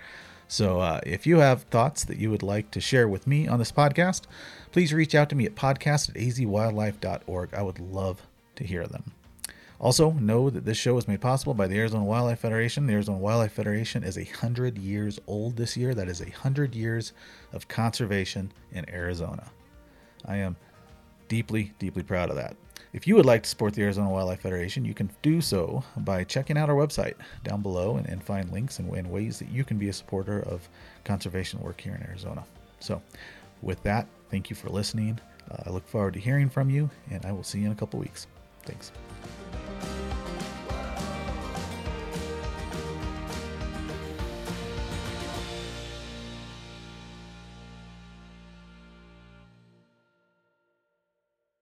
[0.52, 3.58] So, uh, if you have thoughts that you would like to share with me on
[3.58, 4.24] this podcast,
[4.70, 7.54] please reach out to me at podcast at azwildlife.org.
[7.54, 8.26] I would love
[8.56, 9.12] to hear them.
[9.80, 12.86] Also, know that this show is made possible by the Arizona Wildlife Federation.
[12.86, 15.94] The Arizona Wildlife Federation is a hundred years old this year.
[15.94, 17.14] That is a hundred years
[17.54, 19.50] of conservation in Arizona.
[20.26, 20.56] I am
[21.28, 22.58] deeply, deeply proud of that.
[22.93, 26.24] If you would like to support the Arizona Wildlife Federation, you can do so by
[26.24, 29.64] checking out our website down below and, and find links and, and ways that you
[29.64, 30.69] can be a supporter of
[31.05, 32.44] conservation work here in Arizona.
[32.81, 33.01] So,
[33.62, 35.19] with that, thank you for listening.
[35.51, 37.77] Uh, I look forward to hearing from you, and I will see you in a
[37.77, 38.27] couple weeks.
[38.64, 38.93] Thanks.